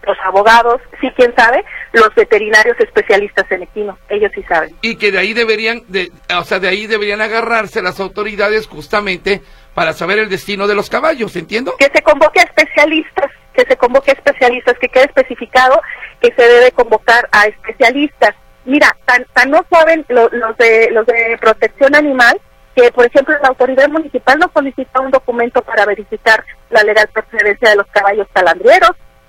Los 0.03 0.17
abogados, 0.23 0.81
sí, 1.01 1.09
quién 1.15 1.33
sabe, 1.35 1.63
los 1.93 2.13
veterinarios 2.15 2.79
especialistas 2.79 3.45
en 3.51 3.63
equino, 3.63 3.97
ellos 4.09 4.31
sí 4.33 4.43
saben. 4.43 4.75
Y 4.81 4.95
que 4.95 5.11
de 5.11 5.19
ahí 5.19 5.33
deberían, 5.33 5.83
de, 5.87 6.11
o 6.37 6.43
sea, 6.43 6.59
de 6.59 6.67
ahí 6.67 6.87
deberían 6.87 7.21
agarrarse 7.21 7.81
las 7.81 7.99
autoridades 7.99 8.67
justamente 8.67 9.41
para 9.73 9.93
saber 9.93 10.19
el 10.19 10.29
destino 10.29 10.67
de 10.67 10.75
los 10.75 10.89
caballos, 10.89 11.35
¿entiendo? 11.35 11.75
Que 11.77 11.89
se 11.93 12.01
convoque 12.01 12.39
a 12.39 12.43
especialistas, 12.43 13.31
que 13.53 13.63
se 13.65 13.77
convoque 13.77 14.11
a 14.11 14.13
especialistas, 14.13 14.77
que 14.79 14.87
quede 14.87 15.05
especificado 15.05 15.79
que 16.21 16.33
se 16.33 16.41
debe 16.41 16.71
convocar 16.71 17.27
a 17.31 17.45
especialistas. 17.45 18.35
Mira, 18.65 18.95
tan, 19.05 19.25
tan 19.33 19.49
no 19.49 19.65
saben 19.69 20.05
los 20.09 20.29
de 20.57 20.89
los 20.91 21.05
de 21.05 21.37
protección 21.39 21.95
animal 21.95 22.39
que, 22.75 22.91
por 22.91 23.05
ejemplo, 23.05 23.35
la 23.41 23.49
autoridad 23.49 23.87
municipal 23.89 24.37
no 24.37 24.51
solicita 24.53 24.99
un 24.99 25.11
documento 25.11 25.61
para 25.61 25.85
verificar 25.85 26.43
la 26.69 26.83
legal 26.83 27.09
procedencia 27.13 27.69
de 27.69 27.75
los 27.77 27.87
caballos 27.87 28.27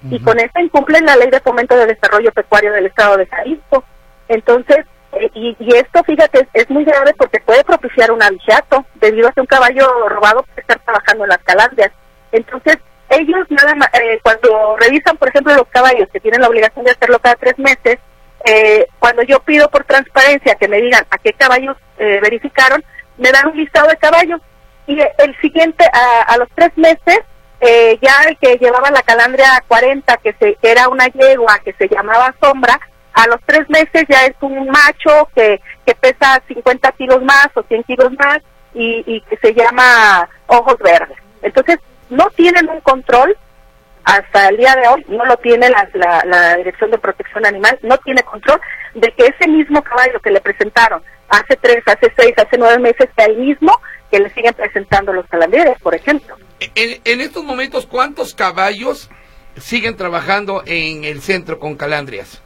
y 0.08 0.18
con 0.20 0.38
eso 0.38 0.58
incumplen 0.58 1.04
la 1.04 1.16
ley 1.16 1.30
de 1.30 1.40
fomento 1.40 1.76
de 1.76 1.86
desarrollo 1.86 2.32
pecuario 2.32 2.72
del 2.72 2.86
estado 2.86 3.16
de 3.18 3.26
Jalisco. 3.26 3.84
Entonces, 4.28 4.86
eh, 5.12 5.30
y, 5.34 5.56
esto, 5.74 6.02
fíjate, 6.04 6.48
es, 6.54 6.70
muy 6.70 6.84
grave 6.84 7.12
porque 7.18 7.40
puede 7.40 7.64
propiciar 7.64 8.10
un 8.10 8.22
abichato 8.22 8.84
debido 8.94 9.28
a 9.28 9.32
que 9.32 9.40
un 9.40 9.46
caballo 9.46 10.08
robado 10.08 10.42
puede 10.44 10.60
estar 10.60 10.78
trabajando 10.80 11.24
en 11.24 11.30
las 11.30 11.38
calandrias. 11.38 11.90
Entonces, 12.32 12.78
ellos 13.08 13.46
nada 13.50 13.74
más, 13.74 13.88
eh, 13.94 14.20
cuando 14.22 14.76
revisan, 14.78 15.16
por 15.16 15.28
ejemplo, 15.28 15.54
los 15.54 15.66
caballos 15.68 16.08
que 16.12 16.20
tienen 16.20 16.40
la 16.40 16.48
obligación 16.48 16.84
de 16.84 16.92
hacerlo 16.92 17.18
cada 17.18 17.34
tres 17.34 17.58
meses, 17.58 17.98
eh, 18.44 18.86
cuando 18.98 19.22
yo 19.22 19.40
pido 19.40 19.68
por 19.68 19.84
transparencia 19.84 20.54
que 20.54 20.68
me 20.68 20.80
digan 20.80 21.04
a 21.10 21.18
qué 21.18 21.32
caballos 21.32 21.76
verificaron, 21.98 22.82
me 23.18 23.30
dan 23.30 23.48
un 23.48 23.56
listado 23.58 23.88
de 23.88 23.96
caballos 23.98 24.40
y 24.86 24.98
el 24.98 25.36
siguiente, 25.42 25.84
a, 25.92 26.22
a 26.22 26.38
los 26.38 26.48
tres 26.54 26.70
meses, 26.76 27.20
eh, 27.60 27.98
ya 28.00 28.24
el 28.28 28.38
que 28.38 28.56
llevaba 28.56 28.90
la 28.90 29.02
calandria 29.02 29.62
40, 29.68 30.16
que, 30.18 30.32
se, 30.34 30.58
era 30.62 30.88
una 30.88 31.06
yegua 31.08 31.58
que 31.64 31.72
se 31.74 31.88
llamaba 31.88 32.34
Sombra, 32.40 32.78
a 33.12 33.26
los 33.26 33.40
tres 33.44 33.68
meses 33.68 34.04
ya 34.08 34.24
es 34.24 34.34
un 34.40 34.68
macho 34.68 35.28
que, 35.34 35.60
que 35.84 35.94
pesa 35.94 36.42
50 36.48 36.92
kilos 36.92 37.22
más 37.22 37.48
o 37.54 37.62
100 37.62 37.82
kilos 37.84 38.12
más 38.12 38.38
y, 38.72 39.02
y 39.06 39.20
que 39.22 39.36
se 39.36 39.52
llama 39.52 40.28
Ojos 40.46 40.78
Verdes. 40.78 41.18
Entonces, 41.42 41.78
no 42.08 42.30
tienen 42.30 42.68
un 42.68 42.80
control 42.80 43.36
hasta 44.04 44.48
el 44.48 44.56
día 44.56 44.74
de 44.76 44.88
hoy, 44.88 45.04
no 45.08 45.24
lo 45.24 45.36
tiene 45.36 45.68
la, 45.68 45.88
la, 45.94 46.22
la 46.24 46.56
Dirección 46.56 46.90
de 46.90 46.98
Protección 46.98 47.44
Animal, 47.46 47.78
no 47.82 47.98
tiene 47.98 48.22
control 48.22 48.60
de 48.94 49.12
que 49.12 49.26
ese 49.26 49.48
mismo 49.48 49.82
caballo 49.82 50.18
que 50.20 50.30
le 50.30 50.40
presentaron 50.40 51.02
hace 51.28 51.56
tres, 51.56 51.82
hace 51.86 52.12
seis, 52.16 52.32
hace 52.36 52.58
nueve 52.58 52.78
meses 52.78 53.08
sea 53.16 53.26
el 53.26 53.36
mismo 53.36 53.72
que 54.10 54.18
le 54.18 54.30
siguen 54.30 54.54
presentando 54.54 55.12
los 55.12 55.26
calandrieres, 55.26 55.78
por 55.80 55.94
ejemplo. 55.94 56.36
En, 56.74 57.20
estos 57.20 57.44
momentos, 57.44 57.86
¿cuántos 57.86 58.34
caballos 58.34 59.10
siguen 59.56 59.96
trabajando 59.96 60.62
en 60.66 61.04
el 61.04 61.20
centro 61.20 61.58
con 61.58 61.76
calandrias? 61.76 62.42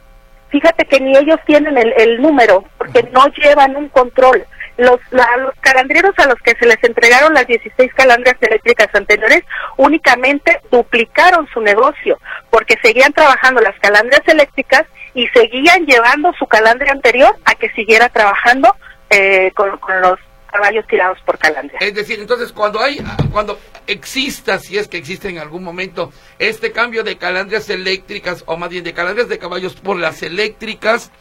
Fíjate 0.49 0.85
que 0.85 0.99
ni 1.01 1.17
ellos 1.17 1.39
tienen 1.45 1.77
el, 1.77 2.21
número, 2.21 2.63
porque 2.77 3.03
no 3.11 3.27
llevan 3.27 3.75
un 3.75 3.89
control. 3.89 4.45
Los, 4.77 4.99
los 5.11 5.55
calandrieros 5.61 6.13
a 6.17 6.27
los 6.27 6.37
que 6.39 6.53
se 6.55 6.65
les 6.65 6.81
entregaron 6.83 7.33
las 7.33 7.47
16 7.47 7.93
calandrias 7.93 8.35
eléctricas 8.41 8.87
anteriores 8.93 9.43
únicamente 9.77 10.61
duplicaron 10.69 11.47
su 11.53 11.61
negocio, 11.61 12.19
porque 12.49 12.75
seguían 12.81 13.13
trabajando 13.13 13.61
las 13.61 13.77
calandrias 13.79 14.21
eléctricas 14.27 14.83
y 15.13 15.27
seguían 15.27 15.85
llevando 15.85 16.31
su 16.37 16.45
calandria 16.45 16.91
anterior 16.91 17.35
a 17.45 17.55
que 17.55 17.69
siguiera 17.71 18.09
trabajando 18.09 18.75
eh, 19.09 19.51
con, 19.55 19.77
con 19.77 20.01
los 20.01 20.19
caballos 20.55 20.87
tirados 20.87 21.17
por 21.25 21.37
calandria. 21.37 21.79
Es 21.81 21.93
decir, 21.93 22.19
entonces 22.19 22.51
cuando 22.53 22.79
hay, 22.79 22.97
cuando 23.31 23.59
exista, 23.87 24.57
si 24.59 24.77
es 24.77 24.87
que 24.87 24.97
existe 24.97 25.29
en 25.29 25.37
algún 25.37 25.63
momento, 25.63 26.11
este 26.39 26.71
cambio 26.71 27.03
de 27.03 27.17
calandrias 27.17 27.69
eléctricas, 27.69 28.43
o 28.47 28.55
más 28.55 28.69
bien 28.69 28.83
de 28.83 28.93
calandrias 28.93 29.27
de 29.27 29.37
caballos 29.37 29.75
por 29.75 29.97
las 29.97 30.23
eléctricas, 30.23 31.11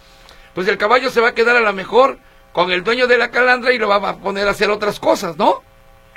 pues 0.54 0.68
el 0.68 0.78
caballo 0.78 1.10
se 1.10 1.20
va 1.20 1.30
a 1.30 1.34
quedar 1.34 1.56
a 1.56 1.60
lo 1.60 1.72
mejor 1.72 2.18
con 2.52 2.70
el 2.70 2.84
dueño 2.84 3.08
de 3.08 3.18
la 3.18 3.30
calandra 3.30 3.72
y 3.72 3.78
lo 3.78 3.88
va 3.88 3.96
a 3.96 4.16
poner 4.16 4.46
a 4.46 4.52
hacer 4.52 4.70
otras 4.70 5.00
cosas, 5.00 5.36
¿no? 5.36 5.62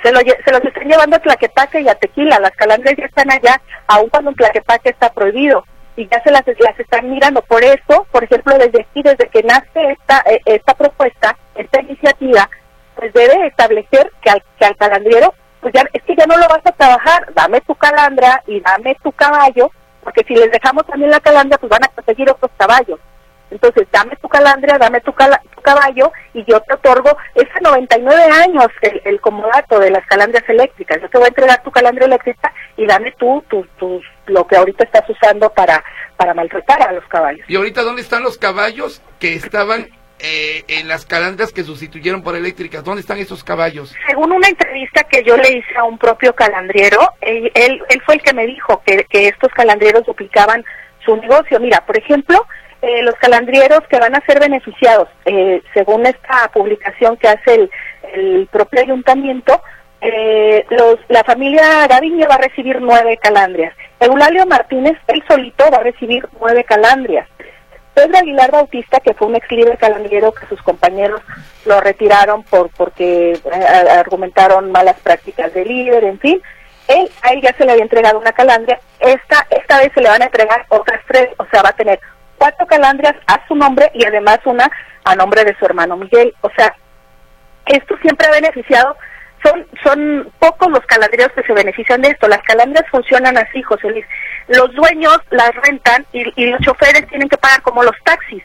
Se, 0.02 0.12
lo, 0.12 0.20
se 0.20 0.52
los 0.52 0.64
están 0.64 0.86
llevando 0.86 1.16
a 1.16 1.18
Tlaquepaque 1.18 1.80
y 1.80 1.88
a 1.88 1.96
Tequila, 1.96 2.38
las 2.38 2.52
calandrias 2.52 2.94
ya 2.96 3.06
están 3.06 3.32
allá, 3.32 3.60
aun 3.88 4.08
cuando 4.08 4.30
en 4.30 4.36
Tlaquepaque 4.36 4.90
está 4.90 5.12
prohibido 5.12 5.64
y 5.96 6.08
ya 6.08 6.22
se 6.22 6.30
las, 6.30 6.44
las 6.46 6.78
están 6.78 7.10
mirando. 7.10 7.42
Por 7.42 7.64
eso, 7.64 8.06
por 8.12 8.22
ejemplo, 8.22 8.56
desde 8.56 8.82
aquí, 8.82 9.02
desde 9.02 9.28
que 9.28 9.42
nace 9.42 9.92
esta, 9.98 10.22
eh, 10.30 10.40
esta 10.44 10.74
propuesta, 10.74 11.36
esta 11.56 11.80
iniciativa, 11.80 12.48
pues 12.98 13.12
debe 13.12 13.46
establecer 13.46 14.10
que 14.20 14.30
al, 14.30 14.42
que 14.58 14.64
al 14.64 14.76
calandriero, 14.76 15.32
pues 15.60 15.72
ya 15.72 15.84
es 15.92 16.02
que 16.02 16.16
ya 16.16 16.26
no 16.26 16.36
lo 16.36 16.48
vas 16.48 16.64
a 16.64 16.72
trabajar, 16.72 17.32
dame 17.32 17.60
tu 17.60 17.76
calandra 17.76 18.42
y 18.48 18.60
dame 18.60 18.96
tu 19.04 19.12
caballo, 19.12 19.70
porque 20.02 20.24
si 20.26 20.34
les 20.34 20.50
dejamos 20.50 20.84
también 20.84 21.12
la 21.12 21.20
calandra, 21.20 21.58
pues 21.58 21.70
van 21.70 21.84
a 21.84 21.88
conseguir 21.88 22.28
otros 22.28 22.50
caballos. 22.56 22.98
Entonces, 23.52 23.86
dame 23.92 24.16
tu 24.16 24.28
calandria, 24.28 24.76
dame 24.78 25.00
tu, 25.00 25.14
caballo 25.62 26.12
y 26.34 26.44
yo 26.44 26.60
te 26.60 26.74
otorgo 26.74 27.16
ese 27.34 27.60
99 27.60 28.22
años 28.44 28.66
el, 28.82 29.00
el, 29.04 29.20
comodato 29.20 29.78
de 29.78 29.90
las 29.90 30.04
calandrias 30.06 30.46
eléctricas. 30.48 31.00
Yo 31.00 31.08
te 31.08 31.18
voy 31.18 31.26
a 31.26 31.28
entregar 31.28 31.62
tu 31.62 31.70
calandria 31.70 32.06
eléctrica 32.06 32.52
y 32.76 32.84
dame 32.84 33.12
tú 33.12 33.42
tu, 33.48 33.64
tu, 33.78 34.00
lo 34.26 34.46
que 34.46 34.56
ahorita 34.56 34.84
estás 34.84 35.08
usando 35.08 35.50
para, 35.50 35.82
para 36.16 36.34
maltratar 36.34 36.82
a 36.82 36.92
los 36.92 37.04
caballos. 37.04 37.44
¿Y 37.48 37.56
ahorita 37.56 37.82
dónde 37.82 38.02
están 38.02 38.22
los 38.22 38.38
caballos 38.38 39.02
que 39.18 39.34
estaban 39.34 39.88
eh, 40.20 40.64
en 40.68 40.88
las 40.88 41.06
calandrias 41.06 41.52
que 41.52 41.64
sustituyeron 41.64 42.22
por 42.22 42.36
eléctricas. 42.36 42.84
¿Dónde 42.84 43.00
están 43.00 43.18
esos 43.18 43.44
caballos? 43.44 43.94
Según 44.06 44.32
una 44.32 44.48
entrevista 44.48 45.04
que 45.04 45.22
yo 45.22 45.36
le 45.36 45.58
hice 45.58 45.76
a 45.76 45.84
un 45.84 45.98
propio 45.98 46.34
calandriero, 46.34 47.00
él, 47.20 47.50
él, 47.54 47.82
fue 48.04 48.16
el 48.16 48.22
que 48.22 48.34
me 48.34 48.46
dijo 48.46 48.82
que, 48.84 49.04
que 49.08 49.28
estos 49.28 49.52
calandrieros 49.52 50.04
duplicaban 50.04 50.64
su 51.04 51.16
negocio. 51.16 51.60
Mira, 51.60 51.84
por 51.86 51.96
ejemplo, 51.96 52.46
eh, 52.80 53.02
los 53.02 53.14
calandrieros 53.16 53.80
que 53.90 53.98
van 53.98 54.14
a 54.14 54.24
ser 54.24 54.38
beneficiados, 54.38 55.08
eh, 55.24 55.62
según 55.74 56.06
esta 56.06 56.48
publicación 56.52 57.16
que 57.16 57.28
hace 57.28 57.68
el, 58.14 58.48
propio 58.52 58.80
ayuntamiento, 58.80 59.60
eh, 60.00 60.64
los, 60.70 60.96
la 61.08 61.24
familia 61.24 61.88
Gaviño 61.88 62.28
va 62.28 62.36
a 62.36 62.48
recibir 62.48 62.80
nueve 62.80 63.18
calandrias. 63.20 63.74
Eulalio 63.98 64.46
Martínez, 64.46 64.96
él 65.08 65.22
solito, 65.28 65.64
va 65.72 65.78
a 65.78 65.82
recibir 65.82 66.28
nueve 66.40 66.64
calandrias. 66.64 67.28
Pedro 67.98 68.18
Aguilar 68.18 68.52
Bautista, 68.52 69.00
que 69.00 69.12
fue 69.12 69.26
un 69.26 69.34
ex 69.34 69.50
líder 69.50 69.76
calandriero 69.76 70.32
que 70.32 70.46
sus 70.46 70.62
compañeros 70.62 71.20
lo 71.66 71.80
retiraron 71.80 72.44
por 72.44 72.70
porque 72.70 73.38
argumentaron 73.90 74.70
malas 74.70 75.00
prácticas 75.00 75.52
de 75.52 75.64
líder, 75.64 76.04
en 76.04 76.20
fin, 76.20 76.40
él, 76.86 77.10
a 77.22 77.32
él 77.32 77.40
ya 77.42 77.52
se 77.54 77.64
le 77.64 77.72
había 77.72 77.82
entregado 77.82 78.20
una 78.20 78.32
calandria, 78.32 78.78
esta, 79.00 79.46
esta 79.50 79.78
vez 79.78 79.90
se 79.92 80.00
le 80.00 80.08
van 80.08 80.22
a 80.22 80.26
entregar 80.26 80.64
otras 80.68 81.00
tres, 81.08 81.28
o 81.38 81.46
sea, 81.50 81.62
va 81.62 81.70
a 81.70 81.76
tener 81.76 81.98
cuatro 82.36 82.66
calandrias 82.68 83.16
a 83.26 83.46
su 83.48 83.56
nombre 83.56 83.90
y 83.94 84.04
además 84.04 84.38
una 84.44 84.70
a 85.04 85.16
nombre 85.16 85.44
de 85.44 85.56
su 85.58 85.64
hermano 85.64 85.96
Miguel. 85.96 86.32
O 86.42 86.50
sea, 86.56 86.72
esto 87.66 87.96
siempre 87.98 88.28
ha 88.28 88.30
beneficiado, 88.30 88.96
son, 89.42 89.66
son 89.82 90.32
pocos 90.38 90.70
los 90.70 90.86
calandrios 90.86 91.32
que 91.32 91.42
se 91.42 91.52
benefician 91.52 92.00
de 92.00 92.10
esto. 92.10 92.28
Las 92.28 92.42
calandrias 92.42 92.88
funcionan 92.90 93.36
así, 93.36 93.60
José 93.62 93.90
Luis. 93.90 94.06
Los 94.48 94.72
dueños 94.74 95.18
las 95.30 95.54
rentan 95.54 96.06
y, 96.12 96.46
los 96.46 96.60
choferes 96.60 97.06
tienen 97.08 97.28
que 97.28 97.36
pagar 97.36 97.62
como 97.62 97.82
los 97.82 97.94
taxis 98.02 98.42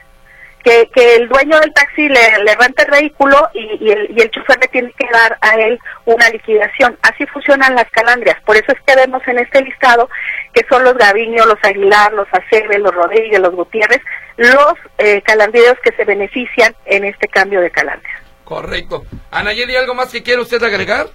que, 0.64 1.16
el 1.16 1.28
dueño 1.28 1.60
del 1.60 1.72
taxi 1.72 2.08
le, 2.08 2.54
renta 2.58 2.82
el 2.84 2.90
vehículo 2.90 3.48
y, 3.52 3.90
el, 3.90 4.30
chofer 4.30 4.58
le 4.60 4.68
tiene 4.68 4.92
que 4.98 5.06
dar 5.12 5.36
a 5.40 5.54
él 5.56 5.78
una 6.06 6.28
liquidación. 6.30 6.98
Así 7.02 7.26
funcionan 7.26 7.74
las 7.74 7.88
calandrias. 7.90 8.40
Por 8.44 8.56
eso 8.56 8.72
es 8.72 8.80
que 8.86 8.96
vemos 8.96 9.22
en 9.28 9.38
este 9.38 9.62
listado 9.62 10.08
que 10.52 10.64
son 10.68 10.82
los 10.84 10.96
Gaviño, 10.96 11.44
los 11.44 11.62
Aguilar, 11.62 12.12
los 12.14 12.28
Aceves, 12.32 12.80
los 12.80 12.94
Rodríguez, 12.94 13.40
los 13.40 13.54
Gutiérrez, 13.54 14.00
los 14.36 14.74
eh, 14.98 15.20
calandrieros 15.22 15.78
que 15.82 15.92
se 15.92 16.04
benefician 16.04 16.74
en 16.86 17.04
este 17.04 17.28
cambio 17.28 17.60
de 17.60 17.70
calandrias. 17.70 18.20
Correcto. 18.44 19.04
Anayeli, 19.30 19.76
¿algo 19.76 19.94
más 19.94 20.10
que 20.10 20.22
quiere 20.22 20.40
usted 20.40 20.62
agregar? 20.62 21.06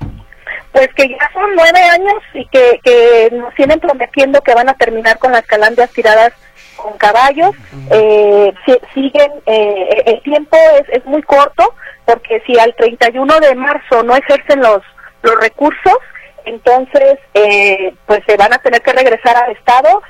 Pues 0.72 0.88
que 0.96 1.10
ya 1.10 1.32
son 1.34 1.56
nueve 1.56 1.80
años 1.80 2.22
y 2.34 2.46
que, 2.48 2.80
que 2.84 3.30
nos 3.32 3.54
tienen 3.56 3.80
prometiendo 3.80 4.42
que 4.42 4.54
van 4.54 4.70
a 4.70 4.76
terminar 4.76 5.18
con 5.18 5.32
las 5.32 5.46
calandrias 5.46 5.92
tiradas 5.92 6.34
con 6.76 6.98
caballos, 6.98 7.56
eh, 7.92 8.54
siguen, 8.94 9.32
eh, 9.46 10.04
el 10.06 10.22
tiempo 10.22 10.56
es, 10.80 10.88
es 10.90 11.06
muy 11.06 11.22
corto, 11.24 11.74
porque 12.06 12.42
si 12.46 12.58
al 12.58 12.74
31 12.76 13.40
de 13.40 13.56
marzo 13.56 14.04
no 14.04 14.16
ejercen 14.16 14.62
los, 14.62 14.82
los 15.22 15.36
recursos, 15.42 15.98
entonces 16.46 17.20
eh, 17.34 17.94
pues 18.06 18.22
se 18.26 18.38
van 18.38 18.54
a 18.54 18.58
tener 18.60 18.82
que 18.82 18.94
regresar 18.94 19.38
al 19.38 19.52
Estado 19.52 20.02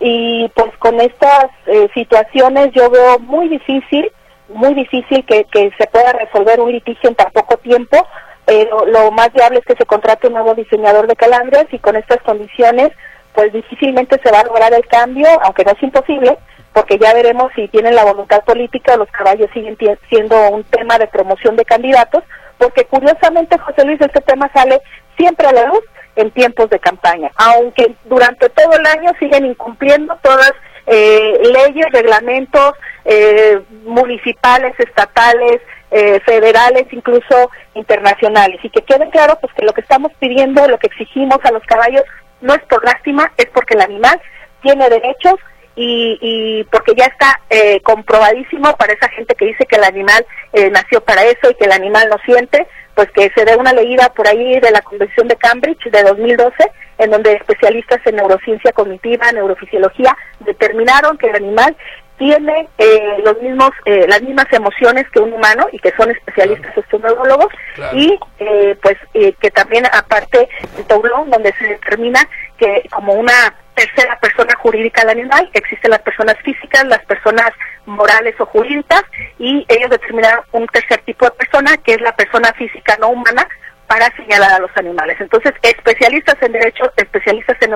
y 0.00 0.50
pues 0.54 0.76
con 0.78 1.00
estas 1.00 1.46
eh, 1.66 1.88
situaciones 1.94 2.70
yo 2.72 2.90
veo 2.90 3.18
muy 3.20 3.48
difícil, 3.48 4.10
muy 4.48 4.74
difícil 4.74 5.24
que, 5.24 5.44
que 5.44 5.70
se 5.78 5.86
pueda 5.86 6.12
resolver 6.12 6.60
un 6.60 6.72
litigio 6.72 7.08
en 7.08 7.16
tan 7.16 7.30
poco 7.32 7.56
tiempo. 7.58 8.06
Lo, 8.46 8.86
lo, 8.86 9.10
más 9.10 9.32
viable 9.32 9.58
es 9.58 9.64
que 9.64 9.74
se 9.76 9.86
contrate 9.86 10.28
un 10.28 10.34
nuevo 10.34 10.54
diseñador 10.54 11.08
de 11.08 11.16
calandrias 11.16 11.66
y 11.72 11.78
con 11.78 11.96
estas 11.96 12.20
condiciones 12.22 12.92
pues 13.36 13.52
difícilmente 13.52 14.18
se 14.22 14.32
va 14.32 14.40
a 14.40 14.44
lograr 14.44 14.72
el 14.72 14.86
cambio, 14.86 15.28
aunque 15.42 15.62
no 15.62 15.72
es 15.72 15.82
imposible, 15.82 16.38
porque 16.72 16.98
ya 16.98 17.12
veremos 17.12 17.52
si 17.54 17.68
tienen 17.68 17.94
la 17.94 18.04
voluntad 18.04 18.42
política 18.44 18.94
o 18.94 18.98
los 18.98 19.10
caballos 19.10 19.50
siguen 19.52 19.76
siendo 20.08 20.50
un 20.50 20.64
tema 20.64 20.98
de 20.98 21.06
promoción 21.06 21.54
de 21.54 21.64
candidatos, 21.66 22.24
porque 22.56 22.86
curiosamente, 22.86 23.58
José 23.58 23.84
Luis, 23.84 24.00
este 24.00 24.22
tema 24.22 24.50
sale 24.54 24.80
siempre 25.18 25.46
a 25.46 25.52
la 25.52 25.66
luz 25.66 25.80
en 26.16 26.30
tiempos 26.30 26.70
de 26.70 26.78
campaña, 26.78 27.30
aunque 27.36 27.94
durante 28.06 28.48
todo 28.48 28.72
el 28.72 28.86
año 28.86 29.12
siguen 29.18 29.44
incumpliendo 29.44 30.18
todas 30.22 30.52
eh, 30.86 31.38
leyes, 31.42 31.86
reglamentos 31.92 32.72
eh, 33.04 33.60
municipales, 33.84 34.74
estatales, 34.78 35.60
eh, 35.90 36.20
federales, 36.20 36.86
incluso 36.90 37.50
internacionales. 37.74 38.60
Y 38.62 38.70
que 38.70 38.82
quede 38.82 39.08
claro 39.10 39.38
pues 39.40 39.52
que 39.54 39.64
lo 39.64 39.72
que 39.72 39.80
estamos 39.80 40.12
pidiendo, 40.18 40.66
lo 40.68 40.78
que 40.78 40.88
exigimos 40.88 41.38
a 41.44 41.52
los 41.52 41.62
caballos 41.64 42.02
no 42.40 42.54
es 42.54 42.62
por 42.64 42.84
lástima, 42.84 43.32
es 43.36 43.46
porque 43.46 43.74
el 43.74 43.82
animal 43.82 44.20
tiene 44.62 44.88
derechos 44.88 45.34
y, 45.76 46.18
y 46.20 46.64
porque 46.64 46.94
ya 46.96 47.04
está 47.04 47.40
eh, 47.50 47.80
comprobadísimo 47.82 48.74
para 48.76 48.94
esa 48.94 49.08
gente 49.10 49.34
que 49.34 49.46
dice 49.46 49.66
que 49.66 49.76
el 49.76 49.84
animal 49.84 50.26
eh, 50.54 50.70
nació 50.70 51.02
para 51.02 51.22
eso 51.24 51.50
y 51.50 51.54
que 51.54 51.66
el 51.66 51.72
animal 51.72 52.08
no 52.08 52.16
siente, 52.24 52.66
pues 52.94 53.10
que 53.12 53.30
se 53.34 53.44
dé 53.44 53.56
una 53.56 53.74
leída 53.74 54.12
por 54.14 54.26
ahí 54.26 54.58
de 54.58 54.70
la 54.70 54.80
Convención 54.80 55.28
de 55.28 55.36
Cambridge 55.36 55.84
de 55.84 56.02
2012, 56.02 56.72
en 56.98 57.10
donde 57.10 57.34
especialistas 57.34 58.00
en 58.06 58.16
neurociencia 58.16 58.72
cognitiva, 58.72 59.30
neurofisiología, 59.32 60.16
determinaron 60.40 61.18
que 61.18 61.28
el 61.28 61.36
animal 61.36 61.76
tiene 62.18 62.68
eh, 62.78 63.18
los 63.24 63.40
mismos 63.42 63.70
eh, 63.84 64.06
las 64.08 64.22
mismas 64.22 64.46
emociones 64.52 65.08
que 65.10 65.20
un 65.20 65.32
humano 65.32 65.66
y 65.72 65.78
que 65.78 65.92
son 65.96 66.10
especialistas 66.10 66.76
estos 66.76 67.00
neurólogos 67.00 67.52
y 67.92 68.18
eh, 68.38 68.76
pues 68.82 68.96
que 69.12 69.50
también 69.50 69.84
aparte 69.92 70.48
el 70.78 70.84
Toulon 70.84 71.30
donde 71.30 71.52
se 71.58 71.66
determina 71.66 72.20
que 72.58 72.82
como 72.90 73.14
una 73.14 73.54
tercera 73.74 74.18
persona 74.18 74.54
jurídica 74.58 75.02
al 75.02 75.10
animal 75.10 75.50
existen 75.52 75.90
las 75.90 76.00
personas 76.00 76.36
físicas 76.42 76.84
las 76.84 77.04
personas 77.04 77.50
morales 77.84 78.34
o 78.40 78.46
jurídicas 78.46 79.02
y 79.38 79.64
ellos 79.68 79.90
determinaron 79.90 80.44
un 80.52 80.66
tercer 80.68 81.00
tipo 81.02 81.26
de 81.26 81.32
persona 81.32 81.76
que 81.78 81.94
es 81.94 82.00
la 82.00 82.16
persona 82.16 82.52
física 82.54 82.96
no 83.00 83.08
humana 83.08 83.46
para 83.86 84.10
señalar 84.16 84.52
a 84.52 84.58
los 84.58 84.70
animales. 84.76 85.16
Entonces 85.20 85.52
especialistas 85.62 86.36
en 86.42 86.52
derecho 86.52 86.92
especialistas 86.96 87.56
en, 87.60 87.72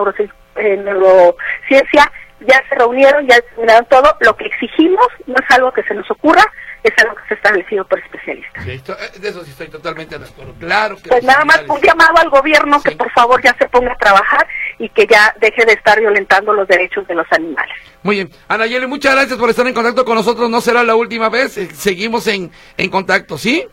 en 0.56 0.84
neurociencia 0.84 2.10
ya 2.46 2.62
se 2.68 2.74
reunieron, 2.74 3.26
ya 3.26 3.40
terminaron 3.40 3.86
todo. 3.86 4.16
Lo 4.20 4.36
que 4.36 4.46
exigimos 4.46 5.06
no 5.26 5.34
es 5.34 5.50
algo 5.56 5.72
que 5.72 5.82
se 5.84 5.94
nos 5.94 6.10
ocurra, 6.10 6.44
es 6.82 6.92
algo 6.98 7.14
que 7.16 7.22
se 7.28 7.34
ha 7.34 7.36
establecido 7.36 7.84
por 7.86 7.98
especialistas. 7.98 8.66
Eh, 8.66 8.80
de 9.18 9.28
eso 9.28 9.44
sí 9.44 9.50
estoy 9.50 9.68
totalmente 9.68 10.18
de 10.18 10.24
acuerdo. 10.24 10.54
Claro 10.58 10.96
que 10.96 11.08
Pues 11.10 11.22
nada 11.24 11.44
más 11.44 11.62
un 11.68 11.80
llamado 11.80 12.16
al 12.16 12.30
gobierno 12.30 12.80
que 12.82 12.92
por 12.92 13.10
favor 13.12 13.42
ya 13.42 13.54
se 13.58 13.68
ponga 13.68 13.92
a 13.92 13.96
trabajar 13.96 14.46
y 14.78 14.88
que 14.88 15.06
ya 15.06 15.34
deje 15.40 15.64
de 15.66 15.72
estar 15.74 15.98
violentando 16.00 16.52
los 16.52 16.66
derechos 16.66 17.06
de 17.06 17.14
los 17.14 17.26
animales. 17.32 17.74
Muy 18.02 18.16
bien. 18.16 18.30
Anayeli, 18.48 18.86
muchas 18.86 19.14
gracias 19.14 19.38
por 19.38 19.50
estar 19.50 19.66
en 19.66 19.74
contacto 19.74 20.04
con 20.04 20.14
nosotros. 20.14 20.48
No 20.48 20.60
será 20.60 20.82
la 20.82 20.94
última 20.94 21.28
vez. 21.28 21.58
Eh, 21.58 21.68
seguimos 21.74 22.26
en, 22.26 22.50
en 22.78 22.90
contacto, 22.90 23.36
¿sí? 23.36 23.66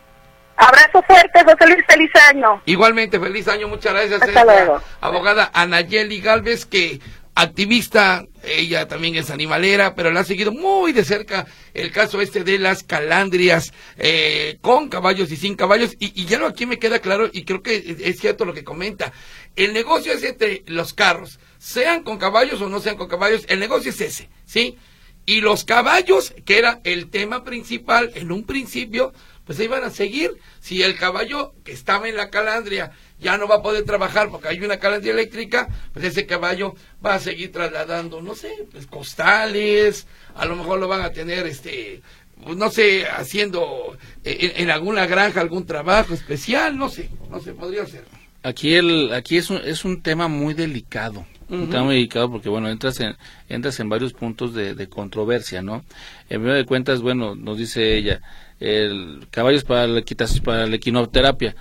Abrazo 0.60 1.00
fuerte, 1.06 1.44
José 1.44 1.72
Luis, 1.72 1.86
feliz 1.86 2.10
año. 2.30 2.60
Igualmente, 2.66 3.20
feliz 3.20 3.46
año, 3.46 3.68
muchas 3.68 3.92
gracias. 3.92 4.20
Hasta 4.20 4.44
luego. 4.44 4.82
Abogada 5.00 5.50
Anayeli 5.54 6.20
Galvez, 6.20 6.66
que 6.66 6.98
activista, 7.40 8.26
ella 8.42 8.88
también 8.88 9.14
es 9.14 9.30
animalera, 9.30 9.94
pero 9.94 10.10
la 10.10 10.20
ha 10.20 10.24
seguido 10.24 10.50
muy 10.50 10.92
de 10.92 11.04
cerca 11.04 11.46
el 11.72 11.92
caso 11.92 12.20
este 12.20 12.42
de 12.42 12.58
las 12.58 12.82
calandrias 12.82 13.72
eh, 13.96 14.58
con 14.60 14.88
caballos 14.88 15.30
y 15.30 15.36
sin 15.36 15.54
caballos. 15.54 15.94
Y, 16.00 16.24
ya 16.24 16.38
lo 16.38 16.48
aquí 16.48 16.66
me 16.66 16.80
queda 16.80 16.98
claro, 16.98 17.30
y 17.32 17.44
creo 17.44 17.62
que 17.62 17.96
es 18.00 18.18
cierto 18.18 18.44
lo 18.44 18.54
que 18.54 18.64
comenta. 18.64 19.12
El 19.54 19.72
negocio 19.72 20.12
es 20.12 20.24
entre 20.24 20.64
los 20.66 20.94
carros, 20.94 21.38
sean 21.58 22.02
con 22.02 22.18
caballos 22.18 22.60
o 22.60 22.68
no 22.68 22.80
sean 22.80 22.96
con 22.96 23.08
caballos, 23.08 23.44
el 23.48 23.60
negocio 23.60 23.90
es 23.90 24.00
ese, 24.00 24.28
¿sí? 24.44 24.76
Y 25.24 25.40
los 25.40 25.64
caballos, 25.64 26.34
que 26.44 26.58
era 26.58 26.80
el 26.82 27.08
tema 27.08 27.44
principal 27.44 28.10
en 28.16 28.32
un 28.32 28.44
principio, 28.44 29.12
pues 29.44 29.60
ahí 29.60 29.68
van 29.68 29.84
a 29.84 29.90
seguir. 29.90 30.38
Si 30.60 30.82
el 30.82 30.96
caballo 30.96 31.54
que 31.64 31.72
estaba 31.72 32.08
en 32.08 32.16
la 32.16 32.30
calandria 32.30 32.92
ya 33.20 33.36
no 33.36 33.48
va 33.48 33.56
a 33.56 33.62
poder 33.62 33.84
trabajar 33.84 34.30
porque 34.30 34.48
hay 34.48 34.60
una 34.60 34.78
calandria 34.78 35.12
eléctrica, 35.12 35.68
pues 35.92 36.04
ese 36.04 36.26
caballo 36.26 36.74
va 37.04 37.14
a 37.14 37.20
seguir 37.20 37.52
trasladando, 37.52 38.22
no 38.22 38.34
sé, 38.34 38.52
pues 38.70 38.86
costales, 38.86 40.06
a 40.34 40.44
lo 40.46 40.56
mejor 40.56 40.78
lo 40.78 40.88
van 40.88 41.02
a 41.02 41.10
tener, 41.10 41.46
este, 41.46 42.02
pues, 42.44 42.56
no 42.56 42.70
sé, 42.70 43.06
haciendo 43.06 43.96
en, 44.24 44.70
alguna 44.70 45.06
granja 45.06 45.40
algún 45.40 45.66
trabajo 45.66 46.14
especial, 46.14 46.76
no 46.76 46.88
sé, 46.88 47.10
no 47.30 47.40
sé, 47.40 47.52
podría 47.52 47.86
ser. 47.86 48.04
Aquí 48.42 48.74
el, 48.74 49.12
aquí 49.12 49.36
es 49.36 49.50
un, 49.50 49.58
es 49.58 49.84
un 49.84 50.00
tema 50.02 50.28
muy 50.28 50.54
delicado. 50.54 51.26
Un 51.50 51.70
tema 51.70 51.84
muy 51.84 51.94
delicado 51.94 52.30
porque, 52.30 52.50
bueno, 52.50 52.68
entras 52.68 53.00
en, 53.00 53.16
entras 53.48 53.80
en 53.80 53.88
varios 53.88 54.12
puntos 54.12 54.52
de, 54.52 54.74
de 54.74 54.88
controversia, 54.90 55.62
¿no? 55.62 55.82
En 56.28 56.42
primer 56.42 56.56
de 56.56 56.66
cuentas, 56.66 57.00
bueno, 57.00 57.34
nos 57.34 57.56
dice 57.56 57.96
ella, 57.96 58.20
el 58.60 59.26
caballos 59.30 59.64
para 59.64 59.86
la, 59.86 60.02
para 60.44 60.66
la 60.66 60.76
equinoterapia 60.76 61.54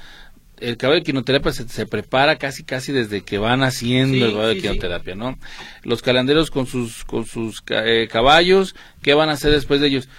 el 0.59 0.77
caballo 0.77 0.99
de 0.99 1.03
quinoterapia 1.03 1.51
se, 1.51 1.85
prepara 1.85 2.37
casi 2.37 2.63
casi 2.63 2.91
desde 2.91 3.21
que 3.21 3.37
van 3.37 3.63
haciendo 3.63 4.25
el 4.25 4.31
caballo 4.31 4.49
de 4.49 4.61
quinoterapia, 4.61 5.15
¿no? 5.15 5.37
Los 5.83 6.01
calanderos 6.01 6.51
con 6.51 6.65
sus 6.65 7.03
con 7.05 7.25
sus 7.25 7.63
eh, 7.69 8.07
caballos, 8.11 8.75
¿qué 9.01 9.13
van 9.13 9.29
a 9.29 9.33
hacer 9.33 9.51
después 9.51 9.81
de 9.81 9.87
ellos? 9.87 10.09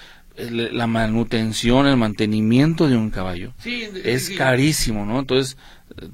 La 0.51 0.86
manutención, 0.86 1.89
el 1.89 1.97
mantenimiento 1.97 2.89
de 2.89 2.97
un 2.97 3.11
caballo 3.11 3.53
es 3.64 4.30
carísimo, 4.30 5.05
¿no? 5.05 5.18
Entonces, 5.18 5.57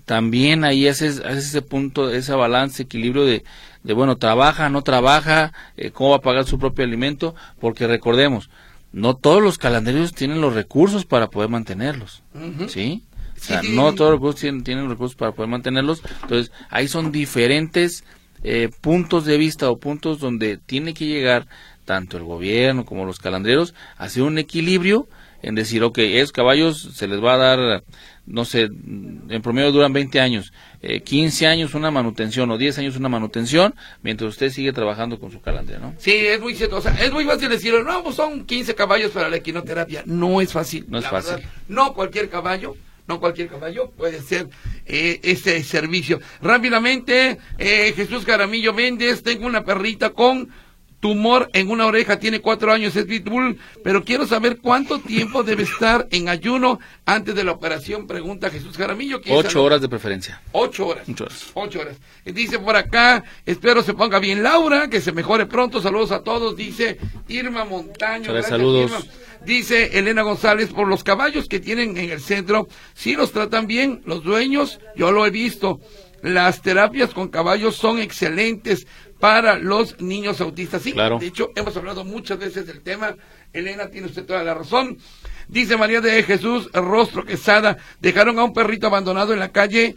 también 0.06 0.64
ahí 0.64 0.88
haces, 0.88 1.18
ese 1.18 1.60
punto, 1.60 2.10
ese 2.10 2.32
balance, 2.32 2.84
equilibrio 2.84 3.26
de, 3.26 3.44
de 3.82 3.92
bueno, 3.92 4.16
trabaja, 4.16 4.70
no 4.70 4.80
trabaja, 4.80 5.52
eh, 5.76 5.90
cómo 5.90 6.10
va 6.10 6.16
a 6.16 6.22
pagar 6.22 6.46
su 6.46 6.58
propio 6.58 6.86
alimento, 6.86 7.34
porque 7.60 7.86
recordemos, 7.86 8.48
no 8.92 9.14
todos 9.14 9.42
los 9.42 9.58
calenderos 9.58 10.14
tienen 10.14 10.40
los 10.40 10.54
recursos 10.54 11.04
para 11.04 11.28
poder 11.28 11.50
mantenerlos, 11.50 12.22
¿sí? 12.68 13.02
O 13.44 13.46
sea, 13.46 13.62
no 13.62 13.94
todos 13.94 14.12
los 14.12 14.20
recursos 14.20 14.40
tienen, 14.40 14.64
tienen, 14.64 14.88
recursos 14.88 15.16
para 15.16 15.32
poder 15.32 15.50
mantenerlos. 15.50 16.02
Entonces, 16.22 16.50
ahí 16.70 16.88
son 16.88 17.12
diferentes 17.12 18.04
eh, 18.42 18.70
puntos 18.80 19.26
de 19.26 19.36
vista 19.36 19.70
o 19.70 19.78
puntos 19.78 20.18
donde 20.18 20.56
tiene 20.56 20.94
que 20.94 21.06
llegar 21.06 21.46
tanto 21.84 22.16
el 22.16 22.24
gobierno 22.24 22.86
como 22.86 23.04
los 23.04 23.18
calandreros 23.18 23.74
a 23.98 24.04
hacer 24.04 24.22
un 24.22 24.38
equilibrio 24.38 25.08
en 25.42 25.54
decir, 25.54 25.82
ok, 25.82 25.98
esos 25.98 26.32
caballos 26.32 26.90
se 26.94 27.06
les 27.06 27.22
va 27.22 27.34
a 27.34 27.36
dar, 27.36 27.84
no 28.24 28.46
sé, 28.46 28.62
en 28.62 29.42
promedio 29.42 29.72
duran 29.72 29.92
20 29.92 30.18
años, 30.18 30.54
eh, 30.80 31.02
15 31.02 31.46
años 31.46 31.74
una 31.74 31.90
manutención 31.90 32.50
o 32.50 32.56
10 32.56 32.78
años 32.78 32.96
una 32.96 33.10
manutención, 33.10 33.74
mientras 34.02 34.30
usted 34.30 34.48
sigue 34.48 34.72
trabajando 34.72 35.20
con 35.20 35.30
su 35.30 35.42
calandria, 35.42 35.78
¿no? 35.78 35.94
Sí, 35.98 36.12
es 36.12 36.40
muy 36.40 36.54
cierto, 36.54 36.76
o 36.76 36.80
sea, 36.80 36.94
es 36.94 37.12
muy 37.12 37.26
fácil 37.26 37.50
decir, 37.50 37.74
no, 37.84 38.02
pues 38.02 38.16
son 38.16 38.46
15 38.46 38.74
caballos 38.74 39.10
para 39.10 39.28
la 39.28 39.36
equinoterapia, 39.36 40.02
no 40.06 40.40
es 40.40 40.50
fácil. 40.50 40.86
No 40.88 40.98
es 40.98 41.06
fácil. 41.06 41.44
no 41.68 41.92
cualquier 41.92 42.30
caballo 42.30 42.74
no 43.06 43.20
cualquier 43.20 43.48
caballo 43.48 43.90
puede 43.90 44.20
ser 44.22 44.48
eh, 44.86 45.20
ese 45.22 45.62
servicio. 45.62 46.20
Rápidamente, 46.40 47.38
eh, 47.58 47.92
Jesús 47.94 48.24
Caramillo 48.24 48.72
Méndez, 48.72 49.22
tengo 49.22 49.46
una 49.46 49.64
perrita 49.64 50.10
con 50.10 50.50
tumor 51.04 51.50
en 51.52 51.70
una 51.70 51.84
oreja, 51.84 52.18
tiene 52.18 52.40
cuatro 52.40 52.72
años, 52.72 52.96
es 52.96 53.04
pitbull, 53.04 53.58
pero 53.82 54.04
quiero 54.04 54.26
saber 54.26 54.56
cuánto 54.56 55.00
tiempo 55.00 55.42
debe 55.42 55.64
estar 55.64 56.08
en 56.10 56.30
ayuno 56.30 56.80
antes 57.04 57.34
de 57.34 57.44
la 57.44 57.52
operación, 57.52 58.06
pregunta 58.06 58.48
Jesús 58.48 58.74
Jaramillo. 58.74 59.20
Ocho 59.28 59.62
horas 59.62 59.82
de 59.82 59.90
preferencia. 59.90 60.40
Ocho 60.52 60.86
horas. 60.86 61.06
Ocho 61.06 61.24
horas. 61.24 61.50
Ocho 61.52 61.80
horas. 61.80 61.96
Dice 62.24 62.58
por 62.58 62.74
acá, 62.74 63.22
espero 63.44 63.82
se 63.82 63.92
ponga 63.92 64.18
bien 64.18 64.42
Laura, 64.42 64.88
que 64.88 65.02
se 65.02 65.12
mejore 65.12 65.44
pronto, 65.44 65.82
saludos 65.82 66.10
a 66.10 66.22
todos, 66.22 66.56
dice 66.56 66.98
Irma 67.28 67.66
Montaño. 67.66 68.42
saludos. 68.42 68.90
Dice 69.44 69.98
Elena 69.98 70.22
González, 70.22 70.72
por 70.72 70.88
los 70.88 71.04
caballos 71.04 71.48
que 71.48 71.60
tienen 71.60 71.96
en 71.98 72.10
el 72.10 72.20
centro, 72.20 72.68
si 72.94 73.14
los 73.14 73.32
tratan 73.32 73.66
bien 73.66 74.02
los 74.06 74.24
dueños, 74.24 74.80
yo 74.96 75.12
lo 75.12 75.26
he 75.26 75.30
visto. 75.30 75.80
Las 76.22 76.62
terapias 76.62 77.12
con 77.12 77.28
caballos 77.28 77.76
son 77.76 77.98
excelentes 77.98 78.86
para 79.20 79.58
los 79.58 80.00
niños 80.00 80.40
autistas. 80.40 80.82
Sí, 80.82 80.92
claro. 80.92 81.18
de 81.18 81.26
hecho, 81.26 81.50
hemos 81.56 81.76
hablado 81.76 82.04
muchas 82.04 82.38
veces 82.38 82.66
del 82.66 82.82
tema. 82.82 83.16
Elena, 83.52 83.88
tiene 83.90 84.06
usted 84.06 84.24
toda 84.24 84.42
la 84.42 84.54
razón. 84.54 84.98
Dice 85.48 85.76
María 85.76 86.00
de 86.00 86.22
Jesús 86.22 86.70
Rostro 86.72 87.24
Quesada, 87.24 87.76
dejaron 88.00 88.38
a 88.38 88.44
un 88.44 88.54
perrito 88.54 88.86
abandonado 88.86 89.34
en 89.34 89.40
la 89.40 89.52
calle 89.52 89.94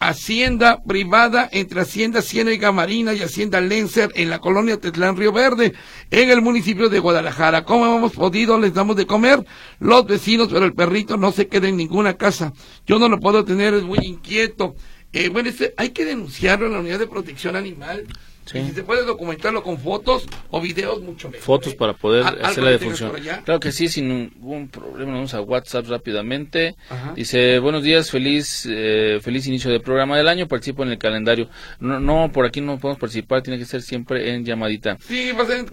Hacienda 0.00 0.82
privada 0.86 1.48
entre 1.50 1.80
Hacienda 1.80 2.22
Ciénaga 2.22 2.72
Marina 2.72 3.14
y 3.14 3.22
Hacienda 3.22 3.60
Lencer 3.60 4.10
en 4.14 4.30
la 4.30 4.38
colonia 4.38 4.78
Tetlán 4.78 5.16
Río 5.16 5.32
Verde, 5.32 5.74
en 6.10 6.30
el 6.30 6.40
municipio 6.40 6.88
de 6.88 7.00
Guadalajara. 7.00 7.64
¿Cómo 7.64 7.86
hemos 7.86 8.12
podido? 8.12 8.58
Les 8.58 8.74
damos 8.74 8.96
de 8.96 9.06
comer 9.06 9.44
los 9.80 10.06
vecinos, 10.06 10.48
pero 10.52 10.64
el 10.64 10.74
perrito 10.74 11.16
no 11.16 11.32
se 11.32 11.48
queda 11.48 11.68
en 11.68 11.76
ninguna 11.76 12.16
casa. 12.16 12.52
Yo 12.86 12.98
no 12.98 13.08
lo 13.08 13.18
puedo 13.18 13.44
tener, 13.44 13.74
es 13.74 13.82
muy 13.82 13.98
inquieto. 13.98 14.76
Eh, 15.12 15.30
bueno, 15.30 15.48
este, 15.48 15.74
hay 15.76 15.90
que 15.90 16.04
denunciarlo 16.04 16.66
a 16.66 16.70
la 16.70 16.80
unidad 16.80 16.98
de 16.98 17.06
protección 17.06 17.56
animal 17.56 18.06
si 18.52 18.70
se 18.72 18.82
puede 18.82 19.04
documentarlo 19.04 19.62
con 19.62 19.78
fotos 19.78 20.26
o 20.50 20.60
videos, 20.60 21.00
mucho 21.02 21.28
mejor. 21.28 21.44
Fotos 21.44 21.72
¿eh? 21.74 21.76
para 21.76 21.92
poder 21.92 22.24
hacer 22.42 22.64
la 22.64 22.70
defunción. 22.70 23.12
Claro 23.44 23.60
que 23.60 23.72
sí, 23.72 23.88
sin 23.88 24.08
ningún 24.08 24.68
problema. 24.68 25.12
Vamos 25.12 25.34
a 25.34 25.40
WhatsApp 25.40 25.86
rápidamente. 25.88 26.76
Dice, 27.14 27.58
buenos 27.58 27.82
días, 27.82 28.10
feliz 28.10 28.66
eh, 28.68 29.20
feliz 29.22 29.46
inicio 29.46 29.70
del 29.70 29.80
programa 29.80 30.16
del 30.16 30.28
año. 30.28 30.48
Participo 30.48 30.82
en 30.82 30.90
el 30.90 30.98
calendario. 30.98 31.48
No, 31.80 32.00
no, 32.00 32.32
por 32.32 32.46
aquí 32.46 32.60
no 32.60 32.78
podemos 32.78 32.98
participar, 32.98 33.42
tiene 33.42 33.58
que 33.58 33.66
ser 33.66 33.82
siempre 33.82 34.32
en 34.32 34.44
llamadita. 34.44 34.96
Sí, 35.06 35.32
va 35.32 35.42
a 35.42 35.46
ser 35.46 35.66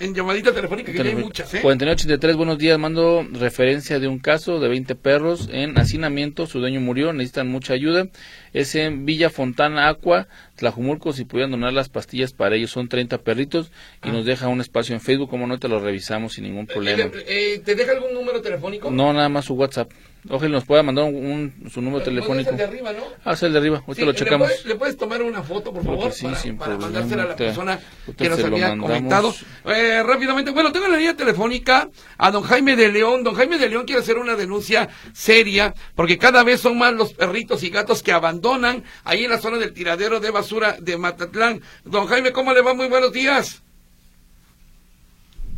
en, 0.00 0.14
llamadita 0.14 0.52
telefónica, 0.52 0.92
que 0.92 1.02
hay 1.02 1.14
muchas. 1.14 1.52
¿eh? 1.54 1.60
4983, 1.60 2.36
buenos 2.36 2.58
días. 2.58 2.78
Mando 2.78 3.26
referencia 3.32 3.98
de 3.98 4.08
un 4.08 4.18
caso 4.18 4.58
de 4.60 4.68
20 4.68 4.94
perros 4.94 5.48
en 5.52 5.78
hacinamiento. 5.78 6.46
Su 6.46 6.60
dueño 6.60 6.80
murió, 6.80 7.12
necesitan 7.12 7.48
mucha 7.48 7.74
ayuda. 7.74 8.08
Es 8.52 8.74
en 8.74 9.04
Villa 9.04 9.30
Fontana 9.30 9.88
Aqua, 9.88 10.26
Tlajumulco. 10.56 11.12
Si 11.12 11.24
pudieran 11.24 11.50
donar 11.50 11.72
las 11.72 11.89
pastillas 11.90 12.32
para 12.32 12.56
ellos, 12.56 12.70
son 12.70 12.88
30 12.88 13.18
perritos. 13.18 13.70
Y 14.04 14.08
ah. 14.08 14.12
nos 14.12 14.24
deja 14.24 14.48
un 14.48 14.60
espacio 14.60 14.94
en 14.94 15.00
Facebook, 15.00 15.28
como 15.28 15.46
no 15.46 15.58
te 15.58 15.68
lo 15.68 15.80
revisamos 15.80 16.34
sin 16.34 16.44
ningún 16.44 16.66
problema. 16.66 17.04
Eh, 17.04 17.24
eh, 17.26 17.62
¿Te 17.64 17.74
deja 17.74 17.92
algún 17.92 18.14
número 18.14 18.40
telefónico? 18.40 18.90
No, 18.90 19.12
nada 19.12 19.28
más 19.28 19.44
su 19.44 19.54
WhatsApp. 19.54 19.90
Ojalá 20.28 20.50
nos 20.52 20.64
pueda 20.64 20.82
mandar 20.82 21.06
un, 21.06 21.70
su 21.72 21.80
número 21.80 22.04
telefónico. 22.04 22.50
Es 22.50 22.52
el 22.52 22.58
de 22.58 22.64
arriba, 22.64 22.92
¿no? 22.92 23.04
Ah, 23.24 23.32
es 23.32 23.42
el 23.42 23.52
de 23.52 23.58
arriba. 23.58 23.82
Ahorita 23.86 24.04
lo 24.04 24.12
checamos. 24.12 24.50
¿le 24.66 24.74
puedes, 24.74 24.96
tomar 24.96 25.22
una 25.22 25.42
foto, 25.42 25.72
por 25.72 25.82
favor? 25.82 26.12
Sí, 26.12 26.26
para, 26.52 26.56
para 26.58 26.76
mandársela 26.76 27.22
a 27.22 27.26
la 27.26 27.36
persona 27.36 27.80
que 28.18 28.28
nos 28.28 28.44
había 28.44 28.76
comentado. 28.76 29.34
Eh, 29.64 30.02
rápidamente, 30.02 30.50
bueno, 30.50 30.72
tengo 30.72 30.88
la 30.88 30.96
línea 30.96 31.16
telefónica 31.16 31.88
a 32.18 32.30
don 32.30 32.42
Jaime 32.42 32.76
de 32.76 32.92
León. 32.92 33.24
Don 33.24 33.34
Jaime 33.34 33.56
de 33.56 33.68
León 33.70 33.86
quiere 33.86 34.02
hacer 34.02 34.18
una 34.18 34.36
denuncia 34.36 34.90
seria 35.14 35.72
porque 35.94 36.18
cada 36.18 36.42
vez 36.44 36.60
son 36.60 36.76
más 36.76 36.92
los 36.92 37.14
perritos 37.14 37.62
y 37.62 37.70
gatos 37.70 38.02
que 38.02 38.12
abandonan 38.12 38.84
ahí 39.04 39.24
en 39.24 39.30
la 39.30 39.38
zona 39.38 39.56
del 39.56 39.72
tiradero 39.72 40.20
de 40.20 40.30
basura 40.30 40.76
de 40.78 40.98
Matatlán. 40.98 41.62
Don 41.84 42.06
Jaime, 42.06 42.32
¿cómo 42.32 42.52
le 42.52 42.60
va? 42.60 42.74
Muy 42.74 42.88
buenos 42.88 43.12
días. 43.12 43.62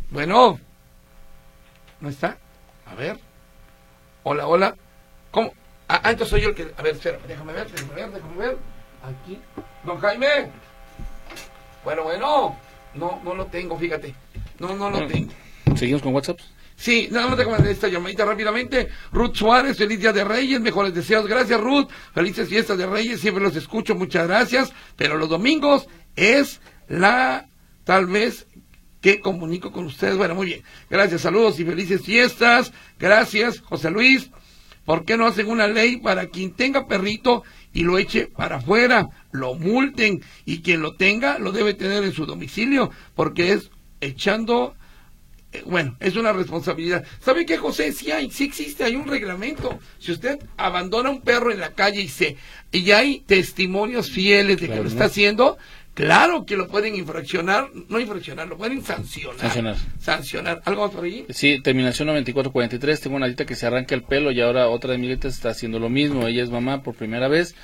Bueno. 0.09 0.59
¿No 1.99 2.09
está? 2.09 2.37
A 2.85 2.95
ver. 2.95 3.32
Hola, 4.25 4.47
hola. 4.47 4.75
¿Cómo? 5.31 5.53
Ah, 5.89 5.99
ah, 6.03 6.11
entonces 6.11 6.29
soy 6.29 6.41
yo 6.41 6.49
el 6.49 6.55
que... 6.55 6.71
A 6.77 6.81
ver, 6.81 6.95
espera, 6.95 7.19
déjame 7.27 7.51
ver, 7.51 7.69
déjame 7.69 7.93
ver, 7.93 8.11
déjame 8.11 8.37
ver. 8.37 8.57
Aquí. 9.03 9.37
Don 9.83 9.99
Jaime. 9.99 10.49
Bueno, 11.83 12.03
bueno. 12.03 12.57
No, 12.93 13.21
no 13.23 13.35
lo 13.35 13.45
tengo, 13.47 13.77
fíjate. 13.77 14.15
No, 14.59 14.75
no 14.75 14.89
lo 14.89 15.05
tengo. 15.07 15.33
¿Seguimos 15.75 16.01
con 16.01 16.13
WhatsApp? 16.13 16.39
Sí, 16.77 17.09
nada 17.11 17.27
más 17.27 17.37
déjame 17.37 17.69
esta 17.69 17.89
llamadita 17.89 18.23
rápidamente. 18.23 18.87
Ruth 19.11 19.35
Suárez, 19.35 19.77
feliz 19.77 19.99
día 19.99 20.13
de 20.13 20.23
Reyes, 20.23 20.61
mejores 20.61 20.93
deseos. 20.93 21.27
Gracias, 21.27 21.59
Ruth. 21.59 21.89
Felices 22.13 22.47
fiestas 22.47 22.77
de 22.77 22.85
Reyes, 22.85 23.19
siempre 23.19 23.43
los 23.43 23.55
escucho, 23.55 23.93
muchas 23.93 24.27
gracias. 24.27 24.71
Pero 24.95 25.17
los 25.17 25.27
domingos 25.27 25.87
es 26.15 26.61
la, 26.87 27.47
tal 27.83 28.05
vez, 28.05 28.47
que 29.03 29.19
comunico 29.19 29.71
con 29.71 29.85
ustedes. 29.85 30.15
Bueno, 30.17 30.33
muy 30.33 30.47
bien. 30.47 30.63
Gracias, 30.89 31.21
saludos 31.21 31.59
y 31.59 31.65
felices 31.65 32.01
fiestas. 32.01 32.71
Gracias, 32.97 33.59
José 33.59 33.91
Luis. 33.91 34.31
¿Por 34.85 35.03
qué 35.03 35.17
no 35.17 35.27
hacen 35.27 35.49
una 35.49 35.67
ley 35.67 35.97
para 35.97 36.27
quien 36.27 36.53
tenga 36.53 36.87
perrito 36.87 37.43
y 37.73 37.83
lo 37.83 37.97
eche 37.97 38.27
para 38.27 38.57
afuera, 38.57 39.09
lo 39.31 39.55
multen 39.55 40.21
y 40.45 40.61
quien 40.61 40.81
lo 40.81 40.95
tenga 40.95 41.37
lo 41.37 41.51
debe 41.51 41.73
tener 41.73 42.03
en 42.03 42.13
su 42.13 42.25
domicilio 42.25 42.91
porque 43.15 43.51
es 43.51 43.71
echando 43.99 44.75
eh, 45.51 45.63
bueno, 45.65 45.95
es 45.99 46.15
una 46.15 46.33
responsabilidad. 46.33 47.05
¿Sabe 47.19 47.45
qué, 47.45 47.57
José? 47.57 47.91
Sí 47.91 48.11
hay, 48.11 48.31
sí 48.31 48.45
existe, 48.45 48.83
hay 48.83 48.95
un 48.95 49.07
reglamento. 49.07 49.79
Si 49.99 50.11
usted 50.11 50.39
abandona 50.57 51.09
un 51.09 51.21
perro 51.21 51.51
en 51.51 51.59
la 51.59 51.73
calle 51.73 52.01
y 52.01 52.07
se 52.07 52.37
y 52.71 52.89
hay 52.91 53.19
testimonios 53.19 54.09
fieles 54.09 54.59
de 54.59 54.67
que 54.67 54.81
lo 54.81 54.87
está 54.87 55.05
haciendo, 55.05 55.57
Claro 55.93 56.45
que 56.45 56.57
lo 56.57 56.67
pueden 56.67 56.95
infraccionar, 56.95 57.69
no 57.87 57.99
infraccionar, 57.99 58.47
lo 58.47 58.57
pueden 58.57 58.83
sancionar. 58.83 59.39
Sancionar. 59.39 59.75
Sancionar. 59.99 60.61
¿Algo 60.65 60.87
más 60.87 60.91
por 60.95 61.03
ahí? 61.03 61.25
Sí, 61.29 61.59
terminación 61.61 62.07
9443. 62.07 62.99
Tengo 62.99 63.15
una 63.15 63.27
dita 63.27 63.45
que 63.45 63.55
se 63.55 63.67
arranca 63.67 63.93
el 63.93 64.01
pelo 64.03 64.31
y 64.31 64.41
ahora 64.41 64.69
otra 64.69 64.93
de 64.93 64.97
mis 64.97 65.23
está 65.23 65.49
haciendo 65.49 65.77
lo 65.79 65.89
mismo. 65.89 66.27
Ella 66.27 66.41
es 66.43 66.49
mamá 66.49 66.81
por 66.81 66.95
primera 66.95 67.27
vez. 67.27 67.55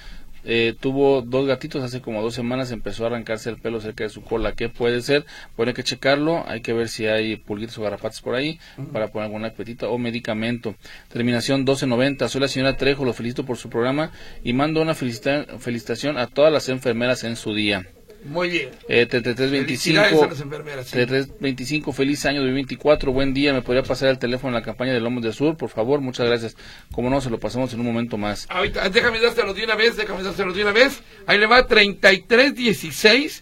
eh, 0.45 0.73
tuvo 0.79 1.21
dos 1.21 1.47
gatitos 1.47 1.83
hace 1.83 1.99
como 2.01 2.21
dos 2.21 2.33
semanas, 2.33 2.71
empezó 2.71 3.03
a 3.03 3.07
arrancarse 3.07 3.49
el 3.49 3.57
pelo 3.57 3.81
cerca 3.81 4.03
de 4.03 4.09
su 4.09 4.21
cola. 4.21 4.53
¿Qué 4.53 4.69
puede 4.69 5.01
ser? 5.01 5.25
Bueno, 5.57 5.71
hay 5.71 5.73
que 5.73 5.83
checarlo, 5.83 6.47
hay 6.47 6.61
que 6.61 6.71
ver 6.71 6.87
si 6.87 7.07
hay 7.07 7.35
pulguitos 7.35 7.77
o 7.79 7.81
garrapatas 7.81 8.21
por 8.21 8.35
ahí 8.35 8.59
para 8.93 9.07
poner 9.09 9.25
alguna 9.25 9.49
petita 9.49 9.89
o 9.89 9.97
medicamento. 9.97 10.75
Terminación 11.11 11.61
1290. 11.61 12.29
Soy 12.29 12.41
la 12.41 12.47
señora 12.47 12.77
Trejo, 12.77 13.03
lo 13.05 13.13
felicito 13.13 13.43
por 13.43 13.57
su 13.57 13.69
programa 13.69 14.11
y 14.43 14.53
mando 14.53 14.81
una 14.81 14.93
felicitación 14.93 16.17
a 16.17 16.27
todas 16.27 16.53
las 16.53 16.69
enfermeras 16.69 17.23
en 17.23 17.35
su 17.35 17.53
día. 17.55 17.85
Muy 18.25 18.49
bien. 18.49 18.71
Eh, 18.89 19.05
3325, 19.05 21.93
feliz 21.93 22.25
año 22.25 22.41
2024, 22.41 23.13
buen 23.13 23.33
día. 23.33 23.53
¿Me 23.53 23.61
podría 23.61 23.83
pasar 23.83 24.09
el 24.09 24.19
teléfono 24.19 24.49
en 24.49 24.55
la 24.55 24.61
campaña 24.61 24.91
de 24.93 24.99
Lomos 24.99 25.23
del 25.23 25.31
Sur? 25.33 25.55
Por 25.55 25.69
favor, 25.69 26.01
muchas 26.01 26.27
gracias. 26.27 26.57
Como 26.91 27.09
no, 27.09 27.21
se 27.21 27.29
lo 27.29 27.39
pasamos 27.39 27.73
en 27.73 27.79
un 27.79 27.85
momento 27.85 28.17
más. 28.17 28.45
Ahorita, 28.49 28.89
déjame 28.89 29.21
dárselo 29.21 29.53
de 29.53 29.63
una 29.63 29.75
vez, 29.75 29.95
déjame 29.95 30.21
dárselo 30.23 30.51
de 30.53 30.63
una 30.63 30.73
vez. 30.73 31.01
Ahí 31.27 31.37
le 31.37 31.45
va 31.45 31.65
3316 31.65 33.41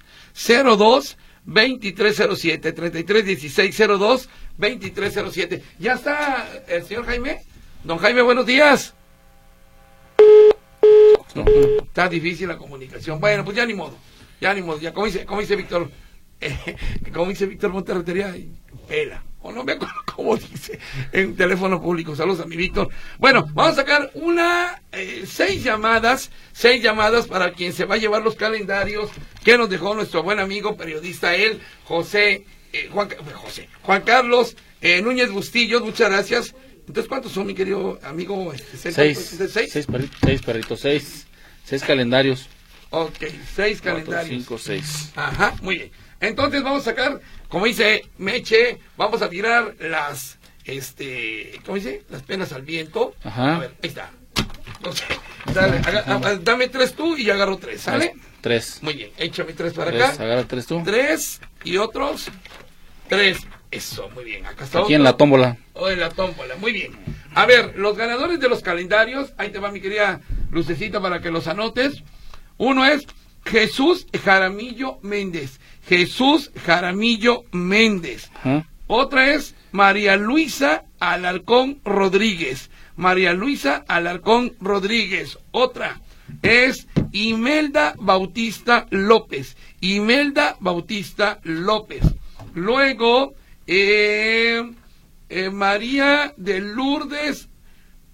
02 0.64 1.18
2307, 1.46 2.74
3316 2.74 3.78
02 3.78 4.30
2307. 4.58 5.64
¿Ya 5.80 5.94
está 5.94 6.48
el 6.68 6.84
señor 6.84 7.06
Jaime? 7.06 7.42
Don 7.84 7.98
Jaime, 7.98 8.22
buenos 8.22 8.46
días. 8.46 8.94
está 11.80 12.08
difícil 12.10 12.48
la 12.48 12.58
comunicación. 12.58 13.20
Bueno, 13.20 13.44
pues 13.44 13.58
ya 13.58 13.66
ni 13.66 13.74
modo. 13.74 13.98
Ya 14.40 14.54
ni 14.54 14.62
modo, 14.62 14.80
ya 14.80 14.94
como 14.94 15.06
dice, 15.08 15.26
como 15.26 15.42
dice 15.42 15.56
Víctor, 15.56 15.90
eh, 16.40 16.76
como 17.14 17.30
dice 17.30 17.46
Víctor 17.46 17.72
Monterretería, 17.72 18.36
pela, 18.88 19.24
o 19.42 19.52
no 19.52 19.64
me 19.64 19.74
acuerdo 19.74 19.96
cómo 20.16 20.38
dice 20.38 20.80
en 21.12 21.36
teléfono 21.36 21.82
público. 21.82 22.16
Saludos 22.16 22.42
a 22.42 22.46
mi 22.46 22.56
Víctor. 22.56 22.90
Bueno, 23.18 23.48
vamos 23.54 23.74
a 23.74 23.76
sacar 23.78 24.12
una, 24.14 24.82
eh, 24.92 25.24
seis 25.26 25.64
llamadas, 25.64 26.30
seis 26.52 26.84
llamadas 26.84 27.28
para 27.28 27.52
quien 27.54 27.74
se 27.74 27.86
va 27.86 27.96
a 27.96 28.00
llevar 28.00 28.22
los 28.22 28.36
calendarios 28.36 29.10
que 29.44 29.58
nos 29.58 29.70
dejó 29.70 29.96
nuestro 29.96 30.24
buen 30.24 30.40
amigo 30.40 30.78
periodista 30.78 31.36
él, 31.36 31.60
José, 31.86 32.46
eh, 32.74 32.90
Juan, 32.92 33.10
José, 33.34 33.70
Juan 33.82 34.02
Carlos 34.02 34.56
Núñez 35.04 35.32
Bustillos, 35.32 35.82
muchas 35.82 36.12
gracias. 36.12 36.56
Entonces, 36.88 37.10
¿cuántos 37.10 37.34
son, 37.34 37.48
mi 37.48 37.54
querido 37.54 38.00
amigo? 38.02 38.54
Este, 38.54 38.92
seis, 38.92 39.38
seis, 39.52 39.72
seis, 39.72 40.42
perritos, 40.42 40.80
seis, 40.80 41.28
seis 41.66 41.84
calendarios. 41.84 42.48
Ok, 42.90 43.24
seis 43.56 43.82
calendarios. 43.82 44.30
cinco, 44.30 44.58
seis. 44.58 45.12
Ajá, 45.16 45.56
muy 45.62 45.76
bien. 45.78 45.92
Entonces 46.20 46.64
vamos 46.64 46.82
a 46.82 46.86
sacar, 46.86 47.20
como 47.48 47.66
dice 47.66 48.06
Meche, 48.18 48.80
vamos 48.96 49.22
a 49.22 49.30
tirar 49.30 49.76
las, 49.80 50.38
este, 50.66 51.60
¿cómo 51.66 51.76
dice? 51.76 52.04
Las 52.10 52.24
penas 52.24 52.54
al 52.54 52.64
viento. 52.64 53.14
Ajá. 53.24 53.56
A 53.56 53.60
ver, 53.60 53.72
ahí 53.84 53.90
está. 53.90 54.12
dale, 55.54 55.82
dame 56.42 56.70
tres 56.70 56.94
tú 56.94 57.18
y 57.18 57.30
agarro 57.30 57.58
tres, 57.58 57.82
¿sale? 57.82 58.14
Tres. 58.42 58.80
Muy 58.82 58.94
bien, 58.94 59.12
échame 59.18 59.54
tres 59.54 59.74
para 59.74 59.92
acá. 59.92 60.24
Agarra 60.24 60.46
tres 60.46 60.66
tú. 60.66 60.82
Tres 60.84 61.42
y 61.64 61.78
otros 61.78 62.30
tres. 63.10 63.40
Eso, 63.70 64.10
muy 64.12 64.24
bien. 64.24 64.46
Acá 64.46 64.64
está 64.64 64.80
Aquí 64.80 64.94
en 64.94 65.04
la 65.04 65.18
tómbola. 65.18 65.58
Oh, 65.74 65.90
en 65.90 66.00
la 66.00 66.10
tómbola, 66.10 66.56
muy 66.56 66.72
bien. 66.72 66.98
A 67.36 67.46
ver, 67.46 67.78
los 67.78 67.98
ganadores 67.98 68.40
de 68.40 68.48
los 68.48 68.62
calendarios, 68.62 69.34
ahí 69.38 69.50
te 69.50 69.60
va 69.60 69.72
mi 69.72 69.82
querida 69.82 70.22
Lucecita 70.52 71.02
para 71.02 71.20
que 71.22 71.30
los 71.32 71.48
anotes. 71.48 72.02
Uno 72.58 72.86
es 72.86 73.06
Jesús 73.46 74.08
Jaramillo 74.24 75.00
Méndez. 75.02 75.60
Jesús 75.88 76.52
Jaramillo 76.66 77.44
Méndez. 77.52 78.30
Otra 78.88 79.34
es 79.34 79.56
María 79.72 80.18
Luisa 80.18 80.86
Alarcón 81.00 81.80
Rodríguez. 81.84 82.70
María 82.96 83.34
Luisa 83.34 83.86
Alarcón 83.88 84.56
Rodríguez. 84.60 85.38
Otra 85.52 86.02
es 86.42 86.88
Imelda 87.12 87.94
Bautista 87.98 88.88
López. 88.90 89.56
Imelda 89.82 90.58
Bautista 90.60 91.40
López. 91.44 92.04
Luego, 92.54 93.34
eh, 93.68 94.72
eh, 95.30 95.50
María 95.50 96.34
de 96.38 96.60
Lourdes 96.60 97.50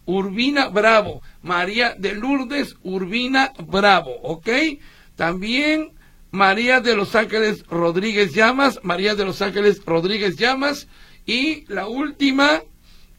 Urbina 0.06 0.68
Bravo. 0.68 1.22
María 1.44 1.94
de 1.98 2.14
Lourdes 2.16 2.78
Urbina 2.82 3.54
Bravo, 3.68 4.16
¿ok? 4.24 4.50
También 5.16 5.92
María 6.32 6.80
de 6.80 6.96
los 6.96 7.14
Ángeles 7.16 7.64
Rodríguez 7.68 8.34
Llamas, 8.34 8.80
María 8.82 9.14
de 9.14 9.26
los 9.26 9.42
Ángeles 9.44 9.84
Rodríguez 9.86 10.38
Llamas. 10.38 10.88
Y 11.26 11.66
la 11.72 11.88
última, 11.88 12.64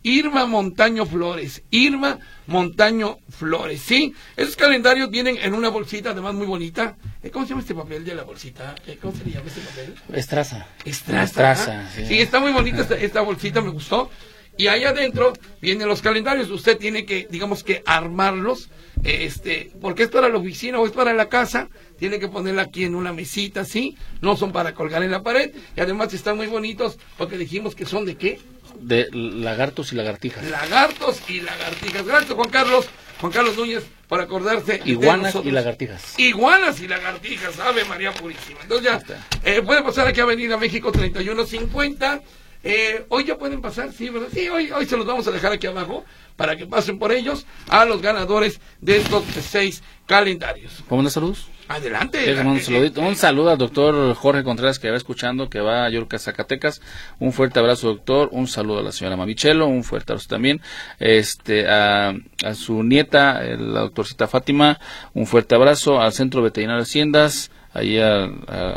Irma 0.02 0.46
Montaño 0.46 1.06
Flores. 1.06 1.62
Irma 1.70 2.18
Montaño 2.46 3.18
Flores, 3.28 3.80
¿sí? 3.82 4.14
Esos 4.36 4.56
calendarios 4.56 5.10
vienen 5.10 5.38
en 5.40 5.54
una 5.54 5.68
bolsita, 5.68 6.10
además 6.10 6.34
muy 6.34 6.46
bonita. 6.46 6.96
Eh, 7.22 7.30
¿Cómo 7.30 7.44
se 7.44 7.50
llama 7.50 7.60
este 7.60 7.74
papel 7.74 8.04
de 8.04 8.14
la 8.14 8.24
bolsita? 8.24 8.74
Eh, 8.86 8.98
¿Cómo 9.00 9.14
se 9.14 9.30
llama 9.30 9.46
este 9.46 9.60
papel? 9.60 9.94
Estraza. 10.12 10.66
Estraza. 10.84 11.22
Estraza 11.24 11.90
sí. 11.94 12.18
está 12.18 12.40
muy 12.40 12.52
bonita 12.52 12.82
esta, 12.82 12.96
esta 12.96 13.20
bolsita, 13.20 13.60
me 13.60 13.70
gustó. 13.70 14.10
Y 14.56 14.68
ahí 14.68 14.84
adentro 14.84 15.32
vienen 15.60 15.88
los 15.88 16.02
calendarios. 16.02 16.50
Usted 16.50 16.78
tiene 16.78 17.04
que, 17.04 17.26
digamos 17.30 17.64
que, 17.64 17.82
armarlos. 17.86 18.68
Este, 19.02 19.70
porque 19.80 20.04
es 20.04 20.08
para 20.08 20.28
la 20.28 20.38
oficina 20.38 20.78
o 20.78 20.86
es 20.86 20.92
para 20.92 21.12
la 21.12 21.28
casa. 21.28 21.68
Tiene 21.98 22.18
que 22.18 22.28
ponerla 22.28 22.62
aquí 22.62 22.84
en 22.84 22.94
una 22.94 23.12
mesita, 23.12 23.62
así. 23.62 23.96
No 24.20 24.36
son 24.36 24.52
para 24.52 24.74
colgar 24.74 25.02
en 25.02 25.10
la 25.10 25.22
pared. 25.22 25.52
Y 25.76 25.80
además 25.80 26.14
están 26.14 26.36
muy 26.36 26.46
bonitos 26.46 26.98
porque 27.18 27.36
dijimos 27.36 27.74
que 27.74 27.86
son 27.86 28.04
de 28.04 28.16
qué? 28.16 28.40
De 28.80 29.08
lagartos 29.12 29.92
y 29.92 29.96
lagartijas. 29.96 30.44
Lagartos 30.44 31.20
y 31.28 31.40
lagartijas. 31.40 32.06
Gracias, 32.06 32.32
Juan 32.32 32.50
Carlos. 32.50 32.86
Juan 33.20 33.32
Carlos 33.32 33.56
Núñez, 33.56 33.84
por 34.08 34.20
acordarse. 34.20 34.82
Iguanas 34.84 35.34
y 35.44 35.50
lagartijas. 35.50 36.18
Iguanas 36.18 36.80
y 36.80 36.88
lagartijas. 36.88 37.58
Ave 37.58 37.84
María 37.84 38.12
Purísima. 38.12 38.58
Entonces 38.62 38.84
ya, 38.86 39.02
eh, 39.44 39.62
puede 39.62 39.82
pasar 39.82 40.08
aquí 40.08 40.20
a 40.20 40.24
Avenida 40.24 40.56
México 40.56 40.92
3150. 40.92 42.20
Eh, 42.64 43.04
hoy 43.10 43.24
ya 43.24 43.36
pueden 43.36 43.60
pasar, 43.60 43.92
sí, 43.92 44.08
¿verdad? 44.08 44.28
Sí, 44.32 44.48
hoy, 44.48 44.70
hoy 44.70 44.86
se 44.86 44.96
los 44.96 45.06
vamos 45.06 45.28
a 45.28 45.30
dejar 45.30 45.52
aquí 45.52 45.66
abajo 45.66 46.04
para 46.36 46.56
que 46.56 46.66
pasen 46.66 46.98
por 46.98 47.12
ellos 47.12 47.46
a 47.68 47.84
los 47.84 48.00
ganadores 48.00 48.60
de 48.80 48.96
estos 48.96 49.24
seis 49.40 49.82
calendarios. 50.06 50.82
¿Cómo 50.88 51.02
de 51.02 51.10
saludos? 51.10 51.48
Adelante. 51.68 52.34
Un, 52.42 53.16
saludo 53.16 53.50
al 53.50 53.58
doctor 53.58 54.14
Jorge 54.14 54.44
Contreras 54.44 54.78
que 54.78 54.90
va 54.90 54.96
escuchando, 54.96 55.48
que 55.48 55.60
va 55.60 55.86
a 55.86 55.90
Yurka, 55.90 56.18
Zacatecas. 56.18 56.82
Un 57.18 57.32
fuerte 57.32 57.58
abrazo, 57.58 57.88
doctor. 57.88 58.28
Un 58.32 58.48
saludo 58.48 58.80
a 58.80 58.82
la 58.82 58.92
señora 58.92 59.16
Mamichelo. 59.16 59.66
Un 59.66 59.82
fuerte 59.82 60.12
abrazo 60.12 60.28
también 60.28 60.60
este, 60.98 61.66
a, 61.66 62.14
su 62.54 62.82
nieta, 62.82 63.42
la 63.42 63.80
doctorcita 63.80 64.26
Fátima. 64.26 64.78
Un 65.14 65.26
fuerte 65.26 65.54
abrazo 65.54 66.00
al 66.00 66.12
Centro 66.12 66.42
Veterinario 66.42 66.82
Haciendas 66.82 67.50
ahí 67.74 67.98
a, 67.98 68.30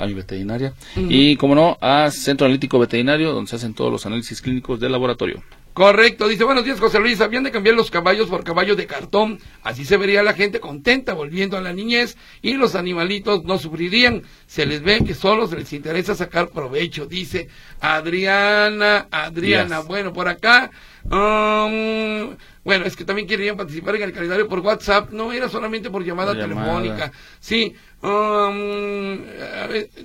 mi 0.05 0.13
veterinaria. 0.13 0.73
Y, 0.95 1.37
como 1.37 1.55
no, 1.55 1.77
a 1.79 2.11
Centro 2.11 2.45
Analítico 2.45 2.79
Veterinario, 2.79 3.31
donde 3.31 3.49
se 3.49 3.55
hacen 3.55 3.73
todos 3.73 3.91
los 3.91 4.05
análisis 4.05 4.41
clínicos 4.41 4.79
del 4.79 4.91
laboratorio. 4.91 5.43
Correcto, 5.77 6.27
dice, 6.27 6.43
buenos 6.43 6.65
días 6.65 6.79
José 6.79 6.99
Luis, 6.99 7.21
habían 7.21 7.43
de 7.43 7.51
cambiar 7.51 7.75
los 7.75 7.91
caballos 7.91 8.29
por 8.29 8.43
caballos 8.43 8.77
de 8.77 8.87
cartón, 8.87 9.37
así 9.61 9.85
se 9.85 9.95
vería 9.95 10.23
la 10.23 10.33
gente 10.33 10.59
contenta 10.59 11.13
volviendo 11.13 11.55
a 11.55 11.61
la 11.61 11.71
niñez 11.71 12.17
y 12.41 12.53
los 12.53 12.73
animalitos 12.73 13.43
no 13.43 13.59
sufrirían, 13.59 14.23
se 14.47 14.65
les 14.65 14.81
ve 14.81 15.03
que 15.05 15.13
solo 15.13 15.45
se 15.45 15.55
les 15.55 15.71
interesa 15.73 16.15
sacar 16.15 16.49
provecho, 16.49 17.05
dice 17.05 17.49
Adriana, 17.79 19.07
Adriana, 19.11 19.81
bueno, 19.81 20.13
por 20.13 20.27
acá, 20.27 20.71
um, 21.03 22.35
bueno, 22.67 22.83
es 22.83 22.97
que 22.97 23.05
también 23.05 23.29
querían 23.29 23.55
participar 23.55 23.95
en 23.95 24.01
el 24.01 24.11
calendario 24.11 24.45
por 24.45 24.59
WhatsApp, 24.59 25.11
no 25.11 25.31
era 25.31 25.47
solamente 25.47 25.89
por 25.89 26.03
llamada 26.03 26.33
telefónica, 26.33 27.13
sí, 27.39 27.73
um, 28.03 29.19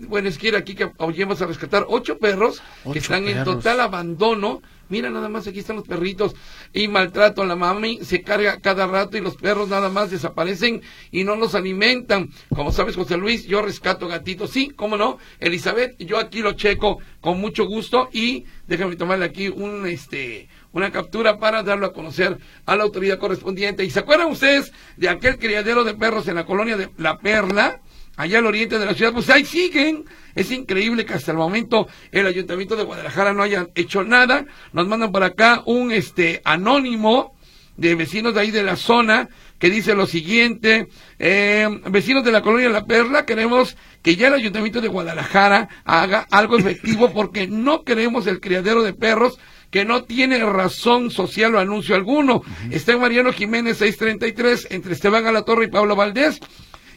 bueno, 0.07 0.29
es 0.29 0.39
que 0.39 0.47
era 0.47 0.59
aquí 0.59 0.77
que 0.77 0.89
vamos 0.97 1.43
a 1.43 1.47
rescatar 1.47 1.87
ocho 1.89 2.19
perros 2.19 2.63
que 2.93 3.01
están 3.01 3.27
en 3.27 3.43
total 3.43 3.81
abandono 3.81 4.63
Mira, 4.93 5.09
nada 5.09 5.31
más 5.31 5.47
aquí 5.47 5.61
están 5.61 5.77
los 5.77 5.89
perritos 5.89 6.35
y 6.75 6.87
maltrato 6.87 7.41
a 7.41 7.47
la 7.47 7.57
mami, 7.57 8.01
se 8.03 8.21
carga 8.21 8.61
cada 8.61 8.87
rato 8.87 9.17
y 9.17 9.23
los 9.23 9.37
perros 9.37 9.71
nada 9.71 9.89
más 9.89 10.11
desaparecen 10.11 10.83
y 11.11 11.25
no 11.25 11.35
los 11.35 11.55
alimentan. 11.55 12.29
Como 12.51 12.73
sabes, 12.73 12.97
José 12.97 13.17
Luis, 13.17 13.47
yo 13.47 13.63
rescato 13.63 14.07
gatitos. 14.07 14.51
Sí, 14.51 14.69
cómo 14.69 14.99
no. 14.99 15.17
Elizabeth, 15.41 15.97
yo 15.99 16.19
aquí 16.19 16.43
lo 16.43 16.53
checo 16.53 16.99
con 17.23 17.41
mucho 17.41 17.65
gusto 17.65 18.11
y 18.13 18.45
déjame 18.67 18.97
tomarle 18.97 19.25
aquí 19.25 19.49
un, 19.49 19.87
este, 19.87 20.51
una 20.73 20.91
captura 20.91 21.39
para 21.39 21.63
darlo 21.63 21.87
a 21.87 21.93
conocer 21.93 22.39
a 22.67 22.77
la 22.77 22.83
autoridad 22.83 23.19
correspondiente. 23.19 23.85
¿Y 23.85 23.91
se 23.91 24.01
acuerdan 24.01 24.31
ustedes 24.31 24.73
de 24.97 25.09
aquel 25.09 25.39
criadero 25.39 25.85
de 25.85 25.95
perros 25.95 26.29
en 26.29 26.37
la 26.37 26.47
colonia 26.47 26.77
de 26.77 26.91
La 26.99 27.19
Perla? 27.19 27.81
allá 28.17 28.39
al 28.39 28.47
oriente 28.47 28.79
de 28.79 28.87
la 28.87 28.95
ciudad, 28.95 29.13
pues 29.13 29.31
ahí 29.31 29.45
siguen. 29.45 30.05
Es 30.35 30.51
increíble 30.51 31.05
que 31.05 31.15
hasta 31.15 31.33
el 31.33 31.39
momento 31.39 31.89
el 32.11 32.27
ayuntamiento 32.27 32.77
de 32.77 32.85
Guadalajara 32.85 33.33
no 33.33 33.43
haya 33.43 33.69
hecho 33.75 34.05
nada. 34.05 34.45
Nos 34.73 34.87
mandan 34.87 35.13
por 35.13 35.23
acá 35.23 35.63
un 35.67 35.93
este 35.93 36.41
anónimo 36.45 37.35
de 37.77 37.95
vecinos 37.95 38.35
de 38.35 38.41
ahí 38.41 38.51
de 38.51 38.63
la 38.63 38.77
zona 38.77 39.29
que 39.59 39.71
dice 39.71 39.95
lo 39.95 40.07
siguiente, 40.07 40.89
eh, 41.21 41.69
vecinos 41.89 42.25
de 42.25 42.33
la 42.33 42.43
colonia 42.43 42.69
La 42.69 42.85
Perla, 42.85 43.25
queremos 43.25 43.77
que 44.03 44.17
ya 44.17 44.27
el 44.27 44.35
ayuntamiento 44.35 44.81
de 44.81 44.89
Guadalajara 44.89 45.69
haga 45.85 46.27
algo 46.33 46.59
efectivo 46.59 47.13
porque 47.13 47.47
no 47.47 47.85
queremos 47.85 48.27
el 48.27 48.41
criadero 48.41 48.83
de 48.83 48.93
perros 48.93 49.39
que 49.73 49.87
no 49.87 50.05
tiene 50.05 50.39
razón 50.45 51.11
social 51.11 51.55
o 51.55 51.59
anuncio 51.59 51.97
alguno. 51.97 52.43
Está 52.71 52.93
en 52.93 53.01
Mariano 53.01 53.33
Jiménez 53.33 53.79
633 53.79 54.69
entre 54.71 54.93
Esteban 54.93 55.27
Alatorre 55.27 55.65
y 55.65 55.71
Pablo 55.71 55.97
Valdés 55.97 56.41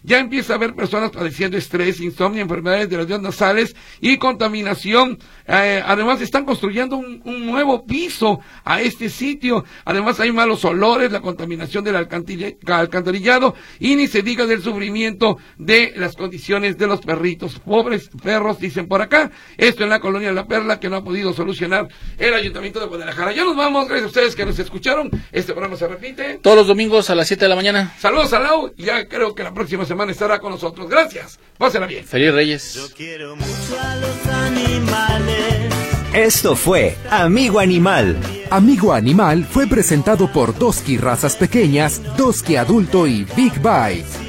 ya 0.06 0.20
empieza 0.20 0.54
a 0.54 0.56
haber 0.58 0.76
personas 0.76 1.10
padeciendo 1.10 1.58
estrés, 1.58 2.00
insomnio, 2.00 2.42
enfermedades 2.42 2.90
de 2.90 2.98
las 2.98 3.08
vías 3.08 3.22
nasales 3.22 3.76
y 4.00 4.18
contaminación. 4.18 5.18
Eh, 5.48 5.82
además, 5.84 6.22
están 6.22 6.46
construyendo 6.46 6.96
un, 6.96 7.24
nuevo 7.46 7.86
piso 7.86 8.40
a 8.64 8.82
este 8.82 9.10
sitio. 9.10 9.66
Además, 9.84 10.20
hay 10.20 10.32
malos 10.32 10.64
olores, 10.64 11.12
la 11.12 11.22
contaminación 11.22 11.84
del 11.84 11.96
alcantarillado 11.96 13.56
y 13.80 13.96
ni 13.96 14.08
se 14.08 14.22
diga 14.22 14.46
del 14.46 14.62
sufrimiento 14.62 15.38
de 15.58 15.94
las 15.96 16.16
condiciones 16.16 16.78
de 16.78 16.88
los 16.88 17.02
perritos. 17.02 17.60
Pobres 17.60 18.10
perros, 18.24 18.60
dicen 18.60 18.88
por 18.88 19.02
acá. 19.02 19.32
Esto 19.58 19.84
en 19.84 19.90
la 19.90 20.00
colonia 20.00 20.32
La 20.32 20.48
Perla 20.48 20.80
que 20.80 20.90
no 20.90 20.98
ha 20.98 21.04
podido 21.04 21.34
solucionar 21.34 21.88
el 22.18 22.34
Ayuntamiento 22.34 22.80
de 22.80 22.86
Guadalajara. 22.86 23.32
Ya 23.32 23.44
nos 23.44 23.56
vamos, 23.56 23.88
gracias 23.88 24.06
a 24.06 24.08
ustedes 24.08 24.36
que 24.36 24.46
nos 24.46 24.60
escucharon. 24.60 25.10
Este 25.32 25.54
programa 25.54 25.78
se 25.78 25.88
repite. 25.88 26.40
Todos 26.42 26.58
los 26.58 26.68
domingos 26.68 27.10
a 27.10 27.16
las 27.16 27.28
7 27.28 27.46
de 27.46 27.50
la 27.50 27.56
mañana. 27.56 27.96
Saludos 27.98 28.34
a 28.34 28.40
Lau. 28.40 28.72
Ya 28.78 29.08
creo 29.08 29.34
que 29.34 29.44
la 29.44 29.54
próxima 29.54 29.86
semana 29.86 29.95
estará 30.10 30.40
con 30.40 30.52
nosotros. 30.52 30.90
Gracias. 30.90 31.40
Pásenla 31.58 31.88
bien. 31.88 32.06
Feliz 32.06 32.34
Reyes. 32.34 32.74
Yo 32.74 32.88
quiero 32.96 33.36
mucho 33.36 33.80
a 33.82 33.96
los 33.96 34.28
animales. 34.28 35.74
Esto 36.14 36.56
fue 36.56 36.96
Amigo 37.10 37.60
Animal. 37.60 38.18
Amigo 38.50 38.94
Animal 38.94 39.44
fue 39.44 39.68
presentado 39.68 40.32
por 40.32 40.58
Doski 40.58 40.98
Razas 40.98 41.36
Pequeñas, 41.36 42.02
Doski 42.16 42.56
Adulto 42.56 43.06
y 43.06 43.26
Big 43.36 43.54
Bite. 43.56 44.25